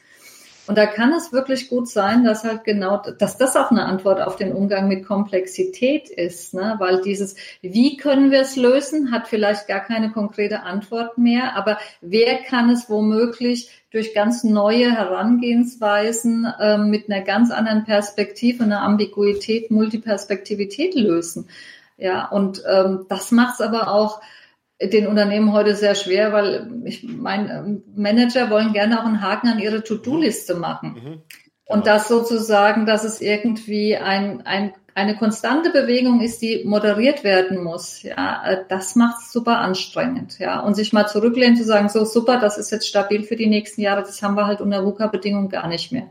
Und 0.68 0.78
da 0.78 0.86
kann 0.86 1.13
es 1.13 1.32
wirklich 1.32 1.70
gut 1.70 1.88
sein, 1.88 2.26
dass 2.26 2.43
halt 2.43 2.65
genau, 2.65 2.97
dass 2.97 3.38
das 3.38 3.55
auch 3.55 3.72
eine 3.72 3.86
Antwort 3.86 4.20
auf 4.20 4.36
den 4.36 4.51
Umgang 4.51 4.89
mit 4.89 5.05
Komplexität 5.05 6.09
ist, 6.09 6.53
ne? 6.53 6.76
weil 6.80 7.01
dieses, 7.01 7.36
wie 7.61 7.95
können 7.95 8.32
wir 8.32 8.41
es 8.41 8.57
lösen, 8.57 9.11
hat 9.11 9.30
vielleicht 9.30 9.68
gar 9.68 9.80
keine 9.80 10.11
konkrete 10.11 10.63
Antwort 10.63 11.18
mehr, 11.18 11.55
aber 11.55 11.78
wer 12.01 12.39
kann 12.43 12.70
es 12.70 12.89
womöglich 12.89 13.70
durch 13.91 14.13
ganz 14.13 14.43
neue 14.43 14.91
Herangehensweisen 14.91 16.45
äh, 16.59 16.78
mit 16.78 17.09
einer 17.09 17.24
ganz 17.24 17.49
anderen 17.49 17.86
Perspektive, 17.86 18.65
einer 18.65 18.82
Ambiguität, 18.82 19.72
Multiperspektivität 19.72 20.95
lösen? 20.95 21.47
Ja, 21.97 22.28
und 22.28 22.61
ähm, 22.70 23.05
das 23.07 23.32
macht 23.32 23.55
es 23.55 23.61
aber 23.61 23.91
auch 23.91 24.22
den 24.82 25.07
Unternehmen 25.07 25.53
heute 25.53 25.75
sehr 25.75 25.95
schwer, 25.95 26.34
weil 26.34 26.69
ich 26.86 27.03
meine, 27.03 27.82
Manager 27.95 28.49
wollen 28.49 28.73
gerne 28.73 28.99
auch 28.99 29.05
einen 29.05 29.21
Haken 29.21 29.47
an 29.47 29.59
ihre 29.59 29.84
To-Do-Liste 29.84 30.55
machen. 30.55 30.89
Mhm. 30.89 31.01
Genau. 31.01 31.21
Und 31.65 31.88
das 31.88 32.07
sozusagen, 32.07 32.86
dass 32.86 33.03
es 33.03 33.19
irgendwie 33.19 33.97
ein, 33.97 34.45
ein, 34.45 34.73
eine 34.93 35.17
konstante 35.17 35.71
Bewegung 35.71 36.21
ist, 36.21 36.41
die 36.41 36.63
moderiert 36.63 37.23
werden 37.23 37.63
muss. 37.63 38.03
Ja, 38.03 38.41
das 38.69 38.95
macht 38.95 39.17
es 39.21 39.32
super 39.32 39.59
anstrengend. 39.59 40.39
Ja, 40.39 40.59
und 40.61 40.75
sich 40.75 40.93
mal 40.93 41.07
zurücklehnen 41.07 41.57
zu 41.57 41.63
sagen, 41.63 41.89
so 41.89 42.05
super, 42.05 42.39
das 42.39 42.57
ist 42.57 42.71
jetzt 42.71 42.88
stabil 42.88 43.23
für 43.23 43.36
die 43.36 43.47
nächsten 43.47 43.82
Jahre, 43.82 44.01
das 44.01 44.21
haben 44.21 44.36
wir 44.36 44.47
halt 44.47 44.61
unter 44.61 44.86
VUCA-Bedingungen 44.86 45.49
gar 45.49 45.67
nicht 45.67 45.91
mehr. 45.91 46.09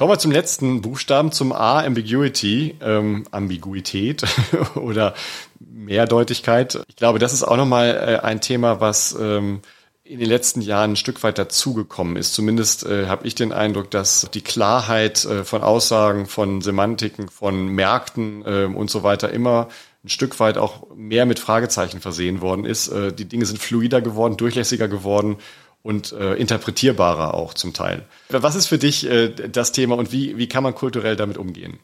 Kommen 0.00 0.12
wir 0.12 0.18
zum 0.18 0.30
letzten 0.30 0.80
Buchstaben, 0.80 1.30
zum 1.30 1.52
A, 1.52 1.84
Ambiguity, 1.84 2.74
ähm, 2.80 3.26
Ambiguität 3.32 4.24
oder 4.74 5.12
Mehrdeutigkeit. 5.58 6.82
Ich 6.88 6.96
glaube, 6.96 7.18
das 7.18 7.34
ist 7.34 7.42
auch 7.42 7.58
nochmal 7.58 7.90
äh, 7.90 8.26
ein 8.26 8.40
Thema, 8.40 8.80
was 8.80 9.14
ähm, 9.20 9.60
in 10.02 10.18
den 10.18 10.26
letzten 10.26 10.62
Jahren 10.62 10.92
ein 10.92 10.96
Stück 10.96 11.22
weit 11.22 11.36
dazugekommen 11.36 12.16
ist. 12.16 12.32
Zumindest 12.32 12.86
äh, 12.86 13.08
habe 13.08 13.26
ich 13.26 13.34
den 13.34 13.52
Eindruck, 13.52 13.90
dass 13.90 14.26
die 14.32 14.40
Klarheit 14.40 15.26
äh, 15.26 15.44
von 15.44 15.62
Aussagen, 15.62 16.24
von 16.24 16.62
Semantiken, 16.62 17.28
von 17.28 17.66
Märkten 17.66 18.42
äh, 18.46 18.74
und 18.74 18.88
so 18.88 19.02
weiter 19.02 19.30
immer 19.30 19.68
ein 20.02 20.08
Stück 20.08 20.40
weit 20.40 20.56
auch 20.56 20.86
mehr 20.96 21.26
mit 21.26 21.38
Fragezeichen 21.38 22.00
versehen 22.00 22.40
worden 22.40 22.64
ist. 22.64 22.88
Äh, 22.88 23.12
die 23.12 23.26
Dinge 23.26 23.44
sind 23.44 23.58
fluider 23.58 24.00
geworden, 24.00 24.38
durchlässiger 24.38 24.88
geworden 24.88 25.36
und 25.82 26.12
äh, 26.12 26.34
interpretierbarer 26.34 27.34
auch 27.34 27.54
zum 27.54 27.72
Teil. 27.72 28.04
Was 28.28 28.54
ist 28.54 28.66
für 28.66 28.78
dich 28.78 29.08
äh, 29.08 29.28
das 29.28 29.72
Thema 29.72 29.96
und 29.96 30.12
wie, 30.12 30.36
wie 30.36 30.48
kann 30.48 30.62
man 30.62 30.74
kulturell 30.74 31.16
damit 31.16 31.38
umgehen? 31.38 31.78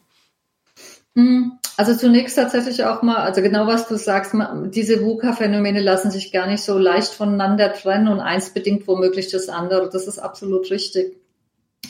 Hm, 1.15 1.53
also 1.77 1.95
zunächst 1.95 2.35
tatsächlich 2.35 2.83
auch 2.83 3.01
mal, 3.01 3.17
also 3.17 3.41
genau 3.41 3.65
was 3.65 3.87
du 3.87 3.97
sagst, 3.97 4.33
diese 4.67 5.01
VUCA-Phänomene 5.03 5.81
lassen 5.81 6.11
sich 6.11 6.31
gar 6.31 6.47
nicht 6.47 6.61
so 6.61 6.77
leicht 6.77 7.09
voneinander 7.09 7.73
trennen 7.73 8.07
und 8.07 8.19
eins 8.19 8.51
bedingt 8.51 8.87
womöglich 8.87 9.31
das 9.31 9.49
andere. 9.49 9.89
Das 9.89 10.05
ist 10.05 10.19
absolut 10.19 10.69
richtig. 10.69 11.15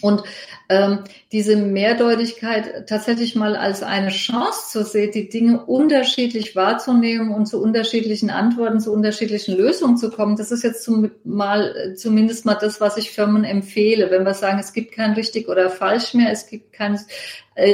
Und 0.01 0.23
ähm, 0.69 0.99
diese 1.31 1.55
Mehrdeutigkeit 1.55 2.87
tatsächlich 2.87 3.35
mal 3.35 3.55
als 3.55 3.83
eine 3.83 4.09
Chance 4.09 4.71
zu 4.71 4.83
sehen, 4.83 5.11
die 5.13 5.29
Dinge 5.29 5.65
unterschiedlich 5.65 6.55
wahrzunehmen 6.55 7.33
und 7.33 7.45
zu 7.45 7.61
unterschiedlichen 7.61 8.29
Antworten, 8.29 8.79
zu 8.79 8.91
unterschiedlichen 8.91 9.55
Lösungen 9.55 9.97
zu 9.97 10.09
kommen, 10.11 10.35
das 10.35 10.51
ist 10.51 10.63
jetzt 10.63 10.83
zum, 10.83 11.11
mal 11.23 11.95
zumindest 11.95 12.45
mal 12.45 12.55
das, 12.55 12.81
was 12.81 12.97
ich 12.97 13.11
Firmen 13.11 13.43
empfehle. 13.43 14.11
Wenn 14.11 14.25
wir 14.25 14.33
sagen, 14.33 14.59
es 14.59 14.73
gibt 14.73 14.91
kein 14.93 15.13
richtig 15.13 15.47
oder 15.47 15.69
falsch 15.69 16.13
mehr, 16.13 16.31
es 16.31 16.47
gibt 16.47 16.73
kein 16.73 16.99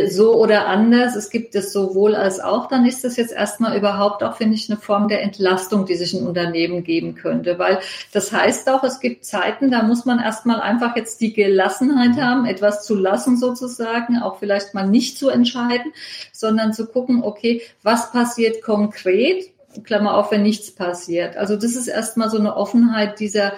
so 0.08 0.36
oder 0.36 0.68
anders, 0.68 1.16
es 1.16 1.30
gibt 1.30 1.56
es 1.56 1.74
sowohl 1.74 2.16
als 2.16 2.40
auch, 2.40 2.68
dann 2.68 2.86
ist 2.86 3.04
das 3.04 3.18
jetzt 3.18 3.34
erstmal 3.34 3.78
überhaupt 3.78 4.24
auch, 4.24 4.38
finde 4.38 4.56
ich, 4.56 4.70
eine 4.70 4.80
Form 4.80 5.10
der 5.10 5.22
Entlastung, 5.22 5.86
die 5.86 5.96
sich 5.96 6.14
ein 6.14 6.26
Unternehmen 6.26 6.84
geben 6.84 7.16
könnte. 7.16 7.60
Weil 7.60 7.80
das 8.14 8.32
heißt 8.32 8.70
auch, 8.70 8.84
es 8.84 9.02
gibt 9.02 9.26
Zeiten, 9.26 9.72
da 9.72 9.84
muss 9.84 10.06
man 10.06 10.20
erstmal 10.20 10.62
einfach 10.62 10.96
jetzt 10.96 11.20
die 11.20 11.34
Gelassenheit 11.34 12.16
haben, 12.22 12.46
etwas 12.46 12.86
zu 12.86 12.96
lassen 12.96 13.38
sozusagen, 13.38 14.20
auch 14.20 14.40
vielleicht 14.40 14.74
mal 14.74 14.88
nicht 14.88 15.18
zu 15.18 15.30
entscheiden, 15.30 15.92
sondern 16.32 16.74
zu 16.74 16.88
gucken, 16.88 17.22
okay, 17.24 17.62
was 17.82 18.12
passiert 18.12 18.62
konkret? 18.62 19.50
Klammer 19.84 20.16
auf, 20.18 20.32
wenn 20.32 20.44
nichts 20.44 20.72
passiert. 20.72 21.36
Also 21.36 21.56
das 21.56 21.76
ist 21.76 21.88
erstmal 21.88 22.30
so 22.30 22.38
eine 22.38 22.56
Offenheit 22.56 23.20
dieser 23.20 23.54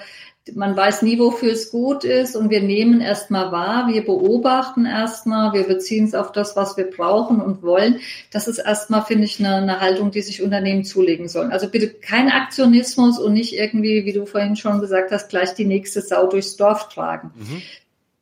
man 0.54 0.78
weiß 0.78 1.02
nie, 1.02 1.18
wofür 1.18 1.52
es 1.52 1.72
gut 1.72 2.04
ist 2.04 2.36
und 2.36 2.52
wir 2.52 2.62
nehmen 2.62 3.02
erstmal 3.02 3.52
wahr, 3.52 3.88
wir 3.92 4.06
beobachten 4.06 4.86
erstmal, 4.86 5.54
wir 5.54 5.64
beziehen 5.64 6.06
es 6.06 6.14
auf 6.14 6.32
das, 6.32 6.56
was 6.56 6.78
wir 6.78 6.90
brauchen 6.90 7.42
und 7.42 7.64
wollen. 7.64 8.00
Das 8.32 8.48
ist 8.48 8.60
erstmal, 8.60 9.04
finde 9.04 9.26
ich, 9.26 9.40
eine, 9.40 9.56
eine 9.56 9.80
Haltung, 9.80 10.12
die 10.12 10.22
sich 10.22 10.44
Unternehmen 10.44 10.84
zulegen 10.84 11.28
sollen. 11.28 11.52
Also 11.52 11.68
bitte 11.68 11.90
kein 11.90 12.30
Aktionismus 12.30 13.18
und 13.18 13.34
nicht 13.34 13.54
irgendwie, 13.54 14.06
wie 14.06 14.14
du 14.14 14.28
vorhin 14.28 14.56
schon 14.56 14.80
gesagt 14.82 15.12
hast, 15.12 15.30
gleich 15.30 15.56
die 15.56 15.66
nächste 15.66 16.02
Sau 16.02 16.28
durchs 16.28 16.58
Dorf 16.58 16.90
tragen. 16.90 17.32
Mhm. 17.36 17.62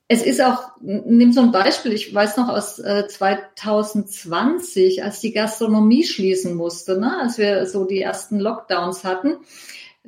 Es 0.08 0.22
ist 0.22 0.42
auch, 0.42 0.70
nimm 0.82 1.34
so 1.34 1.42
ein 1.42 1.52
Beispiel, 1.52 1.92
ich 1.92 2.14
weiß 2.14 2.38
noch 2.38 2.50
aus 2.50 2.78
äh, 2.78 3.08
2020, 3.08 5.04
als 5.04 5.20
die 5.22 5.32
Gastronomie 5.34 6.04
schließen 6.04 6.56
musste, 6.56 7.00
ne, 7.00 7.20
als 7.22 7.38
wir 7.38 7.66
so 7.66 7.86
die 7.86 8.02
ersten 8.02 8.40
Lockdowns 8.40 9.04
hatten, 9.04 9.38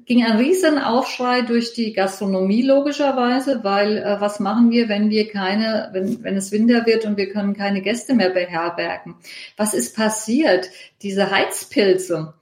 ging 0.04 0.24
ein 0.24 0.38
riesen 0.38 0.78
Aufschrei 0.78 1.42
durch 1.42 1.74
die 1.74 1.94
Gastronomie 1.94 2.62
logischerweise, 2.62 3.64
weil 3.64 3.98
äh, 3.98 4.20
was 4.20 4.40
machen 4.40 4.70
wir, 4.70 4.90
wenn 4.90 5.10
wir 5.10 5.30
keine, 5.30 5.90
wenn, 5.94 6.24
wenn 6.24 6.36
es 6.36 6.52
Winter 6.52 6.86
wird 6.86 7.06
und 7.06 7.18
wir 7.18 7.30
können 7.30 7.56
keine 7.56 7.82
Gäste 7.82 8.14
mehr 8.14 8.30
beherbergen? 8.30 9.16
Was 9.58 9.74
ist 9.74 9.96
passiert? 9.96 10.70
Diese 11.02 11.32
Heizpilze, 11.32 12.34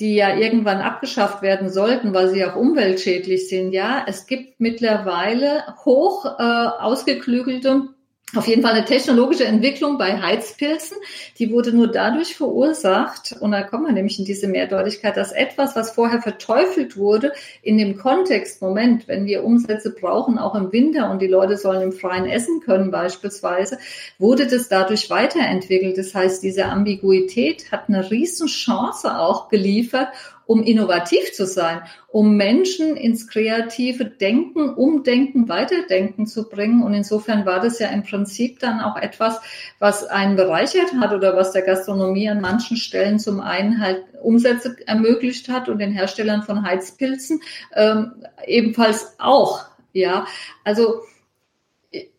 die 0.00 0.14
ja 0.14 0.36
irgendwann 0.36 0.78
abgeschafft 0.80 1.42
werden 1.42 1.70
sollten, 1.70 2.14
weil 2.14 2.28
sie 2.30 2.44
auch 2.44 2.56
umweltschädlich 2.56 3.48
sind. 3.48 3.72
Ja, 3.72 4.04
es 4.08 4.26
gibt 4.26 4.58
mittlerweile 4.58 5.64
hoch 5.84 6.24
äh, 6.24 6.42
ausgeklügelte 6.42 7.90
auf 8.34 8.46
jeden 8.46 8.62
Fall 8.62 8.72
eine 8.72 8.84
technologische 8.84 9.44
Entwicklung 9.44 9.98
bei 9.98 10.20
Heizpilzen, 10.20 10.96
die 11.38 11.50
wurde 11.50 11.72
nur 11.72 11.88
dadurch 11.88 12.34
verursacht, 12.34 13.36
und 13.40 13.52
da 13.52 13.62
kommen 13.62 13.86
wir 13.86 13.92
nämlich 13.92 14.18
in 14.18 14.24
diese 14.24 14.48
Mehrdeutigkeit, 14.48 15.16
dass 15.16 15.32
etwas, 15.32 15.76
was 15.76 15.92
vorher 15.92 16.22
verteufelt 16.22 16.96
wurde, 16.96 17.32
in 17.62 17.76
dem 17.76 17.96
Kontext, 17.96 18.62
Moment, 18.62 19.06
wenn 19.06 19.26
wir 19.26 19.44
Umsätze 19.44 19.90
brauchen, 19.90 20.38
auch 20.38 20.54
im 20.54 20.72
Winter 20.72 21.10
und 21.10 21.20
die 21.20 21.26
Leute 21.26 21.56
sollen 21.56 21.82
im 21.82 21.92
Freien 21.92 22.26
essen 22.26 22.60
können 22.60 22.90
beispielsweise, 22.90 23.78
wurde 24.18 24.46
das 24.46 24.68
dadurch 24.68 25.10
weiterentwickelt. 25.10 25.98
Das 25.98 26.14
heißt, 26.14 26.42
diese 26.42 26.66
Ambiguität 26.66 27.70
hat 27.70 27.88
eine 27.88 28.10
Riesenchance 28.10 29.18
auch 29.18 29.48
geliefert, 29.48 30.08
um 30.52 30.62
innovativ 30.62 31.32
zu 31.32 31.46
sein, 31.46 31.80
um 32.08 32.36
Menschen 32.36 32.94
ins 32.94 33.26
kreative 33.26 34.04
Denken, 34.04 34.68
Umdenken, 34.68 35.48
Weiterdenken 35.48 36.26
zu 36.26 36.46
bringen. 36.50 36.82
Und 36.82 36.92
insofern 36.92 37.46
war 37.46 37.60
das 37.60 37.78
ja 37.78 37.88
im 37.88 38.02
Prinzip 38.02 38.58
dann 38.58 38.80
auch 38.82 38.96
etwas, 38.96 39.40
was 39.78 40.04
einen 40.04 40.36
bereichert 40.36 40.92
hat 41.00 41.14
oder 41.14 41.34
was 41.38 41.52
der 41.52 41.62
Gastronomie 41.62 42.28
an 42.28 42.42
manchen 42.42 42.76
Stellen 42.76 43.18
zum 43.18 43.40
einen 43.40 43.80
halt 43.80 44.04
Umsätze 44.20 44.76
ermöglicht 44.86 45.48
hat 45.48 45.70
und 45.70 45.78
den 45.78 45.92
Herstellern 45.92 46.42
von 46.42 46.62
Heizpilzen 46.62 47.40
ähm, 47.74 48.12
ebenfalls 48.46 49.14
auch. 49.18 49.64
Ja, 49.94 50.26
also 50.64 51.00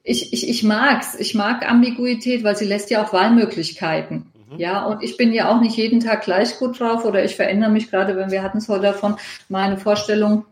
ich, 0.01 0.34
ich, 0.34 0.49
ich 0.49 0.63
mag's. 0.63 1.13
Ich 1.19 1.36
mag 1.36 1.69
Ambiguität, 1.69 2.43
weil 2.43 2.57
sie 2.57 2.65
lässt 2.65 2.89
ja 2.89 3.03
auch 3.03 3.13
Wahlmöglichkeiten. 3.13 4.32
Mhm. 4.53 4.59
Ja, 4.59 4.85
und 4.85 5.03
ich 5.03 5.17
bin 5.17 5.33
ja 5.33 5.49
auch 5.49 5.61
nicht 5.61 5.77
jeden 5.77 5.99
Tag 5.99 6.23
gleich 6.23 6.57
gut 6.57 6.79
drauf 6.79 7.05
oder 7.05 7.23
ich 7.23 7.35
verändere 7.35 7.71
mich 7.71 7.89
gerade, 7.89 8.15
wenn 8.15 8.31
wir 8.31 8.43
hatten 8.43 8.59
es 8.59 8.69
heute 8.69 8.83
davon, 8.83 9.17
meine 9.49 9.77
Vorstellung, 9.77 10.45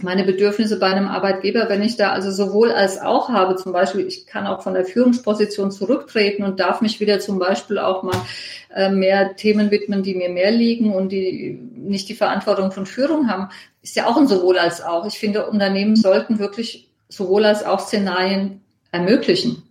meine 0.00 0.24
Bedürfnisse 0.24 0.78
bei 0.78 0.86
einem 0.86 1.08
Arbeitgeber, 1.08 1.68
wenn 1.68 1.82
ich 1.82 1.96
da 1.96 2.12
also 2.12 2.30
sowohl 2.30 2.72
als 2.72 3.00
auch 3.00 3.28
habe, 3.28 3.56
zum 3.56 3.72
Beispiel, 3.72 4.06
ich 4.06 4.26
kann 4.26 4.46
auch 4.46 4.62
von 4.62 4.74
der 4.74 4.86
Führungsposition 4.86 5.70
zurücktreten 5.70 6.44
und 6.44 6.60
darf 6.60 6.80
mich 6.80 6.98
wieder 7.00 7.20
zum 7.20 7.38
Beispiel 7.38 7.78
auch 7.78 8.02
mal 8.02 8.16
äh, 8.74 8.90
mehr 8.90 9.36
Themen 9.36 9.70
widmen, 9.70 10.02
die 10.02 10.14
mir 10.14 10.30
mehr 10.30 10.50
liegen 10.50 10.94
und 10.94 11.10
die 11.10 11.58
nicht 11.76 12.08
die 12.08 12.14
Verantwortung 12.14 12.72
von 12.72 12.86
Führung 12.86 13.28
haben, 13.28 13.50
ist 13.82 13.96
ja 13.96 14.06
auch 14.06 14.16
ein 14.16 14.28
sowohl 14.28 14.58
als 14.58 14.82
auch. 14.82 15.06
Ich 15.06 15.18
finde, 15.18 15.46
Unternehmen 15.46 15.96
sollten 15.96 16.38
wirklich 16.38 16.88
sowohl 17.08 17.44
als 17.44 17.64
auch 17.64 17.80
Szenarien 17.80 18.62
ermöglichen. 18.92 19.62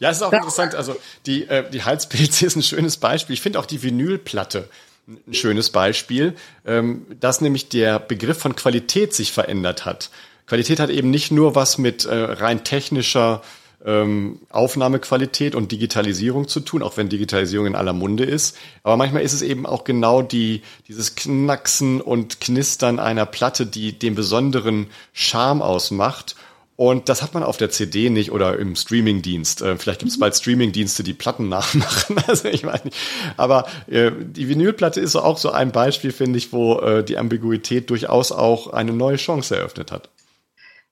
Ja, 0.00 0.10
es 0.10 0.18
ist 0.18 0.22
auch 0.22 0.30
das 0.30 0.38
interessant. 0.38 0.74
Also 0.74 0.96
die, 1.26 1.46
äh, 1.48 1.68
die 1.70 1.84
Halspilze 1.84 2.46
ist 2.46 2.56
ein 2.56 2.62
schönes 2.62 2.96
Beispiel. 2.96 3.34
Ich 3.34 3.40
finde 3.40 3.58
auch 3.58 3.66
die 3.66 3.82
Vinylplatte 3.82 4.68
ein 5.08 5.34
schönes 5.34 5.70
Beispiel, 5.70 6.34
ähm, 6.66 7.06
dass 7.20 7.40
nämlich 7.40 7.68
der 7.68 8.00
Begriff 8.00 8.38
von 8.38 8.56
Qualität 8.56 9.14
sich 9.14 9.32
verändert 9.32 9.84
hat. 9.84 10.10
Qualität 10.46 10.80
hat 10.80 10.90
eben 10.90 11.10
nicht 11.10 11.30
nur 11.30 11.54
was 11.54 11.78
mit 11.78 12.04
äh, 12.04 12.14
rein 12.14 12.64
technischer 12.64 13.42
ähm, 13.84 14.40
Aufnahmequalität 14.50 15.54
und 15.54 15.70
Digitalisierung 15.70 16.48
zu 16.48 16.60
tun, 16.60 16.82
auch 16.82 16.96
wenn 16.96 17.08
Digitalisierung 17.08 17.66
in 17.66 17.74
aller 17.76 17.92
Munde 17.92 18.24
ist. 18.24 18.56
Aber 18.82 18.96
manchmal 18.96 19.22
ist 19.22 19.32
es 19.32 19.42
eben 19.42 19.64
auch 19.66 19.84
genau 19.84 20.22
die, 20.22 20.62
dieses 20.88 21.14
Knacksen 21.14 22.00
und 22.00 22.40
Knistern 22.40 22.98
einer 22.98 23.26
Platte, 23.26 23.66
die 23.66 23.96
den 23.96 24.14
besonderen 24.14 24.88
Charme 25.12 25.62
ausmacht 25.62 26.34
und 26.76 27.08
das 27.08 27.22
hat 27.22 27.32
man 27.32 27.42
auf 27.42 27.56
der 27.56 27.70
CD 27.70 28.10
nicht 28.10 28.32
oder 28.32 28.58
im 28.58 28.76
Streamingdienst. 28.76 29.62
Äh, 29.62 29.76
vielleicht 29.78 30.00
gibt 30.00 30.10
es 30.10 30.18
mhm. 30.18 30.20
bald 30.20 30.36
Streamingdienste, 30.36 31.02
die 31.02 31.14
Platten 31.14 31.48
nachmachen. 31.50 32.16
Also 32.26 32.48
ich 32.48 32.64
weiß 32.64 32.84
nicht. 32.84 32.96
Aber 33.36 33.66
äh, 33.88 34.12
die 34.12 34.48
Vinylplatte 34.48 35.00
ist 35.00 35.16
auch 35.16 35.38
so 35.38 35.50
ein 35.50 35.72
Beispiel, 35.72 36.12
finde 36.12 36.38
ich, 36.38 36.52
wo 36.52 36.78
äh, 36.80 37.02
die 37.02 37.16
Ambiguität 37.16 37.88
durchaus 37.88 38.30
auch 38.30 38.68
eine 38.68 38.92
neue 38.92 39.16
Chance 39.16 39.56
eröffnet 39.56 39.90
hat. 39.90 40.10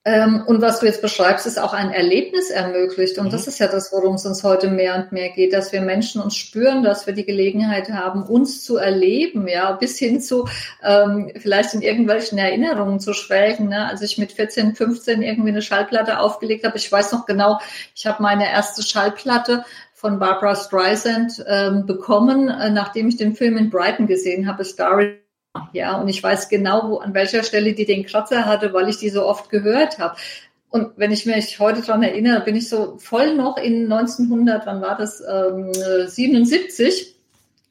Ähm, 0.07 0.43
und 0.45 0.61
was 0.61 0.79
du 0.79 0.85
jetzt 0.85 1.01
beschreibst, 1.01 1.47
ist 1.47 1.59
auch 1.59 1.73
ein 1.73 1.91
Erlebnis 1.91 2.51
ermöglicht. 2.51 3.17
Und 3.17 3.27
mhm. 3.27 3.31
das 3.31 3.47
ist 3.47 3.57
ja 3.57 3.67
das, 3.67 3.91
worum 3.91 4.15
es 4.15 4.25
uns 4.25 4.43
heute 4.43 4.69
mehr 4.69 4.93
und 4.95 5.11
mehr 5.11 5.29
geht, 5.29 5.51
dass 5.51 5.73
wir 5.73 5.81
Menschen 5.81 6.21
uns 6.21 6.35
spüren, 6.35 6.83
dass 6.83 7.07
wir 7.07 7.15
die 7.15 7.25
Gelegenheit 7.25 7.89
haben, 7.89 8.21
uns 8.21 8.63
zu 8.63 8.77
erleben, 8.77 9.47
ja, 9.47 9.71
bis 9.71 9.97
hin 9.97 10.21
zu 10.21 10.47
ähm, 10.83 11.31
vielleicht 11.37 11.73
in 11.73 11.81
irgendwelchen 11.81 12.37
Erinnerungen 12.37 12.99
zu 12.99 13.13
schwelgen. 13.13 13.69
Ne? 13.69 13.87
Als 13.87 14.03
ich 14.03 14.19
mit 14.19 14.31
14, 14.31 14.75
15 14.75 15.23
irgendwie 15.23 15.49
eine 15.49 15.63
Schallplatte 15.63 16.19
aufgelegt 16.19 16.65
habe, 16.65 16.77
ich 16.77 16.91
weiß 16.91 17.11
noch 17.11 17.25
genau, 17.25 17.59
ich 17.95 18.05
habe 18.05 18.21
meine 18.21 18.47
erste 18.47 18.83
Schallplatte 18.83 19.65
von 19.93 20.19
Barbara 20.19 20.55
Streisand 20.55 21.43
ähm, 21.47 21.87
bekommen, 21.87 22.49
äh, 22.49 22.69
nachdem 22.69 23.07
ich 23.07 23.17
den 23.17 23.35
Film 23.35 23.57
in 23.57 23.71
Brighton 23.71 24.05
gesehen 24.05 24.45
habe, 24.45 24.65
Starry 24.65 25.24
ja, 25.73 25.99
und 25.99 26.07
ich 26.07 26.21
weiß 26.21 26.49
genau, 26.49 26.89
wo, 26.89 26.97
an 26.97 27.13
welcher 27.13 27.43
Stelle 27.43 27.73
die 27.73 27.85
den 27.85 28.05
Kratzer 28.05 28.45
hatte, 28.45 28.73
weil 28.73 28.89
ich 28.89 28.97
die 28.97 29.09
so 29.09 29.25
oft 29.25 29.49
gehört 29.49 29.99
habe. 29.99 30.15
Und 30.69 30.91
wenn 30.97 31.11
ich 31.11 31.25
mich 31.25 31.59
heute 31.59 31.81
daran 31.81 32.03
erinnere, 32.03 32.41
bin 32.41 32.55
ich 32.55 32.67
so 32.67 32.97
voll 32.97 33.35
noch 33.35 33.57
in 33.57 33.91
1900, 33.91 34.65
wann 34.65 34.81
war 34.81 34.97
das, 34.97 35.21
ähm, 35.21 35.71
77, 36.07 37.15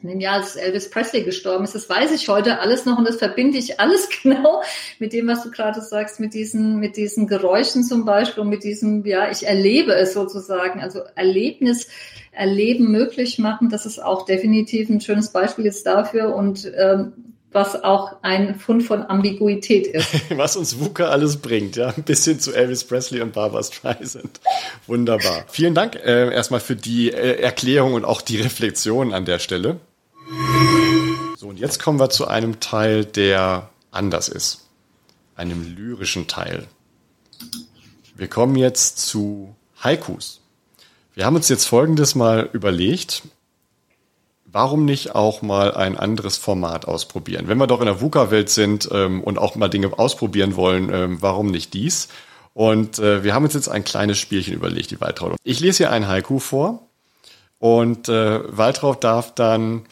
in 0.05 0.11
dem 0.11 0.21
Jahr, 0.21 0.35
als 0.35 0.57
Elvis 0.57 0.91
Presley 0.91 1.23
gestorben 1.23 1.65
ist. 1.65 1.75
Das 1.75 1.89
weiß 1.89 2.13
ich 2.13 2.29
heute 2.29 2.61
alles 2.61 2.85
noch 2.85 2.99
und 2.99 3.09
das 3.09 3.17
verbinde 3.17 3.57
ich 3.59 3.81
alles 3.81 4.09
genau 4.23 4.63
mit 4.99 5.13
dem, 5.13 5.27
was 5.27 5.43
du 5.43 5.51
gerade 5.51 5.81
sagst, 5.81 6.21
mit 6.21 6.35
diesen, 6.35 6.79
mit 6.79 6.97
diesen 6.97 7.27
Geräuschen 7.27 7.83
zum 7.83 8.05
Beispiel 8.05 8.43
und 8.43 8.51
mit 8.51 8.65
diesem, 8.65 9.05
ja, 9.07 9.31
ich 9.31 9.47
erlebe 9.47 9.95
es 9.95 10.13
sozusagen, 10.13 10.81
also 10.81 11.01
Erlebnis, 11.15 11.89
Erleben 12.33 12.91
möglich 12.91 13.39
machen. 13.39 13.69
Das 13.71 13.87
ist 13.87 14.03
auch 14.03 14.25
definitiv 14.25 14.91
ein 14.91 15.01
schönes 15.01 15.31
Beispiel 15.31 15.67
jetzt 15.67 15.87
dafür 15.87 16.35
und 16.35 16.71
ähm, 16.77 17.13
was 17.55 17.83
auch 17.85 18.17
ein 18.23 18.59
Fund 18.59 18.83
von 18.83 19.05
Ambiguität 19.05 19.87
ist. 19.87 20.13
was 20.37 20.57
uns 20.57 20.79
VUCA 20.81 21.09
alles 21.09 21.37
bringt, 21.37 21.77
ja, 21.77 21.89
ein 21.97 22.03
bisschen 22.03 22.41
zu 22.41 22.53
Elvis 22.53 22.85
Presley 22.85 23.21
und 23.21 23.33
Barbara 23.33 23.63
Streisand. 23.63 24.41
Wunderbar. 24.89 25.45
Vielen 25.49 25.75
Dank 25.75 25.95
äh, 25.95 26.35
erstmal 26.35 26.61
für 26.61 26.75
die 26.75 27.13
äh, 27.13 27.41
Erklärung 27.41 27.95
und 27.95 28.05
auch 28.05 28.21
die 28.23 28.41
Reflexion 28.41 29.15
an 29.15 29.25
der 29.25 29.39
Stelle. 29.39 29.79
So, 31.37 31.49
und 31.49 31.61
jetzt 31.61 31.81
kommen 31.81 32.01
wir 32.01 32.11
zu 32.11 32.27
einem 32.27 32.59
Teil, 32.59 33.05
der 33.05 33.71
anders 33.93 34.29
ist. 34.29 34.67
Einem 35.37 35.77
lyrischen 35.77 36.27
Teil. 36.27 36.67
Wir 38.17 38.29
kommen 38.29 38.57
jetzt 38.57 38.99
zu 38.99 39.55
Haikus. 39.81 40.41
Wir 41.15 41.25
haben 41.25 41.37
uns 41.37 41.49
jetzt 41.49 41.67
Folgendes 41.67 42.17
mal 42.17 42.49
überlegt 42.53 43.23
warum 44.55 44.85
nicht 44.85 45.17
auch 45.17 45.43
mal 45.43 45.75
ein 45.75 45.99
anderes 45.99 46.39
Format 46.39 46.87
ausprobieren? 46.87 47.49
Wenn 47.49 47.59
wir 47.59 47.67
doch 47.67 47.81
in 47.81 47.87
der 47.87 48.01
VUCA-Welt 48.01 48.49
sind 48.49 48.89
ähm, 48.93 49.21
und 49.21 49.37
auch 49.37 49.57
mal 49.57 49.69
Dinge 49.69 49.99
ausprobieren 49.99 50.55
wollen, 50.55 50.91
ähm, 50.95 51.21
warum 51.21 51.49
nicht 51.49 51.75
dies? 51.75 52.09
Und 52.55 53.01
äh, 53.01 53.25
wir 53.25 53.35
haben 53.35 53.45
uns 53.45 53.55
jetzt 53.55 53.69
ein 53.69 53.83
kleines 53.83 54.19
Spielchen 54.19 54.55
überlegt, 54.55 54.93
die 54.93 55.01
Waltraud. 55.01 55.35
Ich 55.43 55.59
lese 55.59 55.79
hier 55.79 55.91
ein 55.91 56.07
Haiku 56.07 56.39
vor 56.39 56.87
und 57.59 58.09
äh, 58.09 58.57
Waltraud 58.57 59.03
darf 59.03 59.35
dann 59.35 59.87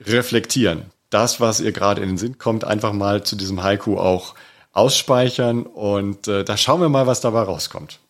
reflektieren. 0.00 0.86
Das, 1.10 1.40
was 1.40 1.60
ihr 1.60 1.70
gerade 1.70 2.02
in 2.02 2.08
den 2.08 2.18
Sinn 2.18 2.38
kommt, 2.38 2.64
einfach 2.64 2.92
mal 2.92 3.22
zu 3.22 3.36
diesem 3.36 3.62
Haiku 3.62 3.98
auch 3.98 4.34
ausspeichern 4.72 5.62
und 5.62 6.26
äh, 6.26 6.44
da 6.44 6.56
schauen 6.56 6.80
wir 6.80 6.88
mal, 6.88 7.06
was 7.06 7.20
dabei 7.20 7.42
rauskommt. 7.42 8.00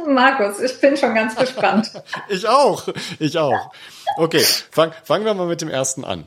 Markus, 0.06 0.60
ich 0.60 0.80
bin 0.80 0.96
schon 0.96 1.14
ganz 1.14 1.36
gespannt. 1.36 1.90
ich 2.28 2.46
auch, 2.46 2.88
ich 3.18 3.38
auch. 3.38 3.72
Okay, 4.16 4.44
fang, 4.70 4.92
fangen 5.04 5.24
wir 5.24 5.34
mal 5.34 5.46
mit 5.46 5.60
dem 5.60 5.68
ersten 5.68 6.04
an. 6.04 6.26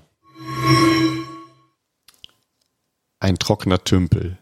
Ein 3.19 3.39
trockener 3.39 3.83
Tümpel. 3.83 4.37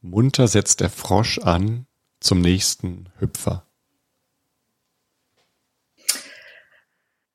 Munter 0.00 0.48
setzt 0.48 0.80
der 0.80 0.90
Frosch 0.90 1.38
an 1.38 1.86
zum 2.20 2.40
nächsten 2.40 3.10
Hüpfer. 3.18 3.63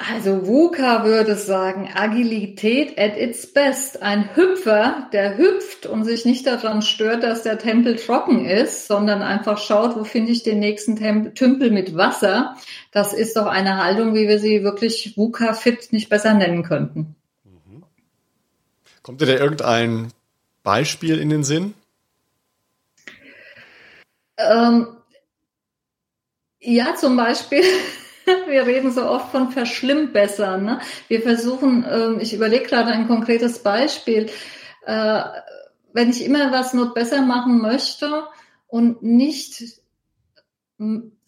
Also 0.01 0.47
VUCA 0.47 1.03
würde 1.03 1.35
sagen, 1.35 1.89
Agilität 1.93 2.97
at 2.97 3.17
its 3.17 3.51
best. 3.51 4.01
Ein 4.01 4.33
Hüpfer, 4.33 5.09
der 5.11 5.37
hüpft 5.37 5.87
und 5.87 6.05
sich 6.05 6.23
nicht 6.23 6.47
daran 6.47 6.81
stört, 6.81 7.21
dass 7.21 7.43
der 7.43 7.59
Tempel 7.59 7.97
trocken 7.97 8.45
ist, 8.45 8.87
sondern 8.87 9.21
einfach 9.21 9.57
schaut, 9.57 9.97
wo 9.97 10.05
finde 10.05 10.31
ich 10.31 10.41
den 10.41 10.59
nächsten 10.59 10.95
Tempel, 10.95 11.33
Tümpel 11.33 11.69
mit 11.69 11.97
Wasser. 11.97 12.55
Das 12.93 13.11
ist 13.11 13.35
doch 13.35 13.45
eine 13.45 13.83
Haltung, 13.83 14.15
wie 14.15 14.29
wir 14.29 14.39
sie 14.39 14.63
wirklich 14.63 15.17
VUCA 15.17 15.51
fit 15.51 15.91
nicht 15.91 16.07
besser 16.07 16.33
nennen 16.33 16.63
könnten. 16.63 17.15
Mhm. 17.43 17.83
Kommt 19.03 19.19
dir 19.19 19.25
da 19.25 19.33
irgendein 19.33 20.13
Beispiel 20.63 21.19
in 21.19 21.29
den 21.29 21.43
Sinn? 21.43 21.73
Ähm, 24.37 24.87
ja, 26.61 26.95
zum 26.95 27.17
Beispiel 27.17 27.63
Wir 28.47 28.65
reden 28.65 28.91
so 28.91 29.05
oft 29.05 29.31
von 29.31 29.51
Verschlimmbessern. 29.51 30.63
Ne? 30.63 30.79
Wir 31.07 31.21
versuchen, 31.21 31.85
ähm, 31.89 32.19
ich 32.19 32.33
überlege 32.33 32.65
gerade 32.65 32.91
ein 32.91 33.07
konkretes 33.07 33.59
Beispiel, 33.59 34.29
äh, 34.85 35.21
wenn 35.93 36.09
ich 36.09 36.23
immer 36.23 36.51
was 36.51 36.73
not 36.73 36.93
besser 36.93 37.21
machen 37.21 37.61
möchte 37.61 38.25
und 38.67 39.01
nicht, 39.01 39.63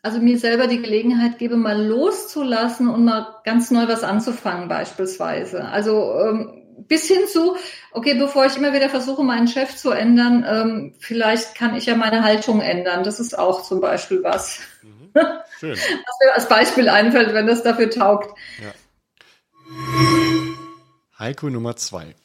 also 0.01 0.19
mir 0.19 0.37
selber 0.37 0.67
die 0.67 0.81
Gelegenheit 0.81 1.39
gebe, 1.39 1.57
mal 1.57 1.83
loszulassen 1.83 2.87
und 2.87 3.05
mal 3.05 3.41
ganz 3.43 3.71
neu 3.71 3.87
was 3.87 4.03
anzufangen 4.03 4.67
beispielsweise. 4.67 5.65
Also 5.65 6.13
ähm, 6.19 6.61
bis 6.87 7.07
hin 7.07 7.27
zu, 7.27 7.55
okay, 7.91 8.15
bevor 8.15 8.45
ich 8.45 8.57
immer 8.57 8.73
wieder 8.73 8.89
versuche, 8.89 9.23
meinen 9.23 9.47
Chef 9.47 9.75
zu 9.75 9.91
ändern, 9.91 10.45
ähm, 10.47 10.93
vielleicht 10.99 11.55
kann 11.55 11.75
ich 11.75 11.85
ja 11.85 11.95
meine 11.95 12.23
Haltung 12.23 12.61
ändern. 12.61 13.03
Das 13.03 13.19
ist 13.19 13.37
auch 13.37 13.63
zum 13.63 13.81
Beispiel 13.81 14.23
was. 14.23 14.59
Mhm. 14.81 15.00
Schön. 15.59 15.75
Was 15.77 16.19
mir 16.23 16.33
als 16.35 16.49
Beispiel 16.49 16.89
einfällt, 16.89 17.33
wenn 17.33 17.47
das 17.47 17.63
dafür 17.63 17.89
taugt. 17.89 18.37
Ja. 18.61 18.73
Heiko 21.19 21.49
Nummer 21.49 21.75
zwei. 21.75 22.15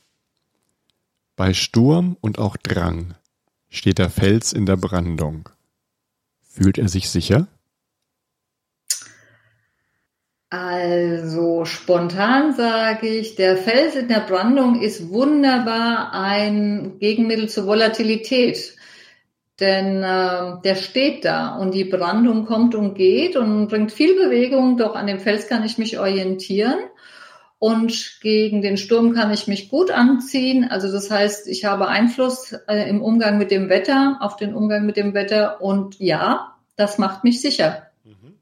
Bei 1.36 1.52
Sturm 1.52 2.16
und 2.20 2.38
auch 2.38 2.56
Drang 2.56 3.14
steht 3.68 3.98
der 3.98 4.10
Fels 4.10 4.52
in 4.52 4.64
der 4.64 4.76
Brandung. 4.76 5.48
Fühlt 6.48 6.78
er 6.78 6.88
sich 6.88 7.10
sicher? 7.10 7.46
Also 10.48 11.64
spontan 11.64 12.54
sage 12.54 13.08
ich, 13.08 13.34
der 13.34 13.56
Fels 13.56 13.96
in 13.96 14.08
der 14.08 14.20
Brandung 14.20 14.80
ist 14.80 15.10
wunderbar 15.10 16.12
ein 16.14 16.98
Gegenmittel 17.00 17.48
zur 17.48 17.66
Volatilität. 17.66 18.75
Denn 19.60 20.02
äh, 20.02 20.60
der 20.62 20.74
steht 20.74 21.24
da 21.24 21.56
und 21.56 21.72
die 21.72 21.84
Brandung 21.84 22.44
kommt 22.44 22.74
und 22.74 22.94
geht 22.94 23.36
und 23.36 23.68
bringt 23.68 23.90
viel 23.90 24.14
Bewegung, 24.14 24.76
doch 24.76 24.94
an 24.94 25.06
dem 25.06 25.18
Fels 25.18 25.48
kann 25.48 25.64
ich 25.64 25.78
mich 25.78 25.98
orientieren. 25.98 26.78
Und 27.58 28.18
gegen 28.20 28.60
den 28.60 28.76
Sturm 28.76 29.14
kann 29.14 29.32
ich 29.32 29.46
mich 29.46 29.70
gut 29.70 29.90
anziehen. 29.90 30.64
Also 30.64 30.92
das 30.92 31.10
heißt, 31.10 31.48
ich 31.48 31.64
habe 31.64 31.88
Einfluss 31.88 32.52
äh, 32.68 32.88
im 32.88 33.00
Umgang 33.00 33.38
mit 33.38 33.50
dem 33.50 33.70
Wetter, 33.70 34.18
auf 34.20 34.36
den 34.36 34.54
Umgang 34.54 34.84
mit 34.84 34.98
dem 34.98 35.14
Wetter. 35.14 35.62
Und 35.62 35.98
ja, 35.98 36.54
das 36.76 36.98
macht 36.98 37.24
mich 37.24 37.40
sicher. 37.40 37.86
Mhm. 38.04 38.34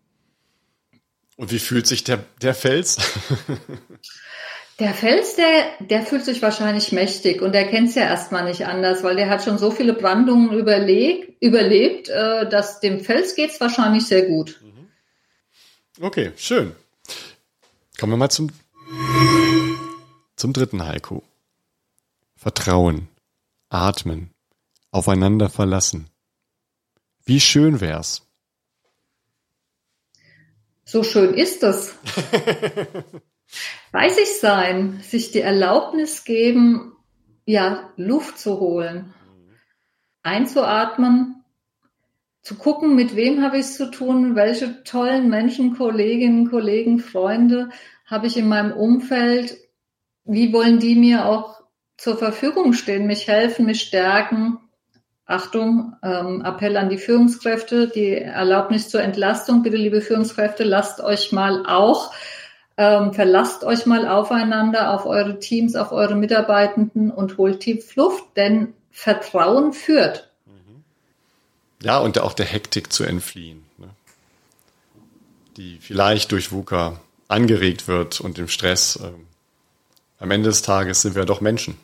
Und 1.36 1.52
wie 1.52 1.60
fühlt 1.60 1.86
sich 1.86 2.02
der, 2.02 2.24
der 2.42 2.54
Fels? 2.54 2.98
Der 4.80 4.92
Fels, 4.92 5.36
der, 5.36 5.66
der 5.78 6.02
fühlt 6.02 6.24
sich 6.24 6.42
wahrscheinlich 6.42 6.90
mächtig 6.90 7.42
und 7.42 7.52
der 7.52 7.68
kennt 7.68 7.90
es 7.90 7.94
ja 7.94 8.02
erstmal 8.02 8.44
nicht 8.44 8.66
anders, 8.66 9.04
weil 9.04 9.14
der 9.14 9.28
hat 9.30 9.44
schon 9.44 9.56
so 9.56 9.70
viele 9.70 9.92
Brandungen 9.92 10.52
überleg, 10.52 11.36
überlebt, 11.40 12.08
äh, 12.08 12.48
dass 12.48 12.80
dem 12.80 13.00
Fels 13.00 13.36
geht 13.36 13.50
es 13.50 13.60
wahrscheinlich 13.60 14.06
sehr 14.06 14.22
gut. 14.22 14.60
Mhm. 14.62 16.04
Okay, 16.04 16.32
schön. 16.36 16.74
Kommen 18.00 18.14
wir 18.14 18.16
mal 18.16 18.30
zum, 18.30 18.50
zum 20.34 20.52
dritten 20.52 20.84
Haiku. 20.84 21.20
Vertrauen, 22.34 23.08
atmen, 23.68 24.30
aufeinander 24.90 25.50
verlassen. 25.50 26.08
Wie 27.24 27.38
schön 27.38 27.80
wär's. 27.80 28.22
So 30.84 31.04
schön 31.04 31.32
ist 31.32 31.62
es. 31.62 31.94
Weiß 33.92 34.18
ich 34.18 34.40
sein, 34.40 35.00
sich 35.02 35.30
die 35.30 35.40
Erlaubnis 35.40 36.24
geben, 36.24 36.92
ja, 37.46 37.90
Luft 37.96 38.38
zu 38.38 38.58
holen, 38.58 39.14
einzuatmen, 40.22 41.44
zu 42.42 42.56
gucken, 42.56 42.94
mit 42.94 43.16
wem 43.16 43.42
habe 43.42 43.56
ich 43.56 43.66
es 43.66 43.76
zu 43.76 43.90
tun, 43.90 44.36
welche 44.36 44.82
tollen 44.84 45.30
Menschen, 45.30 45.76
Kolleginnen, 45.76 46.50
Kollegen, 46.50 46.98
Freunde 46.98 47.70
habe 48.06 48.26
ich 48.26 48.36
in 48.36 48.48
meinem 48.48 48.72
Umfeld, 48.72 49.56
wie 50.24 50.52
wollen 50.52 50.78
die 50.78 50.94
mir 50.94 51.26
auch 51.26 51.62
zur 51.96 52.18
Verfügung 52.18 52.72
stehen, 52.72 53.06
mich 53.06 53.28
helfen, 53.28 53.66
mich 53.66 53.82
stärken. 53.82 54.58
Achtung, 55.26 55.96
ähm, 56.02 56.42
Appell 56.44 56.76
an 56.76 56.90
die 56.90 56.98
Führungskräfte, 56.98 57.88
die 57.88 58.12
Erlaubnis 58.12 58.90
zur 58.90 59.02
Entlastung. 59.02 59.62
Bitte, 59.62 59.76
liebe 59.76 60.02
Führungskräfte, 60.02 60.64
lasst 60.64 61.00
euch 61.00 61.32
mal 61.32 61.64
auch 61.66 62.12
ähm, 62.76 63.12
verlasst 63.12 63.64
euch 63.64 63.86
mal 63.86 64.08
aufeinander, 64.08 64.92
auf 64.94 65.06
eure 65.06 65.38
Teams, 65.38 65.76
auf 65.76 65.92
eure 65.92 66.16
Mitarbeitenden 66.16 67.10
und 67.10 67.38
holt 67.38 67.60
tief 67.60 67.94
Luft, 67.96 68.24
denn 68.36 68.74
Vertrauen 68.90 69.72
führt. 69.72 70.30
Ja, 71.82 71.98
und 71.98 72.18
auch 72.18 72.32
der 72.32 72.46
Hektik 72.46 72.92
zu 72.92 73.04
entfliehen, 73.04 73.62
ne? 73.76 73.90
die 75.56 75.78
vielleicht 75.80 76.32
durch 76.32 76.50
VUCA 76.50 76.98
angeregt 77.28 77.88
wird 77.88 78.20
und 78.20 78.38
dem 78.38 78.48
Stress. 78.48 78.98
Ähm, 79.02 79.26
am 80.18 80.30
Ende 80.30 80.48
des 80.48 80.62
Tages 80.62 81.02
sind 81.02 81.14
wir 81.14 81.26
doch 81.26 81.42
Menschen. 81.42 81.76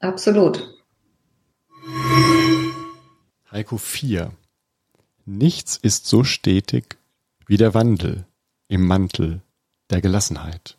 Absolut. 0.00 0.68
Heiko 3.52 3.78
4. 3.78 4.32
Nichts 5.24 5.76
ist 5.76 6.06
so 6.06 6.24
stetig 6.24 6.98
wie 7.46 7.56
der 7.56 7.74
Wandel 7.74 8.26
im 8.68 8.86
Mantel 8.86 9.42
der 9.90 10.00
Gelassenheit. 10.00 10.76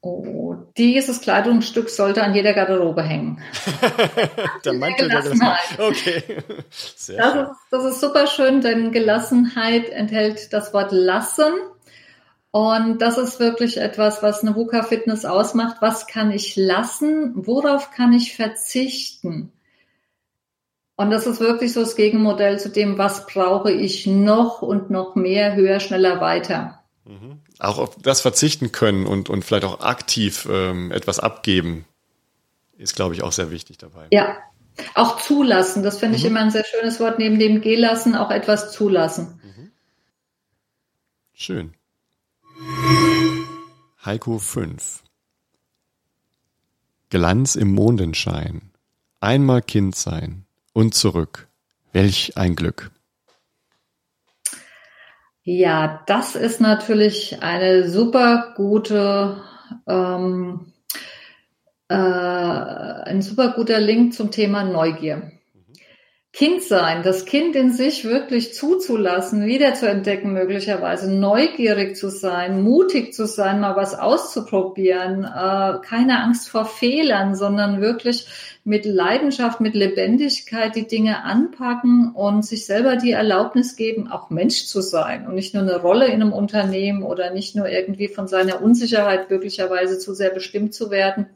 Oh, 0.00 0.54
dieses 0.76 1.20
Kleidungsstück 1.20 1.90
sollte 1.90 2.22
an 2.22 2.34
jeder 2.34 2.52
Garderobe 2.52 3.02
hängen. 3.02 3.40
der 4.64 4.74
Mantel 4.74 5.08
der 5.08 5.22
Gelassenheit. 5.22 5.78
Okay. 5.78 6.22
Sehr 6.70 7.16
das, 7.16 7.34
Ist, 7.34 7.60
das 7.70 7.84
ist 7.84 8.00
super 8.00 8.26
schön, 8.26 8.60
denn 8.60 8.92
Gelassenheit 8.92 9.88
enthält 9.88 10.52
das 10.52 10.72
Wort 10.72 10.92
lassen. 10.92 11.52
Und 12.50 12.98
das 13.02 13.18
ist 13.18 13.40
wirklich 13.40 13.78
etwas, 13.78 14.22
was 14.22 14.42
eine 14.42 14.54
VUCA-Fitness 14.54 15.24
ausmacht. 15.24 15.78
Was 15.80 16.06
kann 16.06 16.30
ich 16.30 16.56
lassen? 16.56 17.32
Worauf 17.34 17.90
kann 17.90 18.12
ich 18.12 18.36
verzichten? 18.36 19.52
Und 20.96 21.10
das 21.10 21.26
ist 21.26 21.40
wirklich 21.40 21.74
so 21.74 21.80
das 21.80 21.94
Gegenmodell 21.94 22.58
zu 22.58 22.70
dem, 22.70 22.96
was 22.96 23.26
brauche 23.26 23.70
ich 23.70 24.06
noch 24.06 24.62
und 24.62 24.90
noch 24.90 25.14
mehr, 25.14 25.54
höher, 25.54 25.78
schneller, 25.78 26.22
weiter. 26.22 26.82
Mhm. 27.04 27.42
Auch 27.58 27.78
auf 27.78 27.96
das 27.96 28.22
verzichten 28.22 28.72
können 28.72 29.06
und, 29.06 29.28
und 29.28 29.44
vielleicht 29.44 29.64
auch 29.64 29.80
aktiv 29.80 30.48
ähm, 30.50 30.90
etwas 30.90 31.20
abgeben, 31.20 31.84
ist, 32.78 32.96
glaube 32.96 33.14
ich, 33.14 33.22
auch 33.22 33.32
sehr 33.32 33.50
wichtig 33.50 33.76
dabei. 33.76 34.06
Ja, 34.10 34.38
auch 34.94 35.20
zulassen. 35.20 35.82
Das 35.82 35.98
finde 35.98 36.16
mhm. 36.16 36.24
ich 36.24 36.24
immer 36.24 36.40
ein 36.40 36.50
sehr 36.50 36.64
schönes 36.64 36.98
Wort. 36.98 37.18
Neben 37.18 37.38
dem 37.38 37.60
Gelassen 37.60 38.16
auch 38.16 38.30
etwas 38.30 38.72
zulassen. 38.72 39.38
Mhm. 39.44 39.72
Schön. 41.34 41.74
Heiko 44.02 44.38
5. 44.38 45.02
Glanz 47.10 47.54
im 47.54 47.74
Mondenschein. 47.74 48.72
Einmal 49.20 49.60
Kind 49.60 49.94
sein 49.94 50.45
und 50.76 50.94
zurück. 50.94 51.48
Welch 51.94 52.36
ein 52.36 52.54
Glück. 52.54 52.90
Ja, 55.42 56.02
das 56.06 56.36
ist 56.36 56.60
natürlich 56.60 57.42
eine 57.42 57.88
super 57.88 58.52
gute, 58.56 59.42
ähm, 59.88 60.72
äh, 61.88 61.94
ein 61.94 63.22
super 63.22 63.54
guter 63.56 63.80
Link 63.80 64.12
zum 64.12 64.30
Thema 64.30 64.64
Neugier. 64.64 65.32
Kind 66.34 66.62
sein, 66.62 67.02
das 67.02 67.24
Kind 67.24 67.56
in 67.56 67.72
sich 67.72 68.04
wirklich 68.04 68.52
zuzulassen, 68.52 69.46
wiederzuentdecken 69.46 70.34
möglicherweise, 70.34 71.10
neugierig 71.10 71.96
zu 71.96 72.10
sein, 72.10 72.60
mutig 72.60 73.14
zu 73.14 73.26
sein, 73.26 73.60
mal 73.60 73.76
was 73.76 73.94
auszuprobieren, 73.94 75.24
äh, 75.24 75.78
keine 75.80 76.22
Angst 76.22 76.50
vor 76.50 76.66
Fehlern, 76.66 77.34
sondern 77.34 77.80
wirklich 77.80 78.26
mit 78.66 78.84
Leidenschaft, 78.84 79.60
mit 79.60 79.74
Lebendigkeit 79.74 80.74
die 80.74 80.88
Dinge 80.88 81.22
anpacken 81.22 82.10
und 82.12 82.44
sich 82.44 82.66
selber 82.66 82.96
die 82.96 83.12
Erlaubnis 83.12 83.76
geben, 83.76 84.10
auch 84.10 84.28
Mensch 84.28 84.66
zu 84.66 84.80
sein 84.80 85.24
und 85.28 85.36
nicht 85.36 85.54
nur 85.54 85.62
eine 85.62 85.80
Rolle 85.80 86.06
in 86.06 86.20
einem 86.20 86.32
Unternehmen 86.32 87.04
oder 87.04 87.30
nicht 87.30 87.54
nur 87.54 87.68
irgendwie 87.68 88.08
von 88.08 88.26
seiner 88.26 88.60
Unsicherheit 88.60 89.30
möglicherweise 89.30 90.00
zu 90.00 90.14
sehr 90.14 90.30
bestimmt 90.30 90.74
zu 90.74 90.90
werden. 90.90 91.26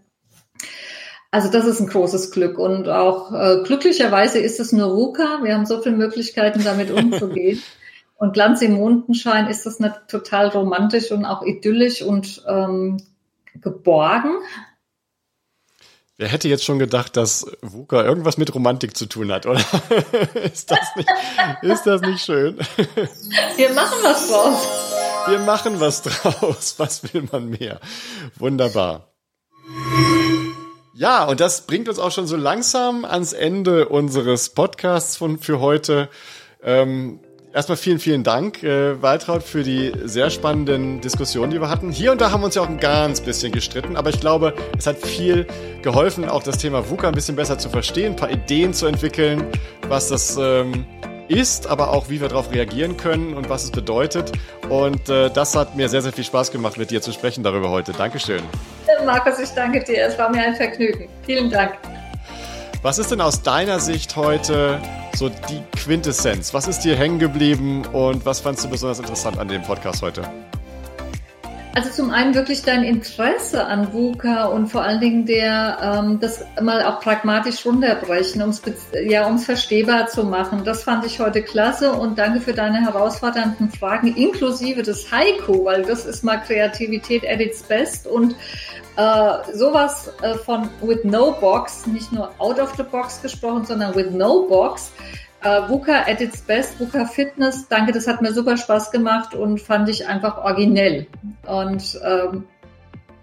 Also 1.31 1.49
das 1.53 1.67
ist 1.67 1.79
ein 1.79 1.87
großes 1.87 2.33
Glück 2.33 2.59
und 2.59 2.89
auch 2.89 3.33
äh, 3.33 3.63
glücklicherweise 3.63 4.41
ist 4.41 4.59
es 4.59 4.73
nur 4.73 4.89
Ruka. 4.89 5.45
Wir 5.45 5.55
haben 5.55 5.67
so 5.67 5.81
viele 5.81 5.97
Möglichkeiten, 5.97 6.65
damit 6.65 6.91
umzugehen. 6.91 7.63
und 8.17 8.33
Glanz 8.33 8.61
im 8.61 8.73
Mondenschein 8.73 9.47
ist 9.47 9.67
das 9.67 9.79
nicht 9.79 9.95
total 10.09 10.49
romantisch 10.49 11.13
und 11.13 11.25
auch 11.25 11.45
idyllisch 11.45 12.03
und 12.03 12.43
ähm, 12.49 12.97
geborgen. 13.55 14.33
Wer 16.21 16.29
hätte 16.29 16.49
jetzt 16.49 16.67
schon 16.67 16.79
gedacht, 16.79 17.17
dass 17.17 17.47
VUCA 17.63 18.05
irgendwas 18.05 18.37
mit 18.37 18.55
Romantik 18.55 18.95
zu 18.95 19.07
tun 19.07 19.33
hat, 19.33 19.47
oder? 19.47 19.59
ist, 20.53 20.71
das 20.71 20.95
nicht, 20.95 21.09
ist 21.63 21.87
das 21.87 22.03
nicht 22.03 22.23
schön? 22.23 22.59
Wir 23.57 23.73
machen 23.73 23.97
was 24.03 24.29
draus. 24.29 24.69
Wir 25.29 25.39
machen 25.39 25.81
was 25.81 26.03
draus. 26.03 26.75
Was 26.77 27.15
will 27.15 27.27
man 27.33 27.49
mehr? 27.49 27.81
Wunderbar. 28.37 29.15
Ja, 30.93 31.25
und 31.25 31.41
das 31.41 31.63
bringt 31.63 31.89
uns 31.89 31.99
auch 31.99 32.13
schon 32.13 32.27
so 32.27 32.37
langsam 32.37 33.07
ans 33.07 33.33
Ende 33.33 33.89
unseres 33.89 34.51
Podcasts 34.51 35.17
von, 35.17 35.39
für 35.39 35.61
heute. 35.61 36.11
Ähm, 36.63 37.21
erstmal 37.53 37.77
vielen, 37.77 37.99
vielen 37.99 38.23
Dank, 38.23 38.63
äh, 38.63 39.01
Waltraud, 39.01 39.43
für 39.43 39.63
die 39.63 39.93
sehr 40.05 40.31
spannenden 40.31 41.01
Diskussionen, 41.01 41.51
die 41.51 41.61
wir 41.61 41.69
hatten. 41.69 41.91
Hier 41.91 42.13
und 42.13 42.21
da 42.21 42.31
haben 42.31 42.41
wir 42.41 42.47
uns 42.47 42.55
ja 42.55 42.63
auch 42.63 42.69
ein 42.69 42.81
ganz 42.81 43.21
bisschen 43.21 43.53
gestritten, 43.53 43.97
aber 43.97 44.11
ich 44.11 44.21
glaube, 44.21 44.55
es 44.79 44.87
hat 44.87 44.99
viel 44.99 45.47
geholfen, 45.83 46.29
auch 46.29 46.43
das 46.43 46.59
Thema 46.59 46.89
VUCA 46.89 47.09
ein 47.09 47.15
bisschen 47.15 47.37
besser 47.37 47.59
zu 47.59 47.69
verstehen, 47.69 48.13
ein 48.13 48.17
paar 48.17 48.31
Ideen 48.31 48.75
zu 48.75 48.87
entwickeln, 48.87 49.45
was 49.89 50.09
das 50.09 50.37
ähm, 50.41 50.85
ist, 51.29 51.69
aber 51.69 51.91
auch 51.91 52.09
wie 52.09 52.21
wir 52.21 52.29
darauf 52.29 52.53
reagieren 52.53 52.97
können 52.97 53.35
und 53.35 53.49
was 53.49 53.65
es 53.65 53.71
bedeutet. 53.71 54.33
Und 54.69 55.09
äh, 55.09 55.31
das 55.31 55.57
hat 55.57 55.77
mir 55.77 55.89
sehr, 55.89 56.03
sehr 56.03 56.13
viel 56.13 56.25
Spaß 56.25 56.51
gemacht, 56.51 56.77
mit 56.77 56.91
dir 56.91 57.01
zu 57.01 57.13
sprechen 57.13 57.45
darüber 57.45 57.71
heute. 57.71 57.93
Dankeschön. 57.93 58.43
Markus, 59.07 59.39
ich 59.39 59.51
danke 59.51 59.83
dir. 59.85 60.07
Es 60.07 60.19
war 60.19 60.29
mir 60.31 60.43
ein 60.43 60.57
Vergnügen. 60.57 61.09
Vielen 61.25 61.51
Dank. 61.51 61.73
Was 62.83 62.99
ist 62.99 63.11
denn 63.11 63.21
aus 63.21 63.43
deiner 63.43 63.79
Sicht 63.79 64.17
heute 64.17 64.81
so 65.15 65.29
die 65.29 65.61
Quintessenz? 65.77 66.55
Was 66.55 66.67
ist 66.67 66.81
dir 66.81 66.97
hängen 66.97 67.19
geblieben 67.19 67.85
und 67.93 68.25
was 68.25 68.41
fandst 68.41 68.65
du 68.65 68.71
besonders 68.71 68.99
interessant 68.99 69.39
an 69.39 69.49
dem 69.49 69.63
Podcast 69.63 70.01
heute? 70.01 70.23
Also 71.73 71.89
zum 71.91 72.11
einen 72.11 72.35
wirklich 72.35 72.63
dein 72.63 72.83
Interesse 72.83 73.65
an 73.65 73.93
VUCA 73.93 74.47
und 74.47 74.67
vor 74.67 74.83
allen 74.83 75.01
Dingen 75.01 75.25
der, 75.25 75.79
ähm, 75.81 76.19
das 76.19 76.45
mal 76.61 76.85
auch 76.85 77.01
pragmatisch 77.01 77.65
runterbrechen, 77.65 78.43
um 78.43 78.51
es 78.51 78.61
ja, 79.05 79.27
ums 79.27 79.45
verstehbar 79.45 80.09
zu 80.09 80.25
machen. 80.25 80.65
Das 80.65 80.83
fand 80.83 81.07
ich 81.07 81.21
heute 81.21 81.43
klasse 81.43 81.93
und 81.93 82.19
danke 82.19 82.41
für 82.41 82.55
deine 82.55 82.81
herausfordernden 82.81 83.71
Fragen, 83.71 84.17
inklusive 84.17 84.83
des 84.83 85.13
Haiku, 85.13 85.65
weil 85.65 85.83
das 85.83 86.07
ist 86.07 86.25
mal 86.25 86.39
Kreativität 86.39 87.25
at 87.25 87.41
its 87.41 87.63
best 87.63 88.09
und 88.09 88.35
äh, 88.97 89.55
sowas 89.55 90.13
äh, 90.23 90.35
von 90.35 90.69
with 90.83 91.05
no 91.05 91.37
box, 91.41 91.87
nicht 91.87 92.13
nur 92.13 92.33
out 92.39 92.59
of 92.59 92.75
the 92.77 92.83
box 92.83 93.23
gesprochen, 93.23 93.65
sondern 93.65 93.95
with 93.95 94.11
no 94.11 94.47
box 94.49 94.91
Uh, 95.43 95.67
VUCA 95.69 96.07
at 96.07 96.21
its 96.21 96.43
best, 96.43 96.79
VUCA 96.79 97.07
Fitness, 97.07 97.67
danke, 97.69 97.93
das 97.93 98.07
hat 98.07 98.21
mir 98.21 98.35
super 98.35 98.59
Spaß 98.59 98.91
gemacht 98.91 99.35
und 99.35 99.59
fand 99.59 99.89
ich 99.89 100.07
einfach 100.07 100.37
originell. 100.37 101.07
Und 101.47 101.99
ähm, 102.05 102.45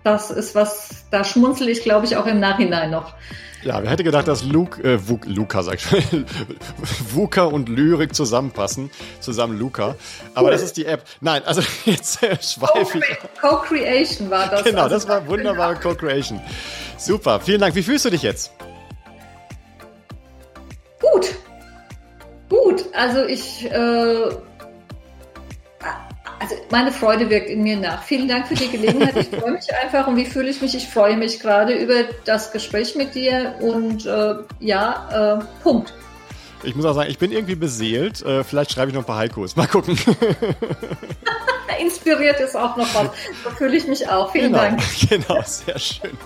das 0.04 0.32
ist 0.32 0.56
was, 0.56 1.06
da 1.12 1.24
schmunzel 1.24 1.70
ich, 1.70 1.84
glaube 1.84 2.08
ich, 2.08 2.18
auch 2.18 2.26
im 2.26 2.40
Nachhinein 2.40 2.90
noch. 2.90 3.14
Ja, 3.64 3.84
wer 3.84 3.90
hätte 3.90 4.04
gedacht, 4.04 4.28
dass 4.28 4.44
Luke, 4.44 4.82
äh, 4.82 5.00
Luca, 5.26 5.62
sag 5.62 5.76
ich 5.76 5.82
schon, 5.82 6.26
VUCA 7.10 7.44
und 7.44 7.70
Lyrik 7.70 8.16
zusammenpassen, 8.16 8.90
zusammen 9.20 9.60
Luca. 9.60 9.96
Aber 10.34 10.46
cool. 10.46 10.52
das 10.52 10.64
ist 10.64 10.78
die 10.78 10.86
App. 10.86 11.04
Nein, 11.22 11.42
also 11.46 11.62
jetzt 11.86 12.24
äh, 12.24 12.38
schweife 12.42 13.00
ich. 13.00 13.42
Co-Creation 13.42 14.30
war 14.30 14.48
das. 14.48 14.64
Genau, 14.64 14.84
also 14.84 14.96
das 14.96 15.08
war 15.08 15.28
wunderbare 15.28 15.76
Co-Creation. 15.76 16.40
Super, 16.98 17.40
vielen 17.40 17.60
Dank. 17.60 17.76
Wie 17.76 17.84
fühlst 17.84 18.06
du 18.06 18.10
dich 18.10 18.24
jetzt? 18.24 18.54
Gut. 21.00 21.36
Gut, 22.50 22.86
also 22.94 23.26
ich, 23.26 23.66
äh, 23.66 24.30
also 26.40 26.56
meine 26.72 26.92
Freude 26.92 27.30
wirkt 27.30 27.50
in 27.50 27.64
mir 27.64 27.76
nach. 27.78 28.04
Vielen 28.04 28.28
Dank 28.28 28.48
für 28.48 28.56
die 28.56 28.70
Gelegenheit. 28.70 29.16
Ich 29.18 29.28
freue 29.28 29.52
mich 29.52 29.74
einfach 29.74 30.08
und 30.08 30.16
wie 30.16 30.26
fühle 30.26 30.50
ich 30.50 30.62
mich? 30.62 30.76
Ich 30.76 30.88
freue 30.88 31.18
mich 31.18 31.40
gerade 31.40 31.74
über 31.74 32.06
das 32.26 32.52
Gespräch 32.52 32.96
mit 32.96 33.16
dir 33.16 33.56
und 33.60 34.06
äh, 34.06 34.36
ja, 34.60 35.40
äh, 35.40 35.64
Punkt. 35.64 35.94
Ich 36.64 36.76
muss 36.76 36.86
auch 36.86 36.94
sagen, 36.94 37.10
ich 37.10 37.18
bin 37.18 37.32
irgendwie 37.32 37.56
beseelt. 37.56 38.24
Äh, 38.24 38.44
vielleicht 38.44 38.72
schreibe 38.72 38.90
ich 38.90 38.96
noch 38.96 39.04
ein 39.04 39.08
paar 39.08 39.18
Haikus. 39.18 39.56
Mal 39.56 39.68
gucken. 39.68 39.98
Inspiriert 41.80 42.40
ist 42.40 42.56
auch 42.56 42.76
noch 42.76 42.96
was. 42.96 43.10
So 43.44 43.50
fühle 43.52 43.78
ich 43.78 43.88
mich 43.88 44.10
auch. 44.10 44.32
Vielen 44.32 44.54
genau, 44.54 44.64
Dank. 44.64 44.82
Genau, 45.10 45.42
sehr 45.44 45.78
schön. 45.78 46.18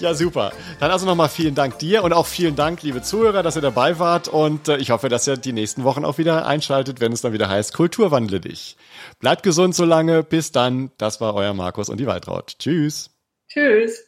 Ja, 0.00 0.14
super. 0.14 0.52
Dann 0.78 0.92
also 0.92 1.06
nochmal 1.06 1.28
vielen 1.28 1.56
Dank 1.56 1.78
dir 1.80 2.04
und 2.04 2.12
auch 2.12 2.26
vielen 2.26 2.54
Dank, 2.54 2.82
liebe 2.82 3.02
Zuhörer, 3.02 3.42
dass 3.42 3.56
ihr 3.56 3.62
dabei 3.62 3.98
wart. 3.98 4.28
Und 4.28 4.68
äh, 4.68 4.76
ich 4.76 4.90
hoffe, 4.90 5.08
dass 5.08 5.26
ihr 5.26 5.36
die 5.36 5.52
nächsten 5.52 5.82
Wochen 5.82 6.04
auch 6.04 6.18
wieder 6.18 6.46
einschaltet, 6.46 7.00
wenn 7.00 7.12
es 7.12 7.20
dann 7.20 7.32
wieder 7.32 7.48
heißt, 7.48 7.74
Kulturwandle 7.74 8.40
dich. 8.40 8.76
Bleibt 9.18 9.42
gesund 9.42 9.74
so 9.74 9.84
lange. 9.84 10.22
Bis 10.22 10.52
dann. 10.52 10.92
Das 10.98 11.20
war 11.20 11.34
euer 11.34 11.52
Markus 11.52 11.88
und 11.88 11.98
die 11.98 12.06
Waltraud. 12.06 12.58
Tschüss. 12.58 13.10
Tschüss. 13.48 14.07